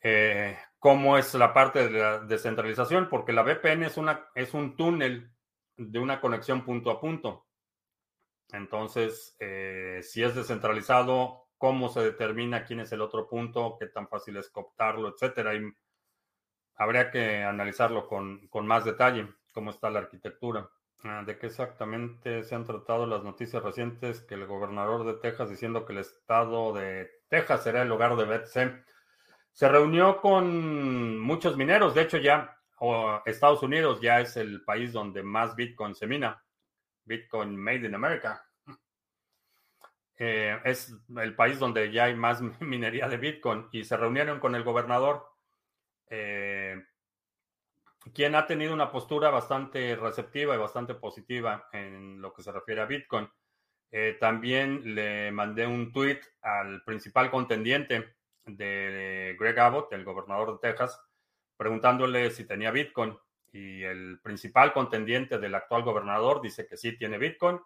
eh, 0.01 0.57
cómo 0.79 1.17
es 1.17 1.33
la 1.35 1.53
parte 1.53 1.87
de 1.87 1.99
la 1.99 2.19
descentralización, 2.19 3.09
porque 3.09 3.33
la 3.33 3.43
VPN 3.43 3.83
es, 3.83 3.97
una, 3.97 4.29
es 4.33 4.53
un 4.53 4.75
túnel 4.75 5.31
de 5.77 5.99
una 5.99 6.19
conexión 6.19 6.65
punto 6.65 6.89
a 6.89 6.99
punto. 6.99 7.45
Entonces, 8.51 9.35
eh, 9.39 9.99
si 10.01 10.23
es 10.23 10.35
descentralizado, 10.35 11.49
cómo 11.57 11.89
se 11.89 11.99
determina 12.01 12.63
quién 12.63 12.79
es 12.79 12.91
el 12.91 13.01
otro 13.01 13.27
punto, 13.27 13.77
qué 13.79 13.87
tan 13.87 14.07
fácil 14.07 14.37
es 14.37 14.49
cooptarlo, 14.49 15.09
etcétera. 15.09 15.53
Y 15.53 15.61
habría 16.75 17.11
que 17.11 17.43
analizarlo 17.43 18.07
con, 18.07 18.47
con 18.47 18.65
más 18.65 18.85
detalle, 18.85 19.27
cómo 19.53 19.69
está 19.71 19.89
la 19.89 19.99
arquitectura. 19.99 20.69
Ah, 21.03 21.23
¿De 21.25 21.37
qué 21.37 21.47
exactamente 21.47 22.43
se 22.43 22.55
han 22.55 22.65
tratado 22.65 23.05
las 23.05 23.23
noticias 23.23 23.63
recientes 23.63 24.21
que 24.21 24.35
el 24.35 24.45
gobernador 24.47 25.05
de 25.05 25.13
Texas 25.13 25.49
diciendo 25.49 25.85
que 25.85 25.93
el 25.93 25.99
estado 25.99 26.73
de 26.73 27.09
Texas 27.29 27.63
será 27.63 27.83
el 27.83 27.91
hogar 27.91 28.15
de 28.17 28.25
BTC? 28.25 28.85
Se 29.51 29.67
reunió 29.67 30.21
con 30.21 31.19
muchos 31.19 31.57
mineros, 31.57 31.93
de 31.93 32.03
hecho 32.03 32.17
ya 32.17 32.59
Estados 33.25 33.61
Unidos 33.61 33.99
ya 34.01 34.21
es 34.21 34.37
el 34.37 34.63
país 34.63 34.93
donde 34.93 35.21
más 35.21 35.55
Bitcoin 35.55 35.95
se 35.95 36.07
mina, 36.07 36.41
Bitcoin 37.03 37.57
Made 37.57 37.85
in 37.87 37.95
America. 37.95 38.45
Eh, 40.21 40.59
es 40.65 40.93
el 41.17 41.33
país 41.33 41.59
donde 41.59 41.91
ya 41.91 42.05
hay 42.05 42.15
más 42.15 42.41
minería 42.59 43.07
de 43.07 43.17
Bitcoin 43.17 43.67
y 43.71 43.83
se 43.83 43.97
reunieron 43.97 44.39
con 44.39 44.55
el 44.55 44.63
gobernador, 44.63 45.25
eh, 46.09 46.83
quien 48.13 48.35
ha 48.35 48.45
tenido 48.45 48.73
una 48.73 48.91
postura 48.91 49.29
bastante 49.29 49.95
receptiva 49.95 50.55
y 50.55 50.57
bastante 50.57 50.93
positiva 50.93 51.67
en 51.71 52.21
lo 52.21 52.33
que 52.33 52.43
se 52.43 52.51
refiere 52.51 52.81
a 52.81 52.85
Bitcoin. 52.85 53.29
Eh, 53.91 54.17
también 54.19 54.95
le 54.95 55.31
mandé 55.31 55.65
un 55.65 55.91
tweet 55.91 56.19
al 56.41 56.83
principal 56.83 57.31
contendiente 57.31 58.18
de 58.57 59.35
Greg 59.39 59.59
Abbott, 59.59 59.91
el 59.93 60.03
gobernador 60.03 60.53
de 60.53 60.69
Texas, 60.69 61.01
preguntándole 61.57 62.31
si 62.31 62.45
tenía 62.45 62.71
Bitcoin. 62.71 63.17
Y 63.51 63.83
el 63.83 64.19
principal 64.21 64.73
contendiente 64.73 65.39
del 65.39 65.55
actual 65.55 65.83
gobernador 65.83 66.41
dice 66.41 66.67
que 66.67 66.77
sí 66.77 66.97
tiene 66.97 67.17
Bitcoin. 67.17 67.59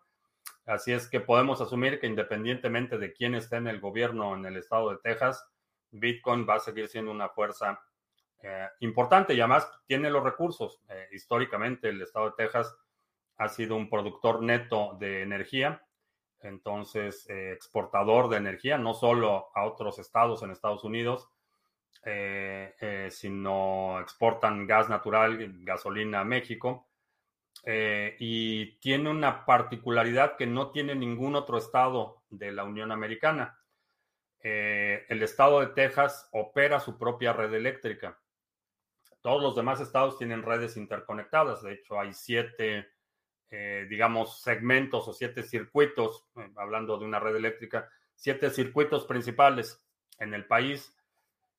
Así 0.66 0.94
es 0.94 1.08
que 1.08 1.20
podemos 1.20 1.60
asumir 1.60 2.00
que 2.00 2.08
independientemente 2.08 2.98
de 2.98 3.14
quién 3.14 3.36
esté 3.36 3.58
en 3.58 3.68
el 3.68 3.80
gobierno 3.80 4.36
en 4.36 4.46
el 4.46 4.58
estado 4.58 4.92
de 4.92 4.98
Texas, 4.98 5.46
Bitcoin 5.92 6.48
va 6.48 6.56
a 6.56 6.60
seguir 6.60 6.88
siendo 6.88 7.12
una 7.12 7.30
fuerza 7.30 7.82
eh, 8.42 8.68
importante 8.80 9.34
y 9.34 9.42
además 9.42 9.70
tiene 9.86 10.10
los 10.10 10.24
recursos. 10.24 10.82
Eh, 10.90 11.10
históricamente 11.12 11.90
el 11.90 12.02
estado 12.02 12.28
de 12.28 12.36
Texas 12.38 12.76
ha 13.38 13.50
sido 13.50 13.76
un 13.76 13.90
productor 13.90 14.42
neto 14.42 14.96
de 15.00 15.22
energía 15.22 15.83
entonces 16.44 17.28
eh, 17.30 17.52
exportador 17.54 18.30
de 18.30 18.38
energía, 18.38 18.78
no 18.78 18.94
solo 18.94 19.50
a 19.56 19.66
otros 19.66 20.00
estados 20.00 20.44
en 20.44 20.52
Estados 20.52 20.84
Unidos, 20.84 21.30
eh, 22.06 22.76
eh, 22.80 23.10
sino 23.12 24.00
exportan 24.00 24.68
gas 24.68 24.90
natural, 24.90 25.38
gasolina 25.64 26.22
a 26.22 26.26
México. 26.26 26.88
y 27.66 28.78
tiene 28.80 29.10
una 29.10 29.46
particularidad 29.46 30.36
que 30.38 30.46
no 30.48 30.72
tiene 30.72 30.96
ningún 30.96 31.36
otro 31.36 31.58
estado 31.58 32.24
de 32.30 32.52
la 32.52 32.64
Unión 32.66 32.92
Americana. 32.92 33.58
el 34.42 35.24
estado 35.24 35.62
de 35.62 35.68
Texas 35.68 36.28
opera 36.34 36.80
su 36.82 36.98
propia 36.98 37.32
red 37.32 37.54
eléctrica. 37.54 38.20
Todos 39.22 39.42
los 39.42 39.56
demás 39.56 39.80
estados 39.80 40.18
tienen 40.18 40.44
redes 40.44 40.76
interconectadas. 40.76 41.64
De 41.64 41.74
hecho, 41.74 41.98
hay 41.98 42.14
siete 42.14 42.88
eh, 43.56 43.86
digamos, 43.88 44.42
segmentos 44.42 45.08
o 45.08 45.14
siete 45.14 45.44
circuitos, 45.44 46.26
eh, 46.38 46.50
hablando 46.56 46.98
de 46.98 47.06
una 47.06 47.20
red 47.20 47.36
eléctrica, 47.36 47.88
siete 48.16 48.50
circuitos 48.50 49.06
principales 49.06 49.80
en 50.18 50.34
el 50.34 50.48
país 50.48 50.98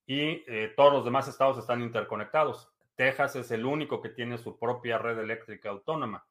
y 0.04 0.42
eh, 0.48 0.72
todos 0.74 0.92
los 0.92 1.04
demás 1.04 1.28
estados 1.28 1.56
están 1.56 1.82
interconectados. 1.82 2.68
Texas 2.96 3.36
es 3.36 3.52
el 3.52 3.64
único 3.64 4.00
que 4.02 4.08
tiene 4.08 4.38
su 4.38 4.58
propia 4.58 4.98
red 4.98 5.20
eléctrica 5.20 5.68
autónoma. 5.68 6.26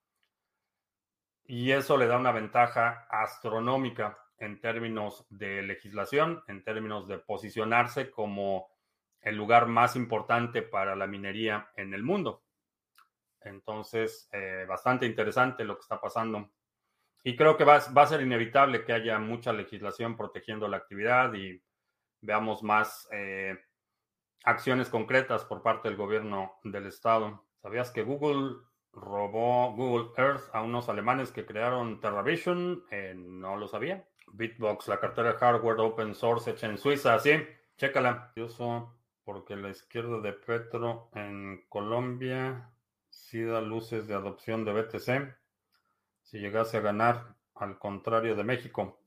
Y 1.46 1.72
eso 1.72 1.96
le 1.96 2.08
da 2.08 2.18
una 2.18 2.34
ventaja 2.34 3.08
astronómica 3.10 4.18
en 4.40 4.60
términos 4.60 5.26
de 5.30 5.62
legislación, 5.62 6.44
en 6.50 6.62
términos 6.66 7.08
de 7.08 7.20
posicionarse 7.20 8.12
como 8.12 8.68
el 9.22 9.38
lugar 9.38 9.68
más 9.68 9.96
importante 9.96 10.62
para 10.62 10.98
la 10.98 11.08
minería 11.08 11.72
en 11.78 11.94
el 11.94 12.04
mundo. 12.04 12.43
Entonces, 13.46 14.30
eh, 14.32 14.66
bastante 14.68 15.06
interesante 15.06 15.64
lo 15.64 15.76
que 15.76 15.82
está 15.82 16.00
pasando. 16.00 16.50
Y 17.24 17.36
creo 17.36 17.56
que 17.56 17.64
va, 17.64 17.76
a 17.76 18.08
ser 18.08 18.22
inevitable 18.22 18.84
que 18.84 18.94
haya 18.94 19.18
mucha 19.20 19.54
legislación 19.54 20.18
protegiendo 20.18 20.68
la 20.68 20.78
actividad 20.78 21.34
y 21.34 21.64
veamos 22.22 22.64
más 22.64 23.08
eh, 23.12 23.58
acciones 24.44 24.90
concretas 24.90 25.46
por 25.46 25.62
parte 25.62 25.88
del 25.88 25.98
gobierno 25.98 26.60
del 26.64 26.88
estado. 26.88 27.46
¿Sabías 27.62 27.92
que 27.92 28.04
Google 28.04 28.58
robó 28.92 29.74
Google 29.74 30.12
Earth 30.18 30.50
a 30.54 30.62
unos 30.62 30.90
alemanes 30.90 31.32
que 31.32 31.46
crearon 31.46 32.02
TerraVision? 32.02 32.84
Eh, 32.92 33.14
no 33.16 33.56
lo 33.56 33.68
sabía. 33.68 34.06
Bitbox, 34.34 34.88
la 34.88 35.00
cartera 35.00 35.34
de 35.34 35.38
hardware 35.38 35.80
open 35.80 36.16
source 36.16 36.52
hecha 36.52 36.68
en 36.68 36.78
Suiza, 36.78 37.18
sí, 37.20 37.32
chécala. 37.78 38.32
Curioso 38.34 38.98
porque 39.24 39.56
la 39.56 39.70
izquierda 39.70 40.20
de 40.20 40.34
Petro 40.34 41.10
en 41.14 41.66
Colombia 41.70 42.73
luces 43.40 44.08
de 44.08 44.14
adopción 44.14 44.66
de 44.66 44.74
BTC 44.74 45.44
si 46.24 46.40
llegase 46.40 46.78
a 46.78 46.82
ganar, 46.82 47.36
al 47.56 47.78
contrario 47.78 48.36
de 48.36 48.44
México. 48.44 49.00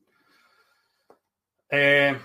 Eh, 1.68 2.16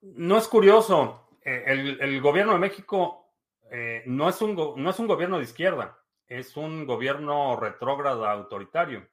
no 0.00 0.36
es 0.36 0.48
curioso, 0.48 1.28
eh, 1.44 1.96
el, 2.00 2.20
gobierno 2.20 2.54
de 2.54 2.58
México 2.58 3.32
eh, 3.70 4.02
no, 4.06 4.28
es 4.28 4.42
un, 4.42 4.56
no 4.76 4.90
es 4.90 4.98
un 4.98 5.06
gobierno 5.06 5.38
de 5.38 5.44
izquierda, 5.44 5.98
es 6.26 6.56
un 6.56 6.86
gobierno 6.86 7.56
retrógrado 7.56 8.26
autoritario. 8.26 9.08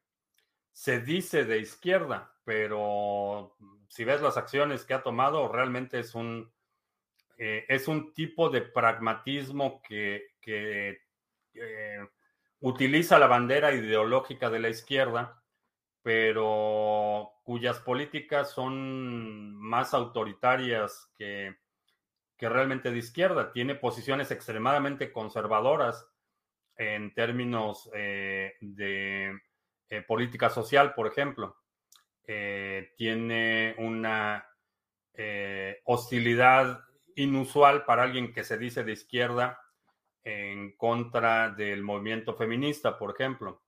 Se 0.72 1.00
dice 1.00 1.46
de 1.46 1.60
izquierda, 1.60 2.34
pero 2.44 3.56
si 3.88 4.04
ves 4.04 4.22
las 4.22 4.38
acciones 4.38 4.84
que 4.84 4.94
ha 4.94 5.04
tomado, 5.04 5.48
realmente 5.48 6.00
es 6.00 6.16
un, 6.16 6.52
es 7.38 7.88
un 7.88 8.14
tipo 8.14 8.50
de 8.50 8.62
pragmatismo 8.62 9.82
que 9.84 10.32
utiliza 12.60 13.20
la 13.20 13.28
bandera 13.28 13.74
ideológica 13.74 14.50
de 14.50 14.60
la 14.60 14.70
izquierda 14.70 15.42
pero 16.06 17.32
cuyas 17.42 17.80
políticas 17.80 18.52
son 18.52 19.56
más 19.56 19.96
autoritarias 19.96 21.12
que, 21.18 21.56
que 22.38 22.48
realmente 22.48 22.92
de 22.92 23.00
izquierda. 23.00 23.52
Tiene 23.52 23.74
posiciones 23.74 24.30
extremadamente 24.30 25.12
conservadoras 25.12 26.08
en 26.78 27.12
términos 27.16 27.90
eh, 27.96 28.54
de 28.62 29.36
eh, 29.90 30.02
política 30.04 30.52
social, 30.52 30.94
por 30.94 31.08
ejemplo. 31.08 31.58
Eh, 32.28 32.94
tiene 32.98 33.74
una 33.80 34.48
hostilidad 35.86 36.82
inusual 37.16 37.84
para 37.84 38.04
alguien 38.04 38.32
que 38.32 38.44
se 38.44 38.60
dice 38.60 38.84
de 38.84 38.92
izquierda 38.92 39.60
en 40.26 40.76
contra 40.76 41.50
del 41.52 41.84
movimiento 41.84 42.36
feminista, 42.36 42.98
por 42.98 43.12
ejemplo. 43.12 43.64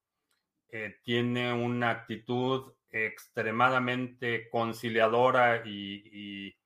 tiene 1.03 1.53
una 1.53 1.91
actitud 1.91 2.73
extremadamente 2.89 4.49
conciliadora 4.49 5.63
y, 5.65 6.01
y 6.11 6.57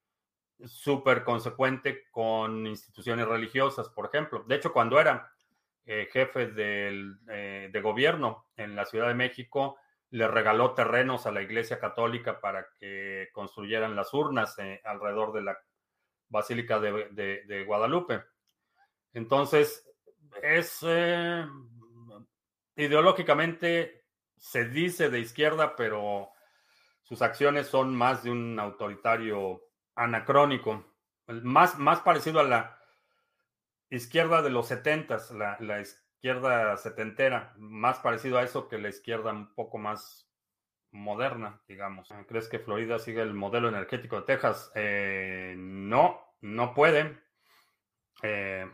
súper 0.67 1.23
consecuente 1.23 2.05
con 2.11 2.65
instituciones 2.67 3.27
religiosas, 3.27 3.89
por 3.89 4.07
ejemplo. 4.07 4.43
De 4.47 4.55
hecho, 4.55 4.73
cuando 4.73 4.99
era 4.99 5.31
eh, 5.85 6.07
jefe 6.11 6.51
eh, 6.55 7.69
de 7.71 7.81
gobierno 7.81 8.45
en 8.55 8.75
la 8.75 8.85
Ciudad 8.85 9.07
de 9.07 9.15
México, 9.15 9.77
le 10.11 10.27
regaló 10.27 10.73
terrenos 10.73 11.25
a 11.25 11.31
la 11.31 11.41
Iglesia 11.41 11.79
Católica 11.79 12.39
para 12.39 12.67
que 12.79 13.29
construyeran 13.33 13.95
las 13.95 14.13
urnas 14.13 14.57
eh, 14.59 14.81
alrededor 14.83 15.33
de 15.33 15.41
la 15.41 15.57
Basílica 16.29 16.79
de, 16.79 17.63
Guadalupe. 17.65 18.23
Entonces, 19.13 19.87
es 20.41 20.85
ideológicamente 22.75 24.05
se 24.37 24.65
dice 24.65 25.09
de 25.09 25.19
izquierda, 25.19 25.75
pero 25.75 26.29
sus 27.03 27.21
acciones 27.21 27.67
son 27.67 27.95
más 27.95 28.23
de 28.23 28.31
un 28.31 28.59
autoritario 28.59 29.61
anacrónico, 29.95 30.95
más, 31.27 31.77
más 31.77 31.99
parecido 31.99 32.39
a 32.39 32.43
la 32.43 32.79
izquierda 33.89 34.41
de 34.41 34.49
los 34.49 34.67
setentas, 34.67 35.29
la, 35.31 35.57
la 35.59 35.81
izquierda 35.81 36.75
setentera, 36.77 37.53
más 37.57 37.99
parecido 37.99 38.37
a 38.37 38.43
eso 38.43 38.67
que 38.67 38.79
la 38.79 38.89
izquierda 38.89 39.31
un 39.31 39.53
poco 39.53 39.77
más 39.77 40.31
moderna, 40.91 41.61
digamos. 41.67 42.09
¿Crees 42.27 42.47
que 42.47 42.59
Florida 42.59 42.99
sigue 42.99 43.21
el 43.21 43.33
modelo 43.33 43.69
energético 43.69 44.17
de 44.17 44.23
Texas? 44.23 44.71
Eh, 44.75 45.55
no, 45.57 46.19
no 46.41 46.73
puede. 46.73 47.21
Eh, 48.23 48.69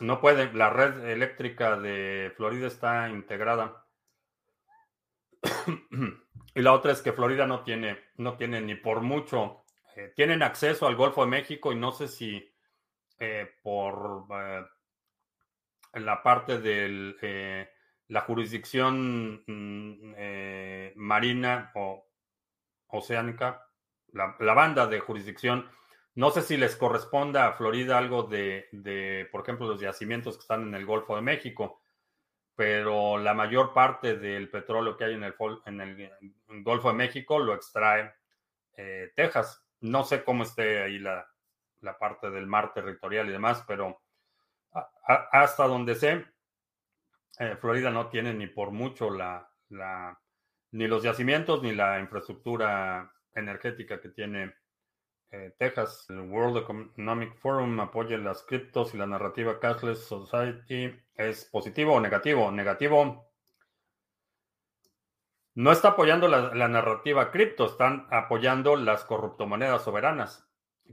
no 0.00 0.20
puede. 0.20 0.52
La 0.52 0.70
red 0.70 1.04
eléctrica 1.08 1.76
de 1.76 2.32
Florida 2.36 2.66
está 2.66 3.08
integrada. 3.08 3.86
y 6.54 6.60
la 6.60 6.72
otra 6.72 6.92
es 6.92 7.02
que 7.02 7.12
Florida 7.12 7.46
no 7.46 7.62
tiene, 7.62 7.98
no 8.16 8.36
tiene 8.36 8.60
ni 8.60 8.74
por 8.74 9.00
mucho. 9.00 9.64
Eh, 9.96 10.12
tienen 10.14 10.42
acceso 10.42 10.86
al 10.86 10.96
Golfo 10.96 11.22
de 11.22 11.30
México 11.30 11.72
y 11.72 11.76
no 11.76 11.92
sé 11.92 12.08
si 12.08 12.50
eh, 13.22 13.46
por 13.62 14.26
eh, 14.32 14.64
la 15.92 16.22
parte 16.22 16.58
de 16.58 17.14
eh, 17.20 17.68
la 18.08 18.22
jurisdicción 18.22 19.44
mm, 19.46 20.94
marina 20.96 21.70
o 21.74 22.08
oceánica, 22.86 23.68
la, 24.12 24.54
banda 24.54 24.86
de 24.86 25.00
jurisdicción. 25.00 25.68
No 26.14 26.30
sé 26.30 26.42
si 26.42 26.56
les 26.56 26.76
corresponda 26.76 27.46
a 27.46 27.52
Florida 27.52 27.96
algo 27.96 28.24
de, 28.24 29.28
por 29.30 29.42
ejemplo, 29.42 29.66
los 29.68 29.80
yacimientos 29.80 30.36
que 30.36 30.42
están 30.42 30.62
en 30.62 30.74
el 30.74 30.84
Golfo 30.84 31.16
de 31.16 31.22
México, 31.22 31.82
pero 32.54 33.16
la 33.18 33.32
mayor 33.32 33.72
parte 33.72 34.16
del 34.16 34.50
petróleo 34.50 34.96
que 34.96 35.04
hay 35.04 35.14
en 35.14 35.24
el, 35.24 35.34
en 35.66 35.80
el 35.80 36.62
Golfo 36.62 36.88
de 36.88 36.94
México 36.94 37.38
lo 37.38 37.54
extrae 37.54 38.12
Texas. 39.14 39.64
No 39.80 40.04
sé 40.04 40.24
cómo 40.24 40.42
esté 40.42 40.82
ahí 40.82 40.98
la, 40.98 41.26
la 41.80 41.98
parte 41.98 42.30
del 42.30 42.46
mar 42.46 42.72
territorial 42.72 43.28
y 43.28 43.32
demás, 43.32 43.64
pero 43.66 44.02
hasta 45.32 45.66
donde 45.66 45.94
sé, 45.94 46.24
eh, 47.38 47.56
Florida 47.56 47.90
no 47.90 48.08
tiene 48.08 48.34
ni 48.34 48.46
por 48.46 48.70
mucho 48.70 49.10
la, 49.10 49.48
ni 50.72 50.86
los 50.86 51.02
yacimientos 51.02 51.62
ni 51.62 51.74
la 51.74 51.98
infraestructura 51.98 53.12
energética 53.34 54.00
que 54.00 54.10
tiene 54.10 54.54
eh, 55.32 55.54
Texas. 55.58 56.06
El 56.08 56.20
World 56.20 56.58
Economic 56.58 57.34
Forum 57.36 57.78
apoya 57.80 58.18
las 58.18 58.42
criptos 58.42 58.94
y 58.94 58.98
la 58.98 59.06
narrativa 59.06 59.60
Cashless 59.60 60.04
Society. 60.04 60.92
¿Es 61.14 61.44
positivo 61.44 61.94
o 61.94 62.00
negativo? 62.00 62.50
Negativo. 62.50 63.30
No 65.54 65.72
está 65.72 65.88
apoyando 65.88 66.28
la, 66.28 66.68
narrativa 66.68 67.30
cripto, 67.30 67.66
están 67.66 68.06
apoyando 68.10 68.76
las 68.76 69.04
corruptomonedas 69.04 69.82
soberanas 69.82 70.46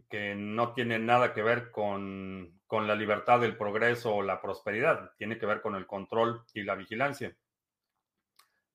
que 0.10 0.36
no 0.36 0.74
tiene 0.74 1.00
nada 1.00 1.34
que 1.34 1.42
ver 1.42 1.72
con, 1.72 2.60
la 2.70 2.96
libertad, 2.96 3.44
el 3.44 3.56
progreso 3.56 4.16
o 4.16 4.24
la 4.24 4.42
prosperidad, 4.42 5.12
tiene 5.18 5.38
que 5.38 5.46
ver 5.46 5.62
con 5.62 5.76
el 5.76 5.88
control 5.88 6.44
y 6.54 6.64
la 6.64 6.76
vigilancia, 6.76 7.36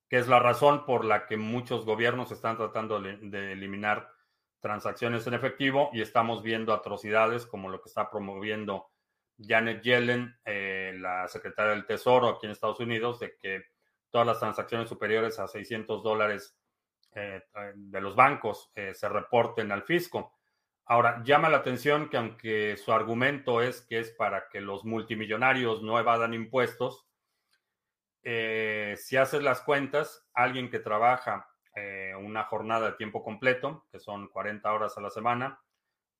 que 0.09 0.17
es 0.17 0.27
la 0.27 0.39
razón 0.39 0.85
por 0.85 1.05
la 1.05 1.27
que 1.27 1.37
muchos 1.37 1.85
gobiernos 1.85 2.31
están 2.31 2.57
tratando 2.57 2.99
de 2.99 3.51
eliminar 3.51 4.09
transacciones 4.63 5.27
en 5.27 5.33
efectivo 5.33 5.89
y 5.91 6.01
estamos 6.01 6.41
viendo 6.41 6.71
atrocidades 6.71 7.45
como 7.45 7.67
lo 7.67 7.81
que 7.81 7.89
está 7.89 8.09
promoviendo 8.09 8.91
Janet 9.37 9.81
Yellen, 9.81 10.33
eh, 10.45 10.95
la 10.99 11.27
secretaria 11.27 11.73
del 11.73 11.85
Tesoro 11.85 12.29
aquí 12.29 12.45
en 12.45 12.53
Estados 12.53 12.79
Unidos, 12.79 13.19
de 13.19 13.35
que 13.35 13.65
todas 14.09 14.25
las 14.25 14.39
transacciones 14.39 14.87
superiores 14.87 15.37
a 15.37 15.49
600 15.49 16.01
dólares 16.01 16.57
eh, 17.13 17.41
de 17.75 17.99
los 17.99 18.15
bancos 18.15 18.71
eh, 18.73 18.93
se 18.93 19.09
reporten 19.09 19.69
al 19.73 19.83
fisco. 19.83 20.33
Ahora, 20.85 21.21
llama 21.25 21.49
la 21.49 21.57
atención 21.57 22.09
que 22.09 22.15
aunque 22.15 22.77
su 22.77 22.93
argumento 22.93 23.61
es 23.61 23.81
que 23.81 23.99
es 23.99 24.11
para 24.11 24.47
que 24.47 24.61
los 24.61 24.85
multimillonarios 24.85 25.83
no 25.83 25.99
evadan 25.99 26.33
impuestos, 26.33 27.05
si 28.23 29.17
haces 29.17 29.43
las 29.43 29.59
cuentas, 29.59 30.25
alguien 30.33 30.69
que 30.69 30.79
trabaja 30.79 31.52
eh, 31.75 32.13
una 32.15 32.43
jornada 32.43 32.91
de 32.91 32.97
tiempo 32.97 33.23
completo, 33.23 33.85
que 33.91 33.99
son 33.99 34.27
40 34.27 34.71
horas 34.71 34.97
a 34.97 35.01
la 35.01 35.09
semana, 35.09 35.61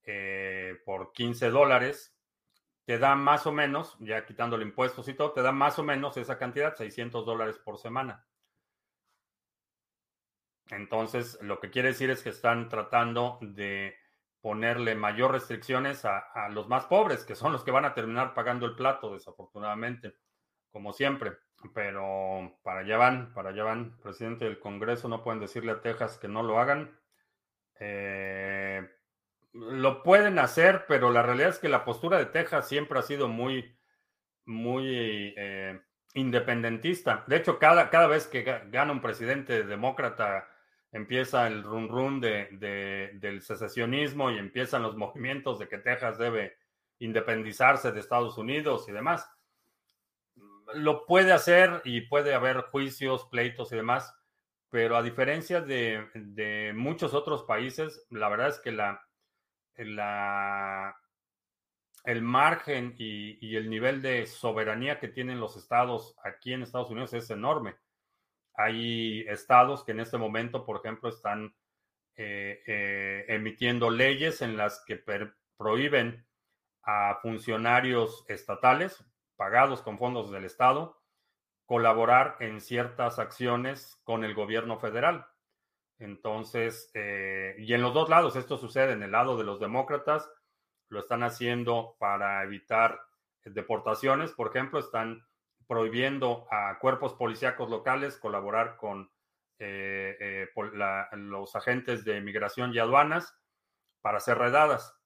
eh, 0.03 0.81
por 0.85 1.13
15 1.13 1.49
dólares, 1.49 2.15
te 2.85 2.97
da 2.97 3.15
más 3.15 3.47
o 3.47 3.51
menos, 3.51 3.95
ya 3.99 4.25
quitando 4.25 4.57
los 4.57 4.65
impuestos 4.65 5.07
y 5.07 5.13
todo, 5.13 5.31
te 5.31 5.41
da 5.41 5.51
más 5.51 5.79
o 5.79 5.83
menos 5.83 6.17
esa 6.17 6.37
cantidad, 6.37 6.75
600 6.75 7.25
dólares 7.25 7.57
por 7.59 7.77
semana. 7.77 8.25
Entonces, 10.69 11.37
lo 11.41 11.59
que 11.59 11.69
quiere 11.69 11.89
decir 11.89 12.09
es 12.09 12.23
que 12.23 12.29
están 12.29 12.69
tratando 12.69 13.37
de 13.41 13.95
ponerle 14.41 14.95
mayor 14.95 15.31
restricciones 15.31 16.03
a, 16.03 16.49
los 16.49 16.67
más 16.67 16.85
pobres, 16.85 17.23
que 17.23 17.35
son 17.35 17.53
los 17.53 17.63
que 17.63 17.71
van 17.71 17.85
a 17.85 17.93
terminar 17.93 18.33
pagando 18.33 18.65
el 18.65 18.75
plato, 18.75 19.13
desafortunadamente, 19.13 20.17
como 20.69 20.91
siempre. 20.91 21.37
Pero 21.73 22.57
para 22.63 22.81
allá 22.81 22.97
van, 22.97 23.33
para 23.33 23.49
allá 23.49 23.63
van. 23.63 23.97
Presidente 24.01 24.45
del 24.45 24.59
Congreso, 24.59 25.07
no 25.07 25.23
pueden 25.23 25.39
decirle 25.39 25.71
a 25.71 25.81
Texas 25.81 26.17
que 26.17 26.27
no 26.27 26.43
lo 26.43 26.59
hagan. 26.59 26.97
Eh, 27.79 28.87
lo 29.53 30.03
pueden 30.03 30.39
hacer, 30.39 30.85
pero 30.87 31.11
la 31.11 31.21
realidad 31.21 31.49
es 31.49 31.59
que 31.59 31.69
la 31.69 31.85
postura 31.85 32.17
de 32.17 32.25
Texas 32.25 32.67
siempre 32.67 32.99
ha 32.99 33.03
sido 33.03 33.27
muy, 33.27 33.77
muy 34.45 35.33
eh, 35.37 35.79
independentista. 36.13 37.23
De 37.27 37.37
hecho, 37.37 37.59
cada, 37.59 37.89
cada 37.89 38.07
vez 38.07 38.27
que 38.27 38.43
gana 38.43 38.91
un 38.91 39.01
presidente 39.01 39.63
demócrata 39.63 40.47
empieza 40.91 41.47
el 41.47 41.63
run 41.63 41.89
run 41.89 42.21
de, 42.21 43.11
del 43.19 43.41
secesionismo 43.41 44.31
y 44.31 44.37
empiezan 44.37 44.83
los 44.83 44.95
movimientos 44.97 45.59
de 45.59 45.67
que 45.67 45.79
Texas 45.79 46.17
debe 46.17 46.57
independizarse 46.99 47.91
de 47.91 47.99
Estados 47.99 48.37
Unidos 48.37 48.87
y 48.87 48.91
demás. 48.91 49.29
Lo 50.75 51.05
puede 51.05 51.31
hacer 51.31 51.81
y 51.83 52.01
puede 52.01 52.33
haber 52.33 52.61
juicios, 52.63 53.25
pleitos 53.25 53.71
y 53.71 53.75
demás, 53.75 54.15
pero 54.69 54.97
a 54.97 55.03
diferencia 55.03 55.61
de, 55.61 56.73
muchos 56.75 57.13
otros 57.13 57.43
países, 57.43 58.05
la 58.09 58.29
verdad 58.29 58.49
es 58.49 58.59
que 58.59 58.71
la, 58.71 59.01
el 62.05 62.21
margen 62.21 62.95
y, 62.97 63.37
y 63.45 63.55
el 63.55 63.69
nivel 63.69 64.01
de 64.01 64.25
soberanía 64.25 64.99
que 64.99 65.07
tienen 65.07 65.39
los 65.39 65.57
estados 65.57 66.15
aquí 66.23 66.53
en 66.53 66.63
Estados 66.63 66.89
Unidos 66.89 67.13
es 67.13 67.29
enorme. 67.29 67.75
Hay 68.55 69.21
estados 69.27 69.83
que 69.83 69.91
en 69.91 69.99
este 69.99 70.17
momento, 70.17 70.65
por 70.65 70.77
ejemplo, 70.77 71.09
están 71.09 71.55
eh, 72.15 72.61
eh, 72.67 73.25
emitiendo 73.27 73.89
leyes 73.89 74.43
en 74.43 74.55
las 74.55 74.83
que 74.85 75.03
prohíben 75.57 76.23
a 76.83 77.17
funcionarios 77.23 78.23
estatales 78.27 79.03
pagados 79.43 79.81
con 79.81 79.97
fondos 79.97 80.31
del 80.31 80.45
Estado 80.45 80.97
colaborar 81.65 82.37
en 82.39 82.61
ciertas 82.61 83.19
acciones 83.19 83.99
con 84.05 84.23
el 84.23 84.33
gobierno 84.33 84.79
federal. 84.79 85.27
Entonces, 85.99 86.89
eh, 86.93 87.53
y 87.57 87.73
en 87.73 87.81
los 87.81 87.93
dos 87.93 88.07
lados, 88.07 88.37
esto 88.37 88.57
sucede 88.57 88.93
en 88.93 89.03
el 89.03 89.11
lado 89.11 89.35
de 89.35 89.43
los 89.43 89.59
demócratas, 89.59 90.31
lo 90.87 90.99
están 91.01 91.23
haciendo 91.23 91.97
para 91.99 92.41
evitar 92.43 93.01
deportaciones, 93.43 94.31
por 94.31 94.47
ejemplo, 94.47 94.79
están 94.79 95.27
prohibiendo 95.67 96.47
a 96.49 96.79
cuerpos 96.79 97.13
policíacos 97.13 97.69
locales 97.69 98.17
colaborar 98.17 98.77
con 98.77 99.11
por 100.55 100.73
los 101.17 101.55
agentes 101.57 102.05
de 102.05 102.21
migración 102.21 102.73
y 102.73 102.79
aduanas 102.79 103.37
para 104.01 104.19
hacer 104.19 104.37
redadas. 104.37 104.97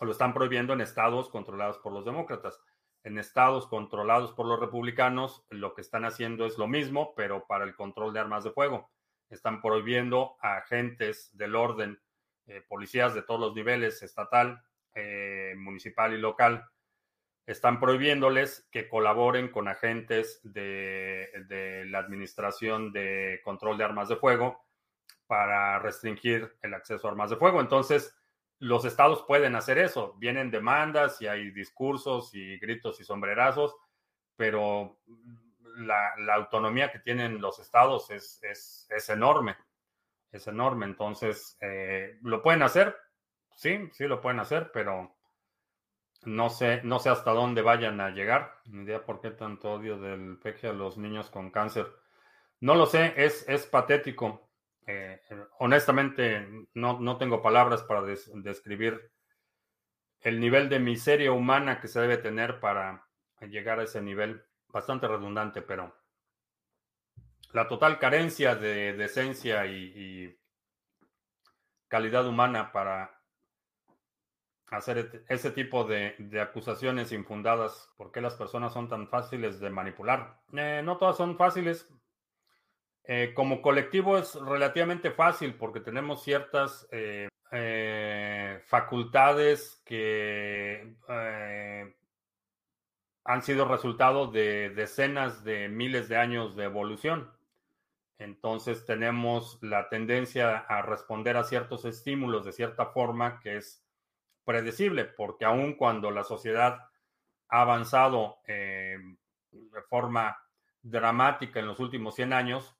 Lo 0.00 0.10
están 0.10 0.34
prohibiendo 0.34 0.72
en 0.72 0.80
estados 0.80 1.28
controlados 1.28 1.78
por 1.78 1.92
los 1.92 2.04
demócratas. 2.04 2.60
En 3.04 3.18
estados 3.18 3.66
controlados 3.66 4.32
por 4.32 4.46
los 4.46 4.58
republicanos, 4.58 5.44
lo 5.50 5.74
que 5.74 5.82
están 5.82 6.04
haciendo 6.04 6.46
es 6.46 6.58
lo 6.58 6.66
mismo, 6.66 7.14
pero 7.14 7.46
para 7.46 7.64
el 7.64 7.74
control 7.76 8.12
de 8.12 8.20
armas 8.20 8.44
de 8.44 8.50
fuego. 8.50 8.90
Están 9.28 9.60
prohibiendo 9.60 10.36
a 10.40 10.56
agentes 10.56 11.30
del 11.36 11.54
orden, 11.54 12.00
eh, 12.46 12.62
policías 12.66 13.14
de 13.14 13.22
todos 13.22 13.40
los 13.40 13.54
niveles, 13.54 14.02
estatal, 14.02 14.62
eh, 14.94 15.54
municipal 15.56 16.14
y 16.14 16.18
local, 16.18 16.64
están 17.46 17.78
prohibiéndoles 17.78 18.66
que 18.70 18.88
colaboren 18.88 19.48
con 19.50 19.68
agentes 19.68 20.40
de, 20.42 21.28
de, 21.46 21.84
la 21.86 21.98
Administración 21.98 22.90
de 22.92 23.40
Control 23.44 23.76
de 23.76 23.84
Armas 23.84 24.08
de 24.08 24.16
Fuego 24.16 24.64
para 25.26 25.78
restringir 25.78 26.56
el 26.62 26.74
acceso 26.74 27.06
a 27.06 27.10
armas 27.10 27.30
de 27.30 27.36
fuego. 27.36 27.60
Entonces, 27.60 28.16
los 28.64 28.86
estados 28.86 29.22
pueden 29.26 29.56
hacer 29.56 29.78
eso. 29.78 30.14
Vienen 30.14 30.50
demandas 30.50 31.20
y 31.20 31.26
hay 31.26 31.50
discursos 31.50 32.34
y 32.34 32.58
gritos 32.58 32.98
y 32.98 33.04
sombrerazos, 33.04 33.76
pero 34.36 34.98
la, 35.76 36.14
autonomía 36.34 36.90
que 36.90 36.98
tienen 36.98 37.40
los 37.40 37.58
estados 37.58 38.10
es, 38.10 38.40
es, 38.42 39.08
enorme. 39.10 39.56
Es 40.32 40.46
enorme. 40.46 40.86
Entonces, 40.86 41.58
eh, 41.60 42.18
¿lo 42.22 42.42
pueden 42.42 42.62
hacer? 42.62 42.96
Sí, 43.54 43.90
sí 43.92 44.06
lo 44.06 44.20
pueden 44.22 44.40
hacer, 44.40 44.70
pero 44.72 45.14
no 46.24 46.48
sé, 46.48 46.80
no 46.84 46.98
sé 46.98 47.10
hasta 47.10 47.32
dónde 47.32 47.60
vayan 47.60 48.00
a 48.00 48.10
llegar. 48.10 48.60
Ni 48.64 48.84
idea 48.84 49.04
por 49.04 49.20
qué 49.20 49.30
tanto 49.30 49.72
odio 49.74 49.98
del 49.98 50.38
peje 50.38 50.68
a 50.68 50.72
los 50.72 50.96
niños 50.96 51.28
con 51.28 51.50
cáncer. 51.50 51.86
No 52.60 52.74
lo 52.74 52.86
sé, 52.86 53.12
es, 53.16 53.46
es 53.46 53.66
patético. 53.66 54.43
Eh, 54.86 55.20
honestamente, 55.58 56.46
no, 56.74 57.16
tengo 57.16 57.42
palabras 57.42 57.82
para 57.82 58.02
describir 58.02 59.10
el 60.20 60.40
nivel 60.40 60.68
de 60.68 60.78
miseria 60.78 61.32
humana 61.32 61.80
que 61.80 61.88
se 61.88 62.00
debe 62.00 62.18
tener 62.18 62.60
para 62.60 63.06
llegar 63.40 63.80
a 63.80 63.84
ese 63.84 64.02
nivel. 64.02 64.44
Bastante 64.68 65.06
redundante, 65.06 65.62
pero 65.62 65.94
la 67.52 67.68
total 67.68 68.00
carencia 68.00 68.56
de 68.56 68.94
decencia 68.94 69.66
y, 69.66 70.36
calidad 71.86 72.26
humana 72.26 72.72
para 72.72 73.20
hacer 74.66 75.24
ese 75.28 75.52
tipo 75.52 75.84
de, 75.84 76.16
acusaciones 76.42 77.12
infundadas. 77.12 77.92
¿Por 77.96 78.10
qué 78.10 78.20
las 78.20 78.34
personas 78.34 78.72
son 78.72 78.88
tan 78.88 79.08
fáciles 79.08 79.60
de 79.60 79.70
manipular? 79.70 80.40
Eh, 80.52 80.82
no 80.84 80.96
todas 80.96 81.16
son 81.16 81.36
fáciles. 81.36 81.88
Eh, 83.06 83.32
como 83.34 83.60
colectivo 83.60 84.16
es 84.16 84.34
relativamente 84.34 85.10
fácil 85.10 85.54
porque 85.56 85.80
tenemos 85.80 86.24
ciertas 86.24 86.88
eh, 86.90 87.28
eh, 87.52 88.62
facultades 88.66 89.82
que 89.84 90.96
han 93.26 93.42
sido 93.42 93.68
resultado 93.68 94.28
de 94.28 94.70
decenas 94.70 95.44
de 95.44 95.68
miles 95.68 96.08
de 96.08 96.16
años 96.16 96.56
de 96.56 96.64
evolución. 96.64 97.30
Entonces 98.18 98.86
tenemos 98.86 99.58
la 99.60 99.90
tendencia 99.90 100.56
a 100.56 100.80
responder 100.80 101.36
a 101.36 101.44
ciertos 101.44 101.84
estímulos 101.84 102.46
de 102.46 102.52
cierta 102.52 102.86
forma 102.86 103.38
que 103.40 103.58
es 103.58 103.84
predecible, 104.46 105.04
porque 105.04 105.44
aun 105.44 105.74
cuando 105.74 106.10
la 106.10 106.24
sociedad 106.24 106.88
ha 107.48 107.60
avanzado 107.60 108.38
de 108.46 109.82
forma 109.88 110.38
dramática 110.82 111.60
en 111.60 111.66
los 111.66 111.80
últimos 111.80 112.14
100 112.14 112.32
años, 112.32 112.73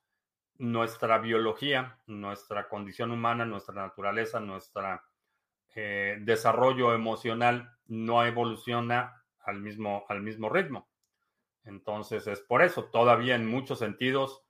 nuestra 0.59 1.19
biología, 1.19 1.99
nuestra 2.07 2.69
condición 2.69 3.11
humana, 3.11 3.45
nuestra 3.45 3.75
naturaleza, 3.75 4.41
nuestro 4.41 5.01
eh, 5.75 6.19
desarrollo 6.21 6.95
emocional 6.95 7.77
no 7.87 8.25
evoluciona 8.25 9.25
al 9.41 9.61
mismo, 9.61 10.05
al 10.09 10.23
mismo 10.23 10.49
ritmo. 10.49 10.89
Entonces 11.65 12.27
es 12.27 12.41
por 12.41 12.63
eso, 12.63 12.85
todavía 12.85 13.35
en 13.35 13.47
muchos 13.47 13.81
sentidos, 13.81 14.43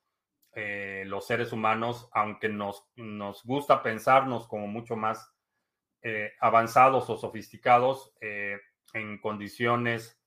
eh, 0.53 1.05
los 1.07 1.27
seres 1.27 1.53
humanos, 1.53 2.09
aunque 2.13 2.49
nos, 2.49 2.87
nos, 2.97 3.43
gusta 3.45 3.83
pensarnos 3.83 4.47
como 4.47 4.67
mucho 4.67 4.97
más 4.97 5.33
eh, 6.03 6.33
avanzados 6.41 7.09
o 7.11 7.17
sofisticados 7.17 8.15
en 8.21 9.19
condiciones 9.19 10.21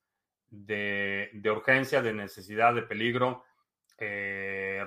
de, 0.50 1.30
de 1.34 1.52
urgencia, 1.52 2.02
de 2.02 2.14
necesidad, 2.14 2.74
de 2.74 2.82
peligro, 2.82 3.44
eh, 3.98 4.84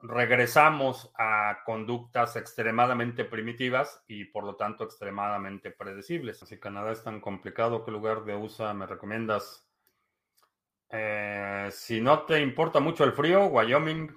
regresamos 0.00 1.12
a 1.18 1.60
conductas 1.64 2.36
extremadamente 2.36 3.24
primitivas 3.24 4.04
y 4.06 4.26
por 4.26 4.44
lo 4.44 4.56
tanto 4.56 4.84
extremadamente 4.84 5.70
predecibles. 5.70 6.38
Si 6.38 6.58
Canadá 6.58 6.92
es 6.92 7.02
tan 7.02 7.20
complicado, 7.20 7.84
¿qué 7.84 7.90
lugar 7.90 8.24
de 8.24 8.36
USA 8.36 8.74
me 8.74 8.86
recomiendas? 8.86 9.66
Eh, 10.90 11.68
si 11.72 12.00
no 12.00 12.22
te 12.22 12.40
importa 12.40 12.80
mucho 12.80 13.04
el 13.04 13.12
frío, 13.12 13.46
Wyoming. 13.46 14.16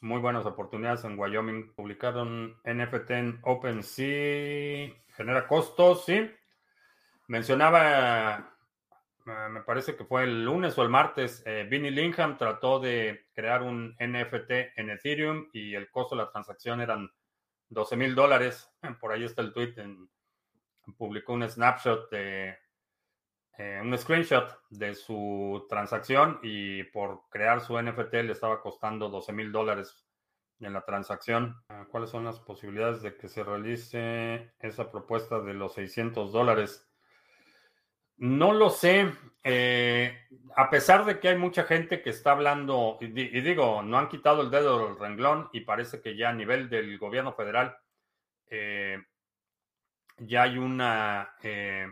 Muy 0.00 0.18
buenas 0.20 0.46
oportunidades 0.46 1.04
en 1.04 1.18
Wyoming. 1.18 1.74
Publicaron 1.74 2.58
NFT 2.64 3.10
en 3.10 3.38
OpenSea. 3.42 4.90
Genera 5.14 5.46
costos, 5.46 6.06
sí. 6.06 6.30
Mencionaba 7.28 8.56
me 9.50 9.62
parece 9.62 9.96
que 9.96 10.04
fue 10.04 10.24
el 10.24 10.44
lunes 10.44 10.76
o 10.78 10.82
el 10.82 10.88
martes, 10.88 11.42
eh, 11.46 11.66
Vinnie 11.68 11.90
Lingham 11.90 12.36
trató 12.36 12.80
de 12.80 13.26
crear 13.32 13.62
un 13.62 13.96
NFT 13.98 14.76
en 14.76 14.90
Ethereum 14.90 15.48
y 15.52 15.74
el 15.74 15.90
costo 15.90 16.14
de 16.14 16.22
la 16.22 16.30
transacción 16.30 16.80
eran 16.80 17.10
12 17.68 17.96
mil 17.96 18.14
dólares. 18.14 18.70
Por 19.00 19.12
ahí 19.12 19.24
está 19.24 19.42
el 19.42 19.52
tweet. 19.52 19.74
publicó 20.96 21.34
un 21.34 21.48
snapshot 21.48 22.10
de 22.10 22.58
eh, 23.58 23.78
un 23.82 23.96
screenshot 23.98 24.58
de 24.70 24.94
su 24.94 25.66
transacción 25.68 26.38
y 26.42 26.82
por 26.84 27.28
crear 27.28 27.60
su 27.60 27.78
NFT 27.78 28.14
le 28.14 28.32
estaba 28.32 28.62
costando 28.62 29.10
12 29.10 29.34
mil 29.34 29.52
dólares 29.52 30.06
en 30.60 30.72
la 30.72 30.82
transacción. 30.82 31.62
Ah, 31.68 31.86
¿Cuáles 31.90 32.08
son 32.08 32.24
las 32.24 32.40
posibilidades 32.40 33.02
de 33.02 33.18
que 33.18 33.28
se 33.28 33.44
realice 33.44 34.54
esa 34.60 34.90
propuesta 34.90 35.40
de 35.40 35.52
los 35.52 35.74
600 35.74 36.32
dólares? 36.32 36.89
No 38.20 38.52
lo 38.52 38.68
sé. 38.68 39.10
Eh, 39.42 40.14
a 40.54 40.68
pesar 40.68 41.06
de 41.06 41.18
que 41.18 41.28
hay 41.28 41.38
mucha 41.38 41.64
gente 41.64 42.02
que 42.02 42.10
está 42.10 42.32
hablando, 42.32 42.98
y, 43.00 43.06
digo, 43.08 43.82
no 43.82 43.98
han 43.98 44.08
quitado 44.08 44.42
el 44.42 44.50
dedo 44.50 44.88
del 44.88 44.98
renglón 44.98 45.48
y 45.54 45.60
parece 45.60 46.02
que 46.02 46.16
ya 46.16 46.28
a 46.28 46.34
nivel 46.34 46.68
del 46.68 46.98
gobierno 46.98 47.32
federal 47.32 47.78
eh, 48.48 49.02
ya 50.18 50.42
hay 50.42 50.58
una, 50.58 51.34
eh, 51.42 51.86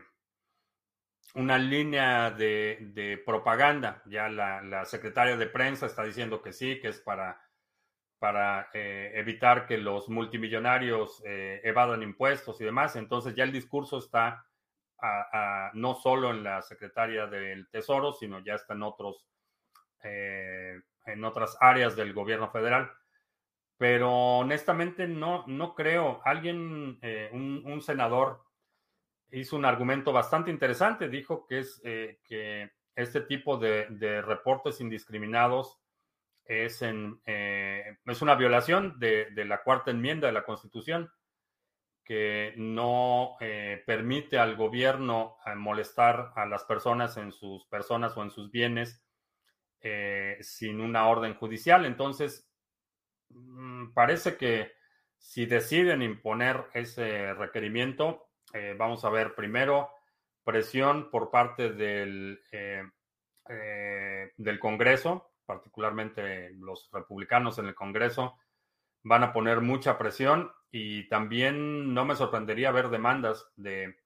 una 1.34 1.56
línea 1.56 2.30
de, 2.30 3.22
propaganda. 3.24 4.02
Ya 4.04 4.28
la, 4.28 4.84
secretaria 4.84 5.38
de 5.38 5.46
prensa 5.46 5.86
está 5.86 6.04
diciendo 6.04 6.42
que 6.42 6.52
sí, 6.52 6.78
que 6.78 6.88
es 6.88 7.00
para, 7.00 7.40
para 8.18 8.68
evitar 8.74 9.66
que 9.66 9.78
los 9.78 10.10
multimillonarios 10.10 11.22
evadan 11.24 12.02
impuestos 12.02 12.60
y 12.60 12.64
demás. 12.64 12.96
Entonces 12.96 13.34
ya 13.34 13.44
el 13.44 13.52
discurso 13.52 13.96
está 13.96 14.44
no 15.74 15.94
solo 15.94 16.30
en 16.30 16.42
la 16.42 16.62
Secretaría 16.62 17.26
del 17.26 17.68
Tesoro, 17.68 18.12
sino 18.12 18.40
ya 18.40 18.54
está 18.54 18.74
en 18.74 18.82
otros, 18.82 19.26
eh, 20.02 20.80
en 21.06 21.24
otras 21.24 21.56
áreas 21.60 21.96
del 21.96 22.12
gobierno 22.12 22.50
federal. 22.50 22.90
Pero 23.76 24.12
honestamente 24.38 25.06
no, 25.06 25.44
no 25.46 25.74
creo. 25.74 26.20
Alguien, 26.24 26.98
eh, 27.02 27.30
un, 27.32 27.80
senador, 27.80 28.42
hizo 29.30 29.56
un 29.56 29.64
argumento 29.64 30.12
bastante 30.12 30.50
interesante. 30.50 31.08
Dijo 31.08 31.46
que 31.46 31.60
es 31.60 31.80
eh, 31.84 32.18
que 32.24 32.72
este 32.96 33.20
tipo 33.20 33.56
de, 33.56 33.86
reportes 34.22 34.80
indiscriminados 34.80 35.78
es, 36.44 36.82
en, 36.82 37.20
es 37.24 38.22
una 38.22 38.34
violación 38.34 38.98
de, 38.98 39.28
de 39.30 39.44
la 39.44 39.62
cuarta 39.62 39.92
enmienda 39.92 40.26
de 40.26 40.32
la 40.32 40.44
Constitución 40.44 41.08
que 42.08 42.54
no 42.56 43.36
eh, 43.38 43.82
permite 43.84 44.38
al 44.38 44.56
gobierno 44.56 45.36
eh, 45.44 45.54
molestar 45.54 46.32
a 46.36 46.46
las 46.46 46.64
personas 46.64 47.18
en 47.18 47.32
sus 47.32 47.66
personas 47.66 48.16
o 48.16 48.22
en 48.22 48.30
sus 48.30 48.50
bienes 48.50 49.04
eh, 49.82 50.38
sin 50.40 50.80
una 50.80 51.06
orden 51.06 51.34
judicial. 51.34 51.84
Entonces, 51.84 52.50
mm, 53.28 53.92
parece 53.92 54.38
que 54.38 54.72
si 55.18 55.44
deciden 55.44 56.00
imponer 56.00 56.68
ese 56.72 57.34
requerimiento, 57.34 58.30
vamos 58.78 59.04
a 59.04 59.10
ver 59.10 59.34
primero 59.34 59.90
presión 60.42 61.10
por 61.10 61.30
parte 61.30 61.70
del, 61.70 62.40
del 64.36 64.58
Congreso, 64.58 65.32
particularmente 65.44 66.50
los 66.54 66.88
republicanos 66.92 67.58
en 67.58 67.66
el 67.66 67.74
Congreso, 67.74 68.38
van 69.02 69.24
a 69.24 69.32
poner 69.32 69.60
mucha 69.60 69.98
presión 69.98 70.50
y 70.70 71.08
también 71.08 71.94
no 71.94 72.04
me 72.04 72.16
sorprendería 72.16 72.70
ver 72.70 72.88
demandas 72.90 73.46
de 73.56 73.96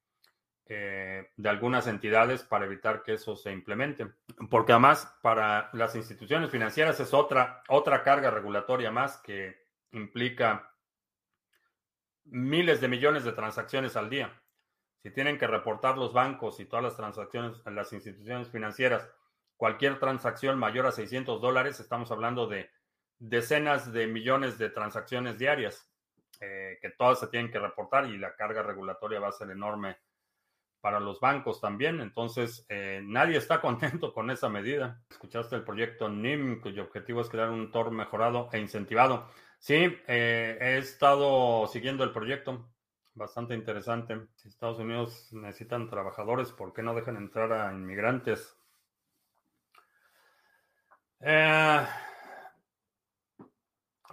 eh, 0.75 1.29
de 1.37 1.49
algunas 1.51 1.87
entidades 1.87 2.45
para 2.45 2.65
evitar 2.65 3.03
que 3.03 3.15
eso 3.15 3.37
se 3.37 3.53
implemente. 3.53 4.07
Porque 4.49 4.73
además 4.73 5.13
para 5.21 5.69
las 5.75 5.95
instituciones 5.97 6.51
financieras 6.51 6.99
es 6.99 7.13
otra, 7.13 7.63
otra 7.69 8.03
carga 8.03 8.31
regulatoria 8.31 8.91
más 8.91 9.19
que 9.19 9.67
implica 9.91 10.73
miles 12.25 12.81
de 12.81 12.89
millones 12.89 13.25
de 13.25 13.33
transacciones 13.33 13.97
al 13.97 14.09
día. 14.09 14.41
Si 15.03 15.11
tienen 15.11 15.37
que 15.37 15.47
reportar 15.47 15.99
los 15.99 16.15
bancos 16.15 16.59
y 16.59 16.65
todas 16.65 16.85
las 16.85 16.97
transacciones, 16.97 17.61
las 17.67 17.93
instituciones 17.93 18.49
financieras, 18.49 19.11
cualquier 19.59 19.99
transacción 19.99 20.59
mayor 20.59 20.87
a 20.87 20.93
600 20.93 21.39
dólares, 21.43 21.81
estamos 21.81 22.11
hablando 22.13 22.47
de 22.47 22.71
decenas 23.19 23.93
de 23.93 24.07
millones 24.07 24.57
de 24.57 24.71
transacciones 24.71 25.39
diarias, 25.39 25.92
eh, 26.45 26.79
que 26.83 26.91
todas 26.91 27.21
se 27.21 27.29
tienen 27.29 27.53
que 27.53 27.61
reportar 27.61 28.07
y 28.07 28.19
la 28.19 28.35
carga 28.35 28.63
regulatoria 28.65 29.21
va 29.21 29.29
a 29.29 29.33
ser 29.33 29.51
enorme 29.51 29.97
para 30.83 30.99
los 30.99 31.21
bancos 31.21 31.61
también. 31.61 32.01
Entonces, 32.01 32.67
eh, 32.69 33.01
nadie 33.05 33.39
está 33.39 33.61
contento 33.63 34.13
con 34.13 34.31
esa 34.31 34.49
medida. 34.49 35.01
Escuchaste 35.09 35.55
el 35.55 35.63
proyecto 35.63 36.09
NIM, 36.09 36.61
cuyo 36.61 36.83
objetivo 36.83 37.21
es 37.21 37.31
crear 37.31 37.49
un 37.49 37.71
TOR 37.71 37.93
mejorado 37.93 38.51
e 38.53 38.59
incentivado. 38.59 39.29
Sí, 39.59 39.97
eh, 40.09 40.59
he 40.61 40.79
estado 40.79 41.69
siguiendo 41.69 42.03
el 42.03 42.11
proyecto. 42.11 42.69
Bastante 43.15 43.55
interesante. 43.55 44.27
Si 44.35 44.49
Estados 44.49 44.81
Unidos 44.81 45.33
necesitan 45.33 45.89
trabajadores, 45.89 46.51
¿por 46.51 46.73
qué 46.73 46.83
no 46.83 46.95
dejan 46.95 47.17
entrar 47.17 47.53
a 47.53 47.73
inmigrantes? 47.73 48.59
Eh, 51.21 51.87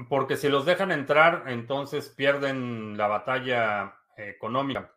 porque 0.08 0.38
si 0.38 0.48
los 0.48 0.66
dejan 0.66 0.92
entrar, 0.92 1.44
entonces 1.48 2.10
pierden 2.10 2.98
la 2.98 3.08
batalla 3.08 3.98
económica. 4.16 4.94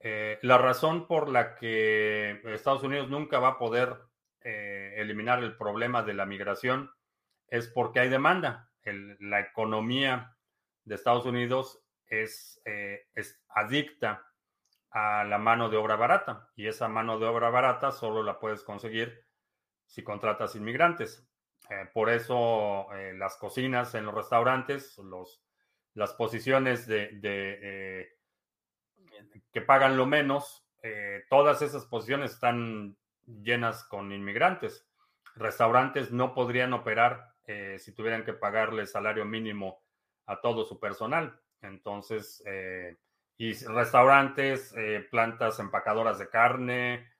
Eh, 0.00 0.38
la 0.42 0.58
razón 0.58 1.06
por 1.06 1.30
la 1.30 1.54
que 1.54 2.40
Estados 2.44 2.82
Unidos 2.82 3.08
nunca 3.08 3.38
va 3.38 3.48
a 3.48 3.58
poder 3.58 3.96
eh, 4.42 4.94
eliminar 4.98 5.42
el 5.42 5.56
problema 5.56 6.02
de 6.02 6.12
la 6.12 6.26
migración 6.26 6.90
es 7.48 7.68
porque 7.68 8.00
hay 8.00 8.08
demanda. 8.08 8.70
la 8.84 9.40
economía 9.40 10.36
de 10.84 10.94
Estados 10.94 11.24
Unidos 11.24 11.82
eh, 12.10 12.28
es 13.14 13.42
adicta 13.48 14.26
a 14.90 15.24
la 15.24 15.38
mano 15.38 15.70
de 15.70 15.78
obra 15.78 15.96
barata 15.96 16.50
y 16.54 16.66
esa 16.66 16.86
mano 16.86 17.18
de 17.18 17.26
obra 17.26 17.48
barata 17.48 17.90
solo 17.90 18.22
la 18.22 18.38
puedes 18.38 18.62
conseguir 18.62 19.24
si 19.86 20.04
contratas 20.04 20.54
inmigrantes. 20.54 21.26
Por 21.92 22.10
eso 22.10 22.88
las 23.14 23.36
cocinas 23.36 23.94
en 23.94 24.04
los 24.04 24.14
restaurantes, 24.14 24.98
los, 24.98 25.42
las 25.94 26.12
posiciones 26.12 26.86
de 26.86 28.10
que 29.52 29.60
pagan 29.60 29.96
lo 29.96 30.06
menos, 30.06 30.66
eh, 30.82 31.24
todas 31.30 31.62
esas 31.62 31.86
posiciones 31.86 32.32
están 32.32 32.96
llenas 33.24 33.84
con 33.84 34.12
inmigrantes. 34.12 34.86
Restaurantes 35.36 36.10
no 36.10 36.34
podrían 36.34 36.72
operar 36.72 37.34
eh, 37.46 37.76
si 37.78 37.92
tuvieran 37.94 38.24
que 38.24 38.32
pagarle 38.32 38.86
salario 38.86 39.24
mínimo 39.24 39.82
a 40.26 40.40
todo 40.40 40.64
su 40.64 40.78
personal. 40.80 41.40
Entonces, 41.62 42.42
eh, 42.46 42.96
y 43.36 43.52
restaurantes, 43.54 44.74
plantas 45.10 45.58
empacadoras 45.58 46.20
de 46.20 46.28
carne, 46.28 47.10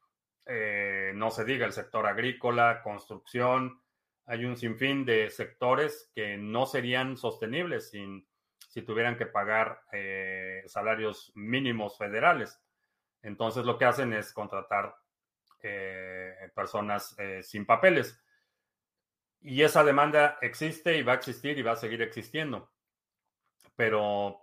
no 1.15 1.31
se 1.33 1.45
diga 1.45 1.67
el 1.67 1.73
sector 1.73 2.07
agrícola, 2.07 2.83
construcción, 2.85 3.83
hay 4.27 4.45
un 4.45 4.57
sinfín 4.57 5.05
de 5.05 5.31
sectores 5.31 6.11
que 6.15 6.37
no 6.37 6.67
serían 6.67 7.17
sostenibles 7.17 7.91
sin 7.91 8.27
si 8.75 8.83
tuvieran 8.83 9.17
que 9.17 9.27
pagar 9.27 9.83
eh, 9.93 10.65
salarios 10.67 11.31
mínimos 11.37 11.97
federales. 11.97 12.61
Entonces 13.23 13.65
lo 13.65 13.79
que 13.79 13.85
hacen 13.85 14.13
es 14.13 14.33
contratar 14.33 14.97
eh, 15.63 16.51
personas 16.55 17.15
eh, 17.19 17.43
sin 17.43 17.67
papeles. 17.67 18.21
Y 19.41 19.63
esa 19.63 19.85
demanda 19.85 20.39
existe 20.41 20.97
y 20.97 21.03
va 21.03 21.13
a 21.13 21.17
existir 21.17 21.57
y 21.57 21.63
va 21.63 21.73
a 21.73 21.77
seguir 21.77 22.03
existiendo. 22.03 22.73
Pero 23.77 24.41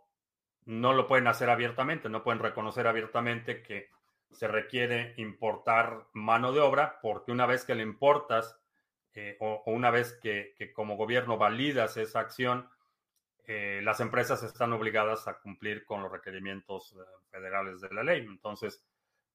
no 0.63 0.93
lo 0.93 1.07
pueden 1.07 1.27
hacer 1.27 1.49
abiertamente, 1.49 2.07
no 2.07 2.23
pueden 2.23 2.39
reconocer 2.39 2.88
abiertamente 2.88 3.61
que 3.61 3.89
se 4.32 4.47
requiere 4.47 5.13
importar 5.17 6.07
mano 6.13 6.53
de 6.53 6.61
obra 6.61 6.99
porque 7.01 7.34
una 7.34 7.45
vez 7.45 7.65
que 7.65 7.75
le 7.75 7.84
importas 7.84 8.61
o, 9.39 9.64
una 9.66 9.91
vez 9.91 10.18
que, 10.22 10.53
que 10.57 10.72
como 10.72 10.97
gobierno 10.97 11.38
validas 11.38 11.97
esa 11.97 12.20
acción, 12.20 12.70
eh, 13.45 13.82
las 13.84 13.99
empresas 13.99 14.43
están 14.43 14.72
obligadas 14.72 15.28
a 15.28 15.39
cumplir 15.39 15.84
con 15.84 16.01
los 16.01 16.12
requerimientos 16.12 16.93
eh, 16.93 16.99
federales 17.30 17.82
de 17.82 17.93
la 17.93 18.03
ley. 18.03 18.22
Entonces, 18.22 18.86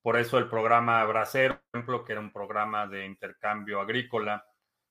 por 0.00 0.16
eso 0.16 0.38
el 0.38 0.48
programa 0.48 1.04
Bracero, 1.04 1.54
por 1.54 1.80
ejemplo, 1.80 2.04
que 2.04 2.12
era 2.12 2.20
un 2.20 2.32
programa 2.32 2.86
de 2.86 3.04
intercambio 3.04 3.80
agrícola 3.80 4.46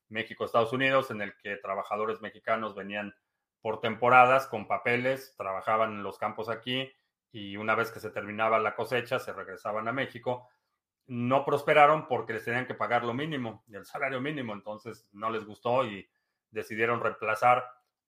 México-Estados 0.09 0.73
Unidos, 0.73 1.09
en 1.11 1.21
el 1.21 1.35
que 1.37 1.57
trabajadores 1.57 2.21
mexicanos 2.21 2.75
venían 2.75 3.15
por 3.61 3.79
temporadas 3.79 4.47
con 4.47 4.67
papeles, 4.67 5.33
trabajaban 5.37 5.93
en 5.93 6.03
los 6.03 6.19
campos 6.19 6.49
aquí 6.49 6.91
y 7.31 7.57
una 7.57 7.73
vez 7.73 7.91
que 7.91 7.99
se 7.99 8.11
terminaba 8.11 8.59
la 8.59 8.75
cosecha 8.75 9.17
se 9.17 9.33
regresaban 9.33 9.87
a 9.87 9.91
México. 9.91 10.47
No 11.07 11.45
prosperaron 11.45 12.07
porque 12.07 12.33
les 12.33 12.45
tenían 12.45 12.65
que 12.65 12.73
pagar 12.73 13.03
lo 13.03 13.13
mínimo, 13.13 13.63
el 13.71 13.85
salario 13.85 14.21
mínimo, 14.21 14.53
entonces 14.53 15.07
no 15.11 15.29
les 15.29 15.45
gustó 15.45 15.85
y 15.85 16.07
decidieron 16.49 17.01
reemplazar 17.01 17.63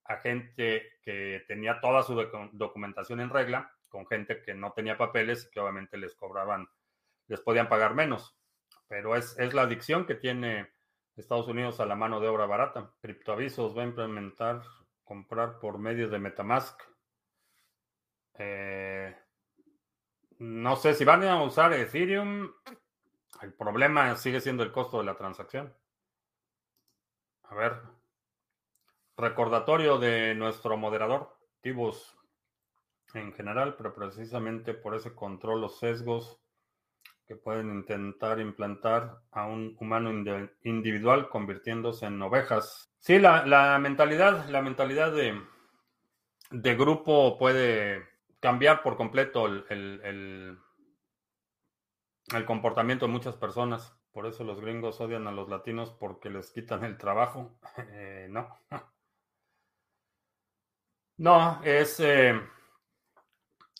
a 0.05 0.17
gente 0.17 0.99
que 1.01 1.43
tenía 1.47 1.79
toda 1.79 2.01
su 2.01 2.15
documentación 2.53 3.19
en 3.19 3.29
regla, 3.29 3.71
con 3.89 4.07
gente 4.07 4.41
que 4.41 4.53
no 4.53 4.71
tenía 4.71 4.97
papeles 4.97 5.45
y 5.45 5.51
que 5.51 5.59
obviamente 5.59 5.97
les 5.97 6.15
cobraban, 6.15 6.67
les 7.27 7.41
podían 7.41 7.69
pagar 7.69 7.93
menos. 7.93 8.37
Pero 8.87 9.15
es, 9.15 9.37
es 9.37 9.53
la 9.53 9.63
adicción 9.63 10.05
que 10.05 10.15
tiene 10.15 10.71
Estados 11.17 11.47
Unidos 11.47 11.79
a 11.79 11.85
la 11.85 11.95
mano 11.95 12.19
de 12.19 12.27
obra 12.27 12.45
barata. 12.45 12.93
Criptoavisos 13.01 13.77
va 13.77 13.81
a 13.81 13.85
implementar 13.87 14.61
comprar 15.03 15.59
por 15.59 15.79
medio 15.79 16.09
de 16.09 16.19
Metamask. 16.19 16.81
Eh, 18.37 19.15
no 20.39 20.75
sé 20.75 20.93
si 20.93 21.03
van 21.05 21.23
a 21.23 21.41
usar 21.41 21.73
Ethereum. 21.73 22.51
El 23.41 23.53
problema 23.53 24.15
sigue 24.15 24.41
siendo 24.41 24.63
el 24.63 24.71
costo 24.71 24.99
de 24.99 25.05
la 25.05 25.15
transacción. 25.15 25.73
A 27.43 27.55
ver, 27.55 27.81
Recordatorio 29.19 29.97
de 29.97 30.35
nuestro 30.35 30.77
moderador, 30.77 31.35
activos 31.55 32.15
en 33.15 33.33
general, 33.33 33.73
pero 33.75 33.95
precisamente 33.95 34.75
por 34.75 34.93
ese 34.93 35.15
control, 35.15 35.61
los 35.61 35.79
sesgos 35.79 36.39
que 37.25 37.35
pueden 37.35 37.71
intentar 37.71 38.39
implantar 38.39 39.17
a 39.31 39.47
un 39.47 39.75
humano 39.79 40.11
individual 40.61 41.29
convirtiéndose 41.29 42.05
en 42.05 42.21
ovejas. 42.21 42.93
Sí, 42.99 43.17
la, 43.17 43.79
mentalidad, 43.79 44.47
la 44.49 44.61
mentalidad 44.61 45.11
de, 45.11 46.75
grupo 46.75 47.39
puede 47.39 48.07
cambiar 48.39 48.83
por 48.83 48.97
completo 48.97 49.47
el 49.47 50.59
comportamiento 52.45 53.05
de 53.05 53.11
muchas 53.11 53.35
personas. 53.35 53.93
Por 54.11 54.25
eso 54.25 54.43
los 54.43 54.59
gringos 54.59 54.99
odian 54.99 55.27
a 55.27 55.31
los 55.31 55.49
latinos 55.49 55.91
porque 55.91 56.29
les 56.29 56.51
quitan 56.51 56.83
el 56.83 56.97
trabajo. 56.97 57.57
Eh, 57.91 58.27
no. 58.29 58.47
No, 61.19 61.61
es, 61.63 61.99
eh, 61.99 62.39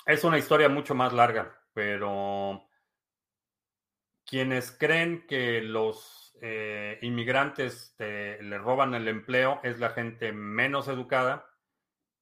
es 0.07 0.23
una 0.23 0.39
historia 0.39 0.69
mucho 0.69 0.95
más 0.95 1.13
larga, 1.13 1.55
pero 1.71 2.67
quienes 4.25 4.71
creen 4.71 5.27
que 5.27 5.61
los 5.61 6.35
eh, 6.41 6.97
inmigrantes 7.03 7.95
le 7.99 8.57
roban 8.57 8.95
el 8.95 9.07
empleo 9.07 9.59
es 9.61 9.77
la 9.79 9.91
gente 9.91 10.31
menos 10.31 10.87
educada 10.87 11.47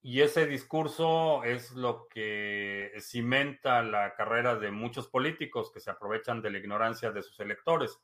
y 0.07 0.21
ese 0.21 0.45
discurso 0.45 1.43
es 1.43 1.71
lo 1.71 2.07
que 2.09 2.91
cimenta 2.99 3.81
la 3.81 4.13
carrera 4.13 4.55
de 4.55 4.69
muchos 4.69 5.07
políticos 5.07 5.71
que 5.73 5.79
se 5.79 5.89
aprovechan 5.89 6.43
de 6.43 6.51
la 6.51 6.59
ignorancia 6.59 7.09
de 7.09 7.23
sus 7.23 7.39
electores. 7.39 7.99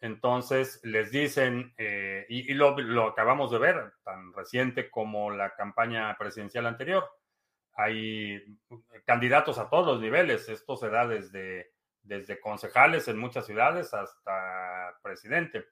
Entonces 0.00 0.80
les 0.84 1.10
dicen, 1.10 1.74
eh, 1.76 2.24
y, 2.30 2.54
lo, 2.54 3.06
acabamos 3.06 3.50
de 3.50 3.58
ver, 3.58 3.92
tan 4.02 4.32
reciente 4.32 4.88
como 4.88 5.30
la 5.30 5.54
campaña 5.54 6.16
presidencial 6.16 6.64
anterior, 6.64 7.06
hay 7.74 8.42
candidatos 9.04 9.58
a 9.58 9.68
todos 9.68 9.88
los 9.88 10.00
niveles, 10.00 10.48
esto 10.48 10.74
se 10.78 10.88
da 10.88 11.06
desde, 11.06 11.70
desde 12.00 12.40
concejales 12.40 13.08
en 13.08 13.18
muchas 13.18 13.44
ciudades 13.44 13.92
hasta 13.92 14.98
presidente, 15.02 15.66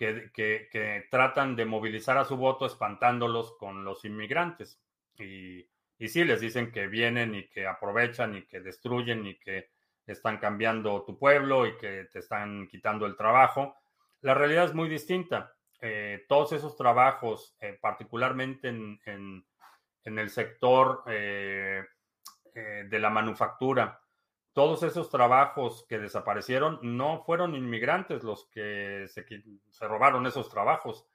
que, 0.00 0.30
que, 0.32 1.06
tratan 1.10 1.56
de 1.56 1.66
movilizar 1.66 2.16
a 2.16 2.24
su 2.24 2.38
voto 2.38 2.64
espantándolos 2.64 3.52
con 3.58 3.84
los 3.84 4.06
inmigrantes. 4.06 4.80
Y, 5.18 5.68
y 5.98 6.08
sí, 6.08 6.24
les 6.24 6.40
dicen 6.40 6.72
que 6.72 6.86
vienen 6.86 7.34
y 7.34 7.48
que 7.48 7.66
aprovechan 7.66 8.34
y 8.34 8.46
que 8.46 8.60
destruyen 8.60 9.26
y 9.26 9.38
que 9.38 9.68
están 10.06 10.38
cambiando 10.38 11.04
tu 11.04 11.18
pueblo 11.18 11.66
y 11.66 11.76
que 11.76 12.06
te 12.10 12.20
están 12.20 12.66
quitando 12.68 13.04
el 13.04 13.14
trabajo. 13.14 13.76
La 14.22 14.32
realidad 14.32 14.64
es 14.64 14.74
muy 14.74 14.88
distinta. 14.88 15.52
Eh, 15.82 16.24
todos 16.26 16.52
esos 16.52 16.76
trabajos, 16.76 17.54
eh, 17.60 17.78
particularmente 17.78 18.68
en, 18.68 19.44
el 20.04 20.30
sector 20.30 21.04
eh, 21.06 21.84
de 22.54 22.98
la 22.98 23.10
manufactura, 23.10 23.99
todos 24.60 24.82
esos 24.82 25.08
trabajos 25.08 25.86
que 25.88 25.98
desaparecieron 25.98 26.80
no 26.82 27.22
fueron 27.24 27.54
inmigrantes 27.54 28.22
los 28.22 28.44
que 28.50 29.06
se, 29.08 29.24
se 29.70 29.88
robaron 29.88 30.26
esos 30.26 30.50
trabajos. 30.50 31.06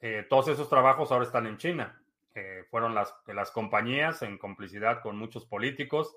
Eh, 0.00 0.26
todos 0.28 0.48
esos 0.48 0.68
trabajos 0.68 1.10
ahora 1.10 1.24
están 1.24 1.46
en 1.46 1.56
China. 1.56 1.98
Eh, 2.34 2.66
fueron 2.70 2.94
las, 2.94 3.14
las 3.28 3.50
compañías 3.52 4.20
en 4.20 4.36
complicidad 4.36 5.00
con 5.00 5.16
muchos 5.16 5.46
políticos 5.46 6.14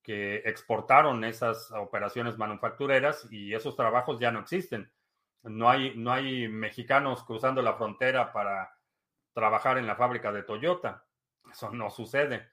que 0.00 0.36
exportaron 0.44 1.24
esas 1.24 1.72
operaciones 1.72 2.38
manufactureras 2.38 3.26
y 3.28 3.52
esos 3.52 3.74
trabajos 3.74 4.20
ya 4.20 4.30
no 4.30 4.38
existen. 4.38 4.92
No 5.42 5.68
hay, 5.68 5.96
no 5.96 6.12
hay 6.12 6.46
mexicanos 6.46 7.24
cruzando 7.24 7.62
la 7.62 7.74
frontera 7.74 8.32
para 8.32 8.76
trabajar 9.32 9.76
en 9.76 9.88
la 9.88 9.96
fábrica 9.96 10.30
de 10.30 10.44
Toyota. 10.44 11.04
Eso 11.50 11.72
no 11.72 11.90
sucede. 11.90 12.48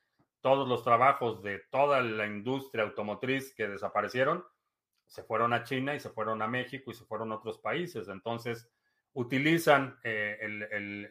Todos 0.48 0.66
los 0.66 0.82
trabajos 0.82 1.44
de 1.44 1.60
toda 1.70 2.00
la 2.00 2.26
industria 2.26 2.86
automotriz 2.86 3.54
que 3.54 3.68
desaparecieron 3.68 4.46
se 5.06 5.22
fueron 5.22 5.52
a 5.52 5.66
China 5.66 5.94
y 5.94 6.00
se 6.00 6.10
fueron 6.10 6.42
a 6.42 6.48
México 6.48 6.90
y 6.90 6.94
se 6.94 7.04
fueron 7.04 7.34
a 7.34 7.36
otros 7.36 7.58
países. 7.58 8.08
Entonces, 8.08 8.72
utilizan 9.12 10.00
eh, 10.06 10.38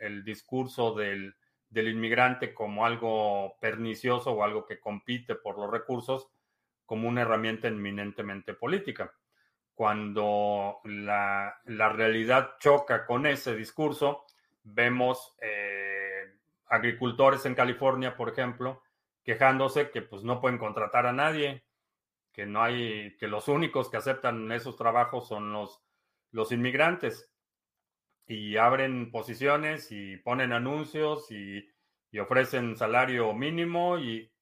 el, 0.00 0.24
discurso 0.24 0.94
del, 0.94 1.36
del, 1.68 1.88
inmigrante 1.88 2.54
como 2.54 2.86
algo 2.86 3.58
pernicioso 3.60 4.30
o 4.30 4.42
algo 4.42 4.64
que 4.64 4.80
compite 4.80 5.34
por 5.34 5.58
los 5.58 5.70
recursos 5.70 6.30
como 6.86 7.06
una 7.06 7.20
herramienta 7.20 7.68
eminentemente 7.68 8.54
política. 8.54 9.12
Cuando 9.74 10.78
la, 10.84 11.60
la 11.66 11.90
realidad 11.90 12.52
choca 12.58 13.04
con 13.04 13.26
ese 13.26 13.54
discurso, 13.54 14.24
vemos 14.62 15.36
eh, 15.42 16.38
agricultores 16.68 17.44
en 17.44 17.54
California, 17.54 18.16
por 18.16 18.30
ejemplo, 18.30 18.80
quejándose 19.26 19.90
que 19.90 20.02
pues 20.02 20.22
no 20.22 20.40
pueden 20.40 20.56
contratar 20.56 21.04
a 21.04 21.12
nadie, 21.12 21.64
que 22.32 22.46
no 22.46 22.62
hay, 22.62 23.16
que 23.18 23.26
los 23.26 23.48
únicos 23.48 23.90
que 23.90 23.96
aceptan 23.96 24.52
esos 24.52 24.76
trabajos 24.76 25.26
son 25.26 25.52
los, 25.52 25.82
los 26.30 26.52
inmigrantes 26.52 27.32
y 28.28 28.56
abren 28.56 29.10
posiciones 29.10 29.90
y 29.90 30.16
ponen 30.18 30.52
anuncios 30.52 31.30
y, 31.30 31.68
ofrecen 32.18 32.78
salario 32.78 33.34
mínimo 33.34 33.98
y 33.98 34.32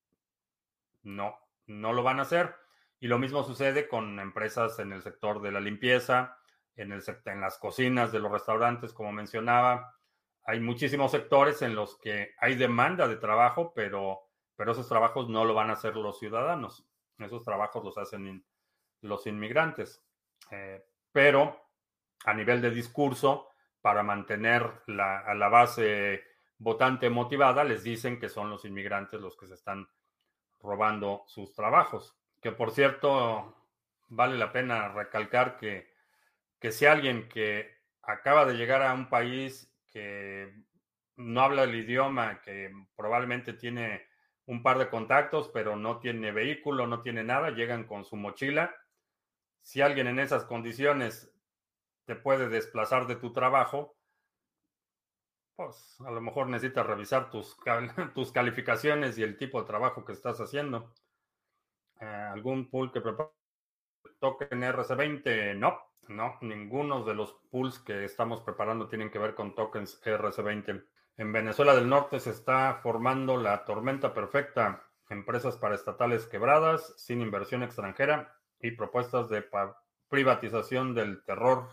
no, 1.03 1.37
no 1.67 1.93
lo 1.93 2.05
van 2.05 2.21
a 2.21 2.23
hacer. 2.23 2.55
Y 3.01 3.09
lo 3.09 3.19
mismo 3.19 3.43
sucede 3.43 3.89
con 3.89 4.21
empresas 4.21 4.79
en 4.79 4.93
el 4.93 5.03
sector 5.03 5.43
de 5.43 5.51
la 5.51 5.59
limpieza, 5.59 6.39
en, 6.77 6.93
el, 6.93 7.03
en 7.25 7.41
las 7.41 7.59
cocinas 7.59 8.13
de 8.13 8.21
los 8.21 8.31
restaurantes, 8.31 8.93
como 8.93 9.11
mencionaba. 9.11 9.93
Hay 10.45 10.61
muchísimos 10.61 11.11
sectores 11.11 11.63
en 11.63 11.75
los 11.75 11.99
que 11.99 12.37
hay 12.39 12.55
demanda 12.55 13.09
de 13.09 13.17
trabajo, 13.17 13.73
pero, 13.75 14.24
pero 14.57 14.73
esos 14.73 14.89
trabajos 14.89 15.29
no 15.29 15.45
lo 15.45 15.55
van 15.55 15.71
a 15.71 15.75
hacer 15.75 15.97
los 15.97 16.19
ciudadanos. 16.19 16.87
Esos 17.19 17.45
trabajos 17.45 17.85
los 17.85 17.99
hacen 17.99 18.45
los 19.01 19.27
inmigrantes. 19.27 20.05
Eh, 20.51 20.85
pero 21.13 21.69
a 22.25 22.35
nivel 22.35 22.61
de 22.61 22.71
discurso, 22.71 23.49
para 23.81 24.03
mantener 24.03 24.63
a 24.99 25.35
la 25.35 25.49
base 25.49 26.25
votante 26.59 27.11
motivada, 27.11 27.65
les 27.65 27.83
dicen 27.83 28.19
que 28.19 28.29
son 28.29 28.51
los 28.51 28.65
inmigrantes 28.65 29.21
los 29.21 29.37
que 29.37 29.47
se 29.47 29.55
están 29.55 29.89
robando 30.61 31.25
sus 31.27 31.53
trabajos. 31.53 32.17
Que 32.41 32.53
por 32.53 32.71
cierto, 32.71 33.55
vale 34.09 34.37
la 34.37 34.53
pena 34.53 34.89
recalcar 34.89 35.57
que, 35.57 35.93
que 36.59 36.73
si 36.73 36.87
alguien 36.87 37.29
que 37.29 37.75
acaba 38.03 38.45
de 38.45 38.55
llegar 38.55 38.83
a 38.83 38.95
un 38.95 39.09
país 39.09 39.71
que 39.93 40.53
no 41.17 41.41
habla 41.43 41.65
el 41.65 41.75
idioma, 41.75 42.41
que 42.41 42.73
probablemente 42.97 43.53
tiene 43.53 44.07
un 44.47 44.63
par 44.63 44.79
de 44.79 44.91
contactos, 44.91 45.49
pero 45.49 45.77
no 45.77 45.99
tiene 45.99 46.33
vehículo, 46.33 46.87
no 46.87 47.03
tiene 47.03 47.25
nada, 47.25 47.51
llegan 47.51 47.85
con 47.85 48.05
su 48.05 48.17
mochila. 48.17 48.75
Si 49.63 49.81
alguien 49.81 50.07
en 50.07 50.19
esas 50.19 50.45
condiciones 50.45 51.33
te 52.05 52.15
puede 52.15 52.49
desplazar 52.49 53.07
de 53.07 53.17
tu 53.17 53.33
trabajo, 53.33 53.97
pues 55.57 56.01
a 56.01 56.11
lo 56.11 56.21
mejor 56.21 56.49
necesitas 56.49 56.87
revisar 56.87 57.31
tus, 57.31 57.57
tus 58.15 58.33
calificaciones 58.33 59.17
y 59.19 59.23
el 59.23 59.37
tipo 59.39 59.61
de 59.61 59.67
trabajo 59.67 60.05
que 60.05 60.13
estás 60.13 60.41
haciendo. 60.41 60.93
Eh, 62.01 62.05
¿Algún 62.05 62.69
pool 62.71 62.93
que 62.93 63.01
prepara 63.01 63.31
token 64.19 64.63
RC20? 64.63 65.57
No, 65.57 65.79
no, 66.09 66.37
ninguno 66.43 67.05
de 67.05 67.15
los 67.15 67.33
pools 67.51 67.79
que 67.79 68.05
estamos 68.05 68.43
preparando 68.43 68.89
tienen 68.89 69.11
que 69.11 69.19
ver 69.19 69.35
con 69.35 69.55
tokens 69.55 70.03
RC20. 70.03 70.85
En 71.17 71.33
Venezuela 71.33 71.75
del 71.75 71.89
Norte 71.89 72.21
se 72.21 72.31
está 72.31 72.81
formando 72.83 73.37
la 73.37 73.65
tormenta 73.65 74.13
perfecta. 74.15 74.85
Empresas 75.11 75.57
paraestatales 75.57 76.27
quebradas, 76.27 76.95
sin 76.97 77.21
inversión 77.21 77.63
extranjera 77.63 78.35
y 78.61 78.73
propuestas 78.73 79.29
de 79.29 79.45
privatización 80.09 80.95
del 80.95 81.23
terror 81.25 81.69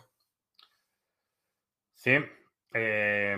Sí. 2.01 2.17
Eh, 2.73 3.37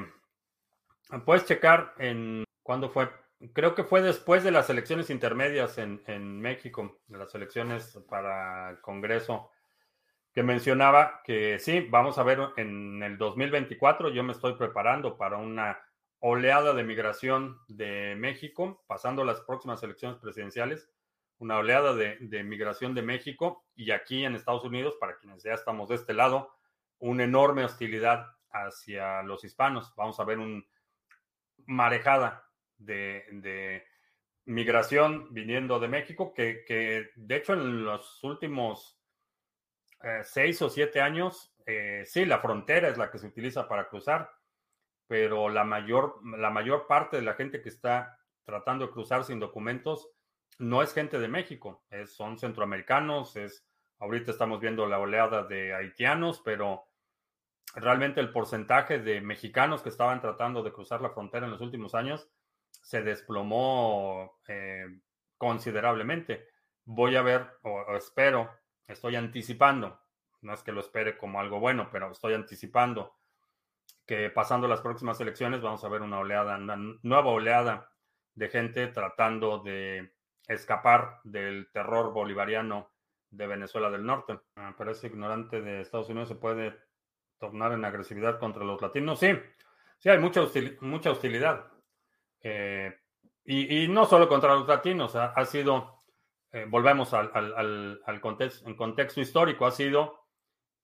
puedes 1.25 1.45
checar 1.45 1.93
en 1.97 2.45
cuándo 2.61 2.89
fue. 2.89 3.09
Creo 3.51 3.75
que 3.75 3.83
fue 3.83 4.01
después 4.01 4.41
de 4.45 4.51
las 4.51 4.69
elecciones 4.69 5.09
intermedias 5.09 5.77
en, 5.77 6.01
en 6.07 6.39
México, 6.39 7.01
de 7.07 7.17
las 7.17 7.35
elecciones 7.35 7.99
para 8.07 8.69
el 8.69 8.79
Congreso, 8.79 9.51
que 10.31 10.43
mencionaba 10.43 11.21
que 11.25 11.59
sí, 11.59 11.85
vamos 11.89 12.17
a 12.17 12.23
ver 12.23 12.39
en 12.55 13.03
el 13.03 13.17
2024. 13.17 14.11
Yo 14.11 14.23
me 14.23 14.31
estoy 14.31 14.53
preparando 14.53 15.17
para 15.17 15.35
una 15.35 15.77
oleada 16.25 16.73
de 16.73 16.85
migración 16.85 17.59
de 17.67 18.15
México, 18.15 18.81
pasando 18.87 19.25
las 19.25 19.41
próximas 19.41 19.83
elecciones 19.83 20.17
presidenciales, 20.19 20.89
una 21.37 21.57
oleada 21.57 21.93
de, 21.93 22.43
migración 22.45 22.95
de 22.95 23.01
México 23.01 23.65
y 23.75 23.91
aquí 23.91 24.23
en 24.23 24.33
Estados 24.33 24.63
Unidos, 24.63 24.95
para 25.01 25.17
quienes 25.17 25.43
ya 25.43 25.51
estamos 25.51 25.89
de 25.89 25.95
este 25.95 26.13
lado, 26.13 26.55
una 26.99 27.25
enorme 27.25 27.65
hostilidad 27.65 28.25
hacia 28.51 29.21
los 29.23 29.43
hispanos. 29.43 29.93
Vamos 29.97 30.17
a 30.17 30.23
ver 30.23 30.39
un 30.39 30.65
marejada 31.65 32.49
de, 32.77 33.83
migración 34.45 35.27
viniendo 35.33 35.77
de 35.77 35.89
México, 35.89 36.33
que, 36.33 37.11
de 37.17 37.35
hecho 37.35 37.51
en 37.51 37.83
los 37.83 38.23
últimos 38.23 38.97
eh, 40.01 40.21
seis 40.23 40.61
o 40.61 40.69
siete 40.69 41.01
años, 41.01 41.53
eh, 41.65 42.03
sí, 42.05 42.23
la 42.23 42.39
frontera 42.39 42.87
es 42.87 42.97
la 42.97 43.11
que 43.11 43.19
se 43.19 43.27
utiliza 43.27 43.67
para 43.67 43.89
cruzar, 43.89 44.31
pero 45.13 45.47
la 45.47 45.63
mayor, 45.63 46.19
la 46.25 46.49
mayor 46.49 46.87
parte 46.87 47.17
de 47.17 47.21
la 47.21 47.35
gente 47.35 47.61
que 47.61 47.69
está 47.69 48.17
tratando 48.45 48.87
de 48.87 48.91
cruzar 48.91 49.23
sin 49.23 49.39
documentos 49.39 50.09
no 50.57 50.81
es 50.81 50.91
gente 50.91 51.19
de 51.19 51.27
México, 51.27 51.85
son 52.07 52.39
centroamericanos, 52.39 53.35
es, 53.35 53.63
ahorita 53.99 54.31
estamos 54.31 54.59
viendo 54.59 54.87
la 54.87 54.97
oleada 54.97 55.43
de 55.43 55.71
haitianos, 55.75 56.41
pero 56.43 56.87
realmente 57.75 58.21
el 58.21 58.31
porcentaje 58.31 58.97
de 58.97 59.21
mexicanos 59.21 59.83
que 59.83 59.89
estaban 59.89 60.19
tratando 60.19 60.63
de 60.63 60.73
cruzar 60.73 60.99
la 60.99 61.11
frontera 61.11 61.45
en 61.45 61.51
los 61.51 61.61
últimos 61.61 61.93
años 61.93 62.27
se 62.71 63.03
desplomó 63.03 64.39
eh, 64.47 64.99
considerablemente. 65.37 66.47
Voy 66.85 67.17
a 67.17 67.21
ver, 67.21 67.59
o, 67.61 67.95
espero, 67.95 68.49
estoy 68.87 69.15
anticipando, 69.15 70.01
no 70.41 70.55
es 70.55 70.63
que 70.63 70.71
lo 70.71 70.79
espere 70.79 71.19
como 71.19 71.39
algo 71.39 71.59
bueno, 71.59 71.89
pero 71.91 72.09
estoy 72.09 72.33
anticipando 72.33 73.13
que 74.05 74.29
pasando 74.29 74.67
las 74.67 74.81
próximas 74.81 75.19
elecciones 75.21 75.61
vamos 75.61 75.83
a 75.83 75.89
ver 75.89 76.01
una 76.01 76.19
oleada, 76.19 76.57
una 76.57 76.77
nueva 77.03 77.29
oleada 77.29 77.89
de 78.35 78.49
gente 78.49 78.87
tratando 78.87 79.59
de 79.59 80.13
escapar 80.47 81.19
del 81.23 81.69
terror 81.71 82.11
bolivariano 82.13 82.91
de 83.29 83.47
Venezuela 83.47 83.89
del 83.89 84.05
Norte. 84.05 84.39
Ah, 84.55 84.75
pero 84.77 84.91
ese 84.91 85.07
ignorante 85.07 85.61
de 85.61 85.81
Estados 85.81 86.09
Unidos 86.09 86.29
se 86.29 86.35
puede 86.35 86.77
tornar 87.39 87.73
en 87.73 87.85
agresividad 87.85 88.39
contra 88.39 88.63
los 88.63 88.81
latinos. 88.81 89.19
Sí, 89.19 89.33
sí, 89.99 90.09
hay 90.09 90.19
mucha, 90.19 90.41
mucha 90.81 91.11
hostilidad. 91.11 91.71
Eh, 92.41 92.95
y, 93.45 93.87
no 93.89 94.05
solo 94.05 94.29
contra 94.29 94.53
los 94.53 94.67
latinos, 94.67 95.15
ha, 95.15 95.45
sido, 95.45 95.99
eh, 96.51 96.65
volvemos 96.69 97.13
al, 97.13 97.99
al, 98.05 98.21
contexto, 98.21 98.67
en 98.69 98.75
contexto 98.75 99.19
histórico, 99.19 99.65
ha 99.65 99.71
sido 99.71 100.27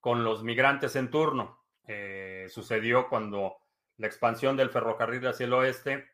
con 0.02 0.24
los 0.24 0.44
migrantes 0.44 0.96
en 0.98 1.10
turno. 1.10 1.59
Eh, 1.92 2.46
sucedió 2.50 3.10
cuando 3.10 3.58
la 3.98 4.08
expansión 4.08 4.56
del 4.56 4.70
ferrocarril 4.70 5.26
hacia 5.28 5.46
el 5.46 5.54
oeste, 5.54 6.08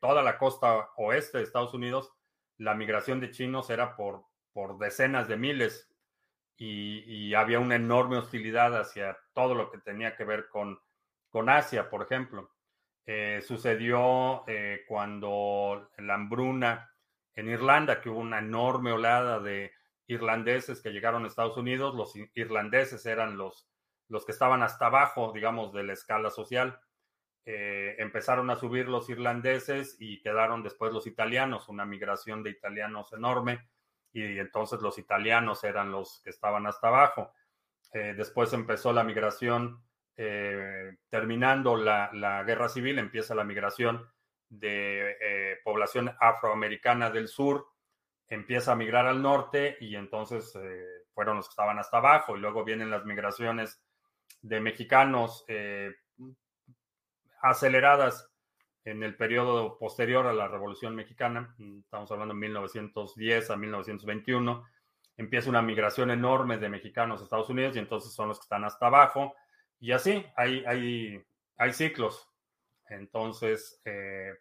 toda 0.00 0.22
la 0.22 0.38
costa 0.38 0.88
oeste 0.96 1.36
de 1.36 1.44
Estados 1.44 1.74
Unidos, 1.74 2.14
la 2.56 2.74
migración 2.74 3.20
de 3.20 3.30
chinos 3.30 3.68
era 3.68 3.94
por, 3.94 4.24
por 4.52 4.78
decenas 4.78 5.28
de 5.28 5.36
miles 5.36 5.88
y, 6.56 7.34
había 7.34 7.60
una 7.60 7.76
enorme 7.76 8.16
hostilidad 8.16 8.76
hacia 8.76 9.16
todo 9.32 9.54
lo 9.54 9.70
que 9.70 9.78
tenía 9.78 10.16
que 10.16 10.24
ver 10.24 10.48
con, 10.48 10.80
con 11.28 11.48
Asia, 11.48 11.88
por 11.88 12.02
ejemplo. 12.02 12.50
Eh, 13.06 13.40
sucedió 13.46 14.44
eh, 14.48 14.82
cuando 14.86 15.88
la 15.98 16.14
hambruna 16.14 16.92
en 17.34 17.48
Irlanda, 17.48 18.00
que 18.00 18.10
hubo 18.10 18.18
una 18.18 18.40
enorme 18.40 18.90
oleada 18.90 19.38
de 19.38 19.72
irlandeses 20.08 20.80
que 20.80 20.90
llegaron 20.90 21.24
a 21.24 21.28
Estados 21.28 21.56
Unidos. 21.56 21.94
Los 21.94 22.14
irlandeses 22.34 23.06
eran 23.06 23.36
los, 23.36 23.67
los 24.08 24.24
que 24.24 24.32
estaban 24.32 24.62
hasta 24.62 24.86
abajo, 24.86 25.32
digamos, 25.32 25.72
de 25.72 25.84
la 25.84 25.92
escala 25.92 26.30
social. 26.30 26.80
Eh, 27.44 27.96
empezaron 27.98 28.50
a 28.50 28.56
subir 28.56 28.88
los 28.88 29.08
irlandeses 29.08 29.96
y 29.98 30.20
quedaron 30.20 30.62
después 30.62 30.92
los 30.92 31.06
italianos, 31.06 31.68
una 31.68 31.86
migración 31.86 32.42
de 32.42 32.50
italianos 32.50 33.12
enorme 33.12 33.68
y 34.12 34.38
entonces 34.38 34.80
los 34.80 34.98
italianos 34.98 35.64
eran 35.64 35.90
los 35.90 36.20
que 36.22 36.30
estaban 36.30 36.66
hasta 36.66 36.88
abajo. 36.88 37.32
Eh, 37.92 38.14
después 38.16 38.52
empezó 38.52 38.92
la 38.92 39.04
migración, 39.04 39.82
eh, 40.16 40.96
terminando 41.08 41.76
la, 41.76 42.42
guerra 42.46 42.68
civil, 42.68 42.98
empieza 42.98 43.34
la 43.34 43.44
migración 43.44 44.06
de 44.50 45.60
población 45.64 46.14
afroamericana 46.20 47.10
del 47.10 47.28
sur, 47.28 47.66
empieza 48.26 48.72
a 48.72 48.76
migrar 48.76 49.06
al 49.06 49.22
norte 49.22 49.76
y 49.80 49.94
entonces 49.94 50.52
fueron 51.12 51.36
los 51.36 51.48
que 51.48 51.52
estaban 51.52 51.78
hasta 51.78 51.98
abajo 51.98 52.36
y 52.36 52.40
luego 52.40 52.64
vienen 52.64 52.90
las 52.90 53.04
migraciones 53.04 53.82
de 54.42 54.60
mexicanos 54.60 55.44
aceleradas 57.40 58.30
en 58.84 59.02
el 59.02 59.16
periodo 59.16 59.78
posterior 59.78 60.26
a 60.26 60.32
la 60.32 60.48
Revolución 60.48 60.94
Mexicana, 60.94 61.54
estamos 61.80 62.10
hablando 62.10 62.34
de 62.34 62.40
1910 62.40 63.50
a 63.50 63.56
1921, 63.56 64.64
empieza 65.16 65.50
una 65.50 65.62
migración 65.62 66.10
enorme 66.10 66.58
de 66.58 66.68
mexicanos 66.68 67.20
a 67.20 67.24
Estados 67.24 67.50
Unidos 67.50 67.76
y 67.76 67.80
entonces 67.80 68.12
son 68.12 68.28
los 68.28 68.38
que 68.38 68.44
están 68.44 68.64
hasta 68.64 68.86
abajo. 68.86 69.34
Y 69.80 69.92
así, 69.92 70.24
hay, 70.36 70.64
hay, 70.66 71.22
hay 71.56 71.72
ciclos. 71.72 72.28
Entonces, 72.88 73.80
eh, 73.84 74.32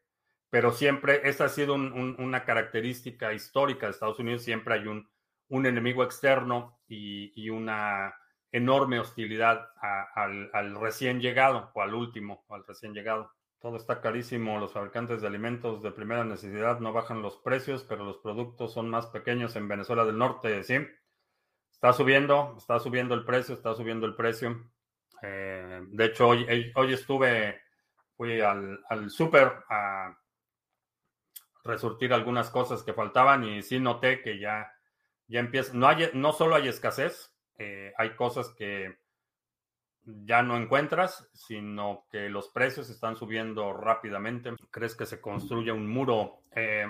pero 0.49 0.71
siempre, 0.71 1.21
esta 1.27 1.45
ha 1.45 1.49
sido 1.49 1.73
una 1.73 2.45
característica 2.45 3.33
histórica 3.33 3.85
de 3.85 3.91
Estados 3.91 4.19
Unidos, 4.19 4.43
siempre 4.43 4.75
hay 4.75 4.87
un, 4.87 5.09
un 5.49 5.65
enemigo 5.65 6.03
externo 6.03 6.79
y, 6.87 7.49
una 7.49 8.13
enorme 8.51 8.99
hostilidad 8.99 9.69
al, 9.81 10.75
recién 10.79 11.19
llegado 11.19 11.71
o 11.73 11.81
al 11.81 11.93
último, 11.93 12.45
o 12.47 12.55
al 12.55 12.65
recién 12.65 12.93
llegado. 12.93 13.31
Todo 13.59 13.77
está 13.77 14.01
carísimo, 14.01 14.59
los 14.59 14.73
fabricantes 14.73 15.21
de 15.21 15.27
alimentos 15.27 15.81
de 15.81 15.91
primera 15.91 16.23
necesidad 16.23 16.79
no 16.79 16.93
bajan 16.93 17.21
los 17.21 17.37
precios, 17.37 17.83
pero 17.83 18.05
los 18.05 18.17
productos 18.17 18.73
son 18.73 18.89
más 18.89 19.07
pequeños 19.07 19.55
en 19.55 19.67
Venezuela 19.67 20.05
del 20.05 20.17
Norte, 20.17 20.63
¿sí? 20.63 20.77
Está 21.71 21.93
subiendo, 21.93 22.55
está 22.57 22.79
subiendo 22.79 23.15
el 23.15 23.25
precio, 23.25 23.55
está 23.55 23.73
subiendo 23.73 24.05
el 24.05 24.15
precio. 24.15 24.69
Eh, 25.21 25.81
de 25.87 26.05
hecho, 26.05 26.27
hoy, 26.27 26.71
hoy 26.75 26.93
estuve, 26.93 27.61
fui 28.15 28.39
al, 28.41 28.79
al 28.89 29.09
súper 29.09 29.51
a 29.69 30.15
resurtir 31.67 32.13
algunas 32.13 32.49
cosas 32.49 32.81
que 32.81 32.93
faltaban 32.93 33.43
y 33.43 33.61
sí 33.61 33.79
noté 33.79 34.21
que 34.21 34.39
ya, 34.39 34.71
ya 35.27 35.39
empieza, 35.39 35.73
no, 35.73 35.87
hay, 35.87 36.09
no 36.13 36.31
solo 36.33 36.55
hay 36.55 36.67
escasez, 36.67 37.36
eh, 37.57 37.93
hay 37.97 38.15
cosas 38.15 38.49
que 38.49 38.97
ya 40.03 40.41
no 40.41 40.55
encuentras, 40.55 41.29
sino 41.33 42.05
que 42.09 42.29
los 42.29 42.49
precios 42.49 42.89
están 42.89 43.17
subiendo 43.17 43.73
rápidamente. 43.73 44.53
¿Crees 44.71 44.95
que 44.95 45.05
se 45.05 45.19
construye 45.19 45.71
un 45.71 45.89
muro? 45.89 46.39
Eh, 46.55 46.85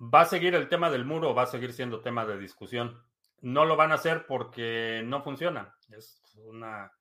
¿Va 0.00 0.22
a 0.22 0.26
seguir 0.26 0.54
el 0.54 0.68
tema 0.68 0.90
del 0.90 1.04
muro 1.04 1.30
o 1.30 1.34
va 1.34 1.42
a 1.42 1.46
seguir 1.46 1.72
siendo 1.72 2.00
tema 2.00 2.26
de 2.26 2.38
discusión? 2.38 3.00
No 3.42 3.64
lo 3.64 3.76
van 3.76 3.92
a 3.92 3.96
hacer 3.96 4.26
porque 4.26 5.02
no 5.04 5.22
funciona. 5.22 5.76
Es 5.90 6.20
una. 6.46 6.92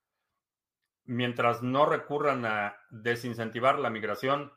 Mientras 1.05 1.63
no 1.63 1.87
recurran 1.87 2.45
a 2.45 2.75
desincentivar 2.91 3.79
la 3.79 3.89
migración, 3.89 4.53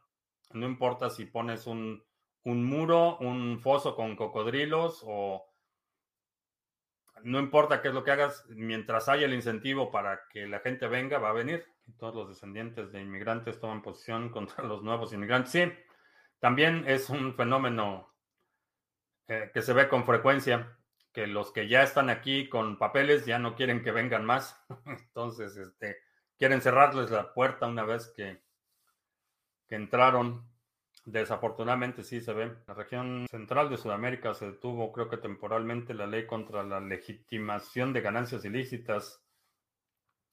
no 0.53 0.67
importa 0.67 1.09
si 1.09 1.25
pones 1.25 1.67
un, 1.67 2.05
un 2.45 2.65
muro, 2.65 3.17
un 3.19 3.59
foso 3.61 3.97
con 3.97 4.17
cocodrilos 4.17 5.03
o 5.07 5.52
no 7.25 7.39
importa 7.39 7.83
qué 7.83 7.89
es 7.89 7.95
lo 7.95 8.05
que 8.05 8.11
hagas, 8.11 8.45
mientras 8.49 9.09
haya 9.09 9.27
el 9.27 9.35
incentivo 9.35 9.91
para 9.91 10.29
que 10.29 10.47
la 10.47 10.61
gente 10.61 10.87
venga, 10.87 11.19
va 11.19 11.31
a 11.31 11.35
venir. 11.35 11.67
todos 11.99 12.15
los 12.15 12.29
descendientes 12.29 12.93
de 12.93 13.01
inmigrantes 13.01 13.61
toman 13.61 13.83
posición 13.83 14.29
contra 14.33 14.65
los 14.65 14.83
nuevos 14.83 15.13
inmigrantes. 15.13 15.53
Sí, 15.53 15.73
también 16.39 16.85
es 16.87 17.11
un 17.11 17.35
fenómeno 17.35 18.13
eh, 19.29 19.51
que 19.55 19.63
se 19.63 19.73
ve 19.73 19.89
con 19.89 20.05
frecuencia, 20.05 20.77
que 21.13 21.27
los 21.27 21.53
que 21.53 21.69
ya 21.69 21.83
están 21.83 22.11
aquí 22.11 22.49
con 22.49 22.79
papeles 22.79 23.27
ya 23.27 23.39
no 23.39 23.55
quieren 23.55 23.83
que 23.83 23.93
vengan 23.93 24.25
más. 24.25 24.65
Entonces, 24.87 25.57
este, 25.57 25.99
quieren 26.39 26.61
cerrarles 26.61 27.11
la 27.11 27.33
puerta 27.33 27.67
una 27.67 27.85
vez 27.85 28.13
que, 28.17 28.43
que 29.69 29.75
entraron. 29.77 30.52
Desafortunadamente 31.05 32.05
sí 32.05 32.21
se 32.21 32.33
ve. 32.33 32.57
La 32.67 32.75
región 32.75 33.27
central 33.29 33.69
de 33.69 33.77
Sudamérica 33.77 34.35
se 34.35 34.53
detuvo, 34.53 34.93
creo 34.93 35.09
que 35.09 35.17
temporalmente, 35.17 35.95
la 35.95 36.07
ley 36.07 36.27
contra 36.27 36.63
la 36.63 36.81
legitimación 36.81 37.93
de 37.93 38.01
ganancias 38.01 38.45
ilícitas 38.45 39.21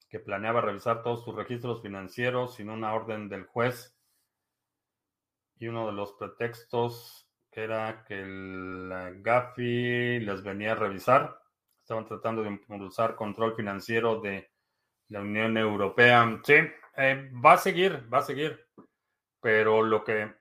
que 0.10 0.20
planeaba 0.20 0.62
revisar 0.62 1.02
todos 1.04 1.24
sus 1.24 1.36
registros 1.36 1.82
financieros 1.82 2.56
sin 2.56 2.70
una 2.70 2.94
orden 2.94 3.30
del 3.30 3.46
juez. 3.46 3.96
Y 5.58 5.68
uno 5.68 5.88
de 5.88 5.94
los 5.94 6.14
pretextos 6.14 7.30
era 7.52 8.04
que 8.08 8.22
el 8.22 9.22
GAFI 9.22 10.20
les 10.20 10.44
venía 10.44 10.74
a 10.74 10.76
revisar. 10.76 11.42
Estaban 11.82 12.06
tratando 12.06 12.44
de 12.44 12.50
impulsar 12.50 13.16
control 13.16 13.56
financiero 13.56 14.22
de 14.22 14.52
la 15.10 15.22
Unión 15.22 15.58
Europea. 15.58 16.40
Sí, 16.44 16.56
eh, 16.98 17.32
va 17.44 17.54
a 17.54 17.58
seguir, 17.58 18.08
va 18.12 18.20
a 18.20 18.24
seguir. 18.24 18.68
Pero 19.42 19.82
lo 19.82 20.04
que 20.04 20.34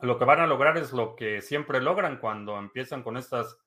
lo 0.00 0.18
que 0.18 0.24
van 0.24 0.40
a 0.40 0.46
lograr 0.46 0.76
es 0.78 0.92
lo 0.92 1.16
que 1.16 1.42
siempre 1.42 1.80
logran 1.80 2.18
cuando 2.18 2.58
empiezan 2.58 3.02
con 3.02 3.16
estas 3.16 3.58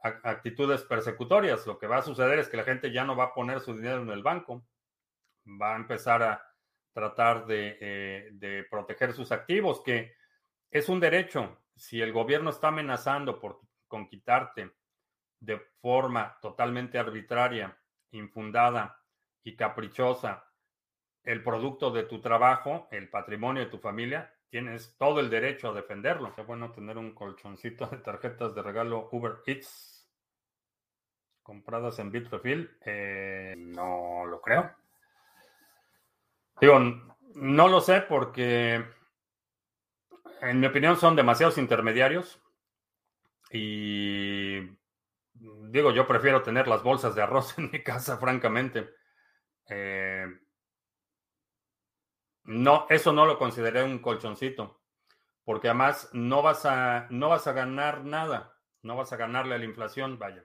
actitudes 0.00 0.82
persecutorias. 0.84 1.66
Lo 1.66 1.78
que 1.78 1.86
va 1.86 1.98
a 1.98 2.02
suceder 2.02 2.38
es 2.38 2.48
que 2.48 2.56
la 2.56 2.64
gente 2.64 2.92
ya 2.92 3.04
no 3.04 3.16
va 3.16 3.24
a 3.24 3.34
poner 3.34 3.60
su 3.60 3.74
dinero 3.74 4.02
en 4.02 4.10
el 4.10 4.22
banco, 4.22 4.64
va 5.60 5.74
a 5.74 5.76
empezar 5.76 6.22
a 6.22 6.42
tratar 6.92 7.46
de, 7.46 7.76
eh, 7.80 8.66
proteger 8.70 9.12
sus 9.12 9.32
activos, 9.32 9.82
que 9.82 10.14
es 10.70 10.88
un 10.88 11.00
derecho. 11.00 11.58
Si 11.74 12.00
el 12.00 12.12
gobierno 12.12 12.50
está 12.50 12.68
amenazando 12.68 13.38
por, 13.38 13.60
con 13.88 14.08
quitarte 14.08 14.70
de 15.40 15.58
forma 15.80 16.38
totalmente 16.40 16.98
arbitraria, 16.98 17.76
infundada 18.12 19.02
y 19.42 19.56
caprichosa 19.56 20.44
el 21.24 21.42
producto 21.42 21.90
de 21.90 22.04
tu 22.04 22.20
trabajo, 22.20 22.88
el 22.92 23.10
patrimonio 23.10 23.64
de 23.64 23.70
tu 23.70 23.78
familia, 23.78 24.32
tienes 24.48 24.96
todo 24.98 25.20
el 25.20 25.30
derecho 25.30 25.70
a 25.70 25.74
defenderlo. 25.74 26.32
Es 26.36 26.46
bueno 26.46 26.72
tener 26.72 26.98
un 26.98 27.14
colchoncito 27.14 27.86
de 27.86 27.98
tarjetas 27.98 28.54
de 28.54 28.62
regalo 28.62 29.08
Uber 29.12 29.42
Eats 29.46 30.08
compradas 31.42 31.98
en 31.98 32.10
Bitrefill. 32.10 32.76
Eh, 32.84 33.54
no 33.56 34.26
lo 34.26 34.40
creo. 34.40 34.72
Digo, 36.60 36.80
no 37.34 37.68
lo 37.68 37.80
sé 37.80 38.00
porque, 38.00 38.84
en 40.40 40.60
mi 40.60 40.66
opinión, 40.66 40.96
son 40.96 41.14
demasiados 41.14 41.58
intermediarios. 41.58 42.42
Y 43.50 44.60
digo, 45.34 45.92
yo 45.92 46.06
prefiero 46.06 46.42
tener 46.42 46.66
las 46.66 46.82
bolsas 46.82 47.14
de 47.14 47.22
arroz 47.22 47.56
en 47.58 47.70
mi 47.70 47.82
casa, 47.82 48.16
francamente. 48.18 48.88
Eh, 49.68 50.26
no, 52.46 52.86
eso 52.90 53.12
no 53.12 53.26
lo 53.26 53.38
consideré 53.38 53.82
un 53.82 53.98
colchoncito, 53.98 54.80
porque 55.44 55.68
además 55.68 56.10
no 56.12 56.42
vas 56.42 56.64
a, 56.64 57.06
no 57.10 57.28
vas 57.28 57.46
a 57.46 57.52
ganar 57.52 58.04
nada, 58.04 58.56
no 58.82 58.96
vas 58.96 59.12
a 59.12 59.16
ganarle 59.16 59.54
a 59.54 59.58
la 59.58 59.64
inflación, 59.64 60.18
vaya. 60.18 60.44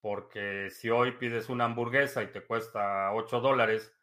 Porque 0.00 0.68
si 0.70 0.90
hoy 0.90 1.12
pides 1.12 1.48
una 1.48 1.64
hamburguesa 1.64 2.22
y 2.22 2.26
te 2.26 2.42
cuesta 2.42 3.12
8 3.12 3.40
dólares 3.40 3.94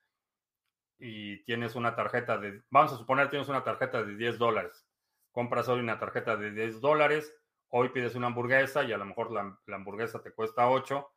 y 0.97 1.43
tienes 1.43 1.75
una 1.75 1.95
tarjeta 1.95 2.37
de, 2.37 2.63
vamos 2.71 2.93
a 2.93 2.97
suponer 2.97 3.29
tienes 3.29 3.49
una 3.49 3.63
tarjeta 3.63 4.03
de 4.03 4.15
10 4.15 4.39
dólares, 4.39 4.87
compras 5.31 5.67
hoy 5.69 5.79
una 5.79 5.99
tarjeta 5.99 6.35
de 6.37 6.51
10 6.51 6.81
dólares, 6.81 7.35
hoy 7.69 7.89
pides 7.89 8.15
una 8.15 8.27
hamburguesa 8.27 8.83
y 8.83 8.93
a 8.93 8.97
lo 8.97 9.05
mejor 9.05 9.31
la, 9.31 9.59
la 9.67 9.75
hamburguesa 9.75 10.21
te 10.23 10.33
cuesta 10.33 10.69
8, 10.69 11.07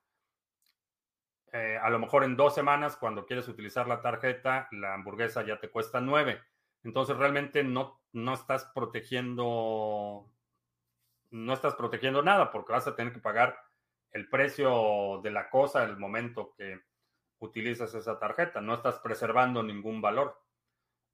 eh, 1.55 1.79
a 1.81 1.89
lo 1.89 2.01
mejor 2.01 2.25
en 2.25 2.37
dos 2.37 2.53
semanas, 2.53 2.97
cuando 2.97 3.27
quieres 3.27 3.47
utilizar 3.47 3.87
la 3.87 4.03
tarjeta, 4.03 4.67
la 4.73 4.95
hamburguesa 4.95 5.47
ya 5.47 5.61
te 5.61 5.71
cuesta 5.71 6.01
nueve. 6.01 6.43
Entonces 6.83 7.17
realmente 7.17 7.63
no, 7.63 8.03
no 8.13 8.35
estás 8.35 8.65
protegiendo, 8.75 10.29
no 11.31 11.53
estás 11.53 11.77
protegiendo 11.77 12.23
nada 12.23 12.51
porque 12.51 12.73
vas 12.73 12.89
a 12.89 12.97
tener 12.97 13.13
que 13.13 13.21
pagar 13.21 13.57
el 14.11 14.29
precio 14.29 15.21
de 15.23 15.31
la 15.31 15.49
cosa 15.49 15.85
el 15.85 15.97
momento 15.97 16.53
que 16.59 16.81
utilizas 17.39 17.95
esa 17.95 18.19
tarjeta. 18.19 18.61
No 18.61 18.75
estás 18.75 18.99
preservando 18.99 19.63
ningún 19.63 20.01
valor. 20.01 20.37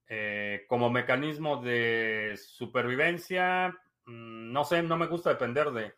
Eh, 0.08 0.64
como 0.68 0.88
mecanismo 0.88 1.58
de 1.62 2.34
supervivencia, 2.42 3.78
mm, 4.06 4.52
no 4.52 4.64
sé, 4.64 4.82
no 4.82 4.96
me 4.96 5.06
gusta 5.06 5.28
depender 5.28 5.70
de, 5.70 5.92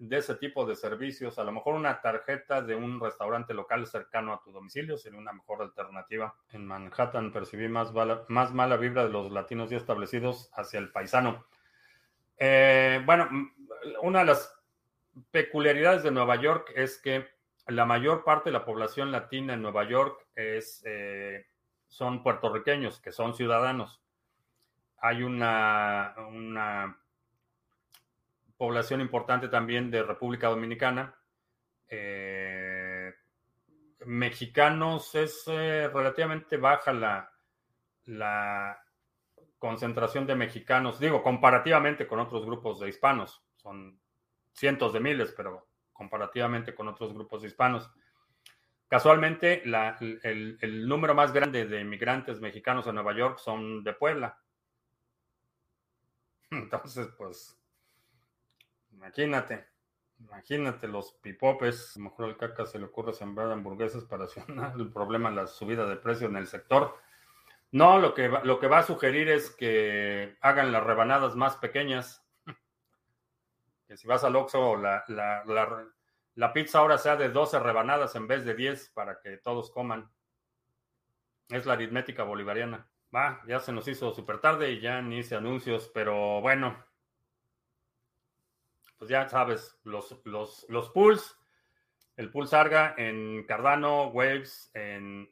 de 0.00 0.16
ese 0.16 0.34
tipo 0.36 0.64
de 0.64 0.74
servicios. 0.74 1.38
A 1.38 1.44
lo 1.44 1.52
mejor 1.52 1.74
una 1.74 2.00
tarjeta 2.00 2.62
de 2.62 2.74
un 2.74 2.98
restaurante 2.98 3.52
local 3.52 3.86
cercano 3.86 4.32
a 4.32 4.42
tu 4.42 4.50
domicilio 4.50 4.96
sería 4.96 5.18
una 5.18 5.34
mejor 5.34 5.60
alternativa. 5.60 6.34
En 6.52 6.66
Manhattan 6.66 7.32
percibí 7.32 7.68
más, 7.68 7.92
más 8.28 8.54
mala 8.54 8.78
vibra 8.78 9.04
de 9.04 9.10
los 9.10 9.30
latinos 9.30 9.68
ya 9.68 9.76
establecidos 9.76 10.50
hacia 10.54 10.80
el 10.80 10.90
paisano. 10.90 11.46
Eh, 12.38 13.02
bueno, 13.04 13.28
una 14.00 14.20
de 14.20 14.24
las 14.24 14.58
peculiaridades 15.30 16.02
de 16.02 16.10
Nueva 16.10 16.36
York 16.36 16.72
es 16.74 16.96
que 16.96 17.28
la 17.66 17.84
mayor 17.84 18.24
parte 18.24 18.48
de 18.48 18.54
la 18.54 18.64
población 18.64 19.12
latina 19.12 19.52
en 19.52 19.60
Nueva 19.60 19.84
York 19.84 20.26
es, 20.34 20.82
eh, 20.86 21.46
son 21.88 22.22
puertorriqueños, 22.22 23.00
que 23.00 23.12
son 23.12 23.34
ciudadanos. 23.34 24.02
Hay 25.02 25.22
una, 25.22 26.14
una 26.30 26.98
población 28.60 29.00
importante 29.00 29.48
también 29.48 29.90
de 29.90 30.02
República 30.02 30.48
Dominicana. 30.48 31.18
mexicanos 34.04 35.14
es 35.14 35.44
relativamente 35.46 36.58
baja 36.58 36.92
la, 36.92 38.78
concentración 39.58 40.26
de 40.26 40.34
mexicanos, 40.34 41.00
digo, 41.00 41.22
comparativamente 41.22 42.06
con 42.06 42.20
otros 42.20 42.44
grupos 42.44 42.80
de 42.80 42.90
hispanos, 42.90 43.42
son 43.56 43.98
cientos 44.52 44.92
de 44.92 45.00
miles, 45.00 45.32
pero 45.34 45.68
comparativamente 45.94 46.74
con 46.74 46.86
otros 46.88 47.14
grupos 47.14 47.40
de 47.40 47.48
hispanos. 47.48 47.90
Casualmente, 48.88 49.62
el, 49.64 50.86
número 50.86 51.14
más 51.14 51.32
grande 51.32 51.64
de 51.64 51.80
inmigrantes 51.80 52.40
mexicanos 52.40 52.86
en 52.86 52.96
Nueva 52.96 53.16
York 53.16 53.38
son 53.38 53.82
de 53.82 53.94
Puebla. 53.94 54.38
Entonces, 56.50 57.08
pues, 57.16 57.59
imagínate, 59.00 59.66
imagínate 60.18 60.86
los 60.86 61.12
pipopes. 61.12 61.96
A 61.96 61.98
lo 61.98 62.04
mejor 62.04 62.26
al 62.26 62.36
caca 62.36 62.66
se 62.66 62.78
le 62.78 62.84
ocurre 62.84 63.12
sembrar 63.12 63.50
hamburguesas 63.50 64.04
para 64.04 64.26
solucionar 64.28 64.74
el 64.78 64.92
problema 64.92 65.30
de 65.30 65.36
la 65.36 65.46
subida 65.46 65.86
de 65.86 65.96
precio 65.96 66.28
en 66.28 66.36
el 66.36 66.46
sector. 66.46 66.96
No, 67.72 67.98
lo 67.98 68.14
que, 68.14 68.28
va, 68.28 68.42
lo 68.44 68.58
que 68.58 68.66
va 68.66 68.78
a 68.80 68.82
sugerir 68.82 69.28
es 69.28 69.50
que 69.50 70.36
hagan 70.40 70.72
las 70.72 70.84
rebanadas 70.84 71.36
más 71.36 71.56
pequeñas. 71.56 72.24
Que 73.86 73.96
si 73.96 74.06
vas 74.06 74.22
al 74.22 74.36
Oxxo, 74.36 74.76
la, 74.76 75.02
la, 75.08 75.42
la, 76.36 76.52
pizza 76.52 76.78
ahora 76.78 76.96
sea 76.96 77.16
de 77.16 77.28
12 77.28 77.58
rebanadas 77.58 78.14
en 78.14 78.28
vez 78.28 78.44
de 78.44 78.54
10 78.54 78.90
para 78.90 79.20
que 79.20 79.38
todos 79.38 79.72
coman. 79.72 80.08
Es 81.48 81.66
la 81.66 81.72
aritmética 81.72 82.22
bolivariana. 82.22 82.88
Va, 83.12 83.42
ya 83.48 83.58
se 83.58 83.72
nos 83.72 83.88
hizo 83.88 84.14
súper 84.14 84.38
tarde 84.38 84.70
y 84.70 84.80
ya 84.80 85.02
ni 85.02 85.18
hice 85.18 85.34
anuncios, 85.34 85.90
pero 85.92 86.40
bueno. 86.40 86.76
Pues 89.00 89.08
ya 89.08 89.26
sabes, 89.30 89.80
los, 89.84 90.20
los, 90.26 90.66
los 90.68 90.90
pools, 90.90 91.34
el 92.18 92.30
pool 92.30 92.46
Sarga 92.46 92.94
en 92.98 93.46
Cardano, 93.46 94.08
Waves, 94.08 94.70
en 94.74 95.26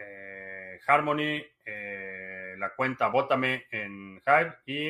eh, 0.00 0.80
Harmony, 0.84 1.40
eh, 1.64 2.56
la 2.58 2.74
cuenta 2.74 3.06
Bótame 3.06 3.66
en 3.70 4.20
Hive 4.26 4.56
y 4.66 4.88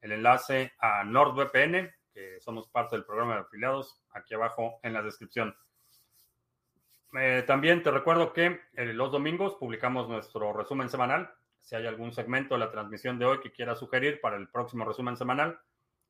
el 0.00 0.12
enlace 0.12 0.72
a 0.78 1.04
NordVPN, 1.04 1.94
que 2.14 2.40
somos 2.40 2.66
parte 2.70 2.96
del 2.96 3.04
programa 3.04 3.34
de 3.34 3.40
afiliados, 3.42 4.00
aquí 4.12 4.32
abajo 4.32 4.80
en 4.82 4.94
la 4.94 5.02
descripción. 5.02 5.54
Eh, 7.12 7.44
también 7.46 7.82
te 7.82 7.90
recuerdo 7.90 8.32
que 8.32 8.58
los 8.72 9.12
domingos 9.12 9.56
publicamos 9.56 10.08
nuestro 10.08 10.54
resumen 10.54 10.88
semanal. 10.88 11.30
Si 11.58 11.76
hay 11.76 11.86
algún 11.86 12.12
segmento 12.12 12.54
de 12.54 12.60
la 12.60 12.70
transmisión 12.70 13.18
de 13.18 13.26
hoy 13.26 13.40
que 13.40 13.52
quieras 13.52 13.78
sugerir 13.78 14.18
para 14.22 14.38
el 14.38 14.48
próximo 14.48 14.86
resumen 14.86 15.18
semanal, 15.18 15.60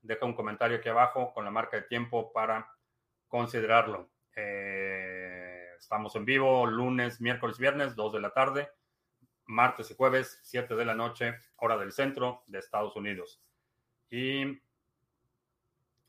deja 0.03 0.27
un 0.27 0.35
comentario 0.35 0.79
aquí 0.79 0.89
abajo 0.89 1.33
con 1.33 1.45
la 1.45 1.51
marca 1.51 1.77
de 1.77 1.83
tiempo 1.83 2.33
para 2.33 2.69
considerarlo. 3.29 4.11
Estamos 5.79 6.15
en 6.17 6.25
vivo 6.25 6.67
lunes, 6.67 7.21
miércoles, 7.21 7.59
viernes, 7.59 7.95
2 7.97 8.13
de 8.15 8.21
la 8.21 8.31
tarde, 8.31 8.71
martes 9.47 9.91
y 9.91 9.95
jueves, 9.95 10.41
7 10.45 10.75
de 10.77 10.85
la 10.85 10.95
noche, 10.95 11.35
hora 11.57 11.77
del 11.77 11.93
centro 11.93 12.43
de 12.47 12.59
Estados 12.59 12.95
Unidos. 12.97 13.43
Y 14.11 14.61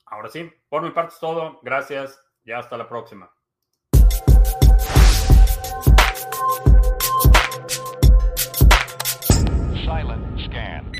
ahora 0.05 0.29
sí, 0.29 0.51
por 0.69 0.81
mi 0.81 0.91
parte 0.91 1.13
es 1.13 1.19
todo. 1.19 1.59
Gracias 1.63 2.19
y 2.43 2.51
hasta 2.51 2.77
la 2.77 2.87
próxima. 2.87 3.31
Silent 9.83 10.39
scan. 10.45 10.90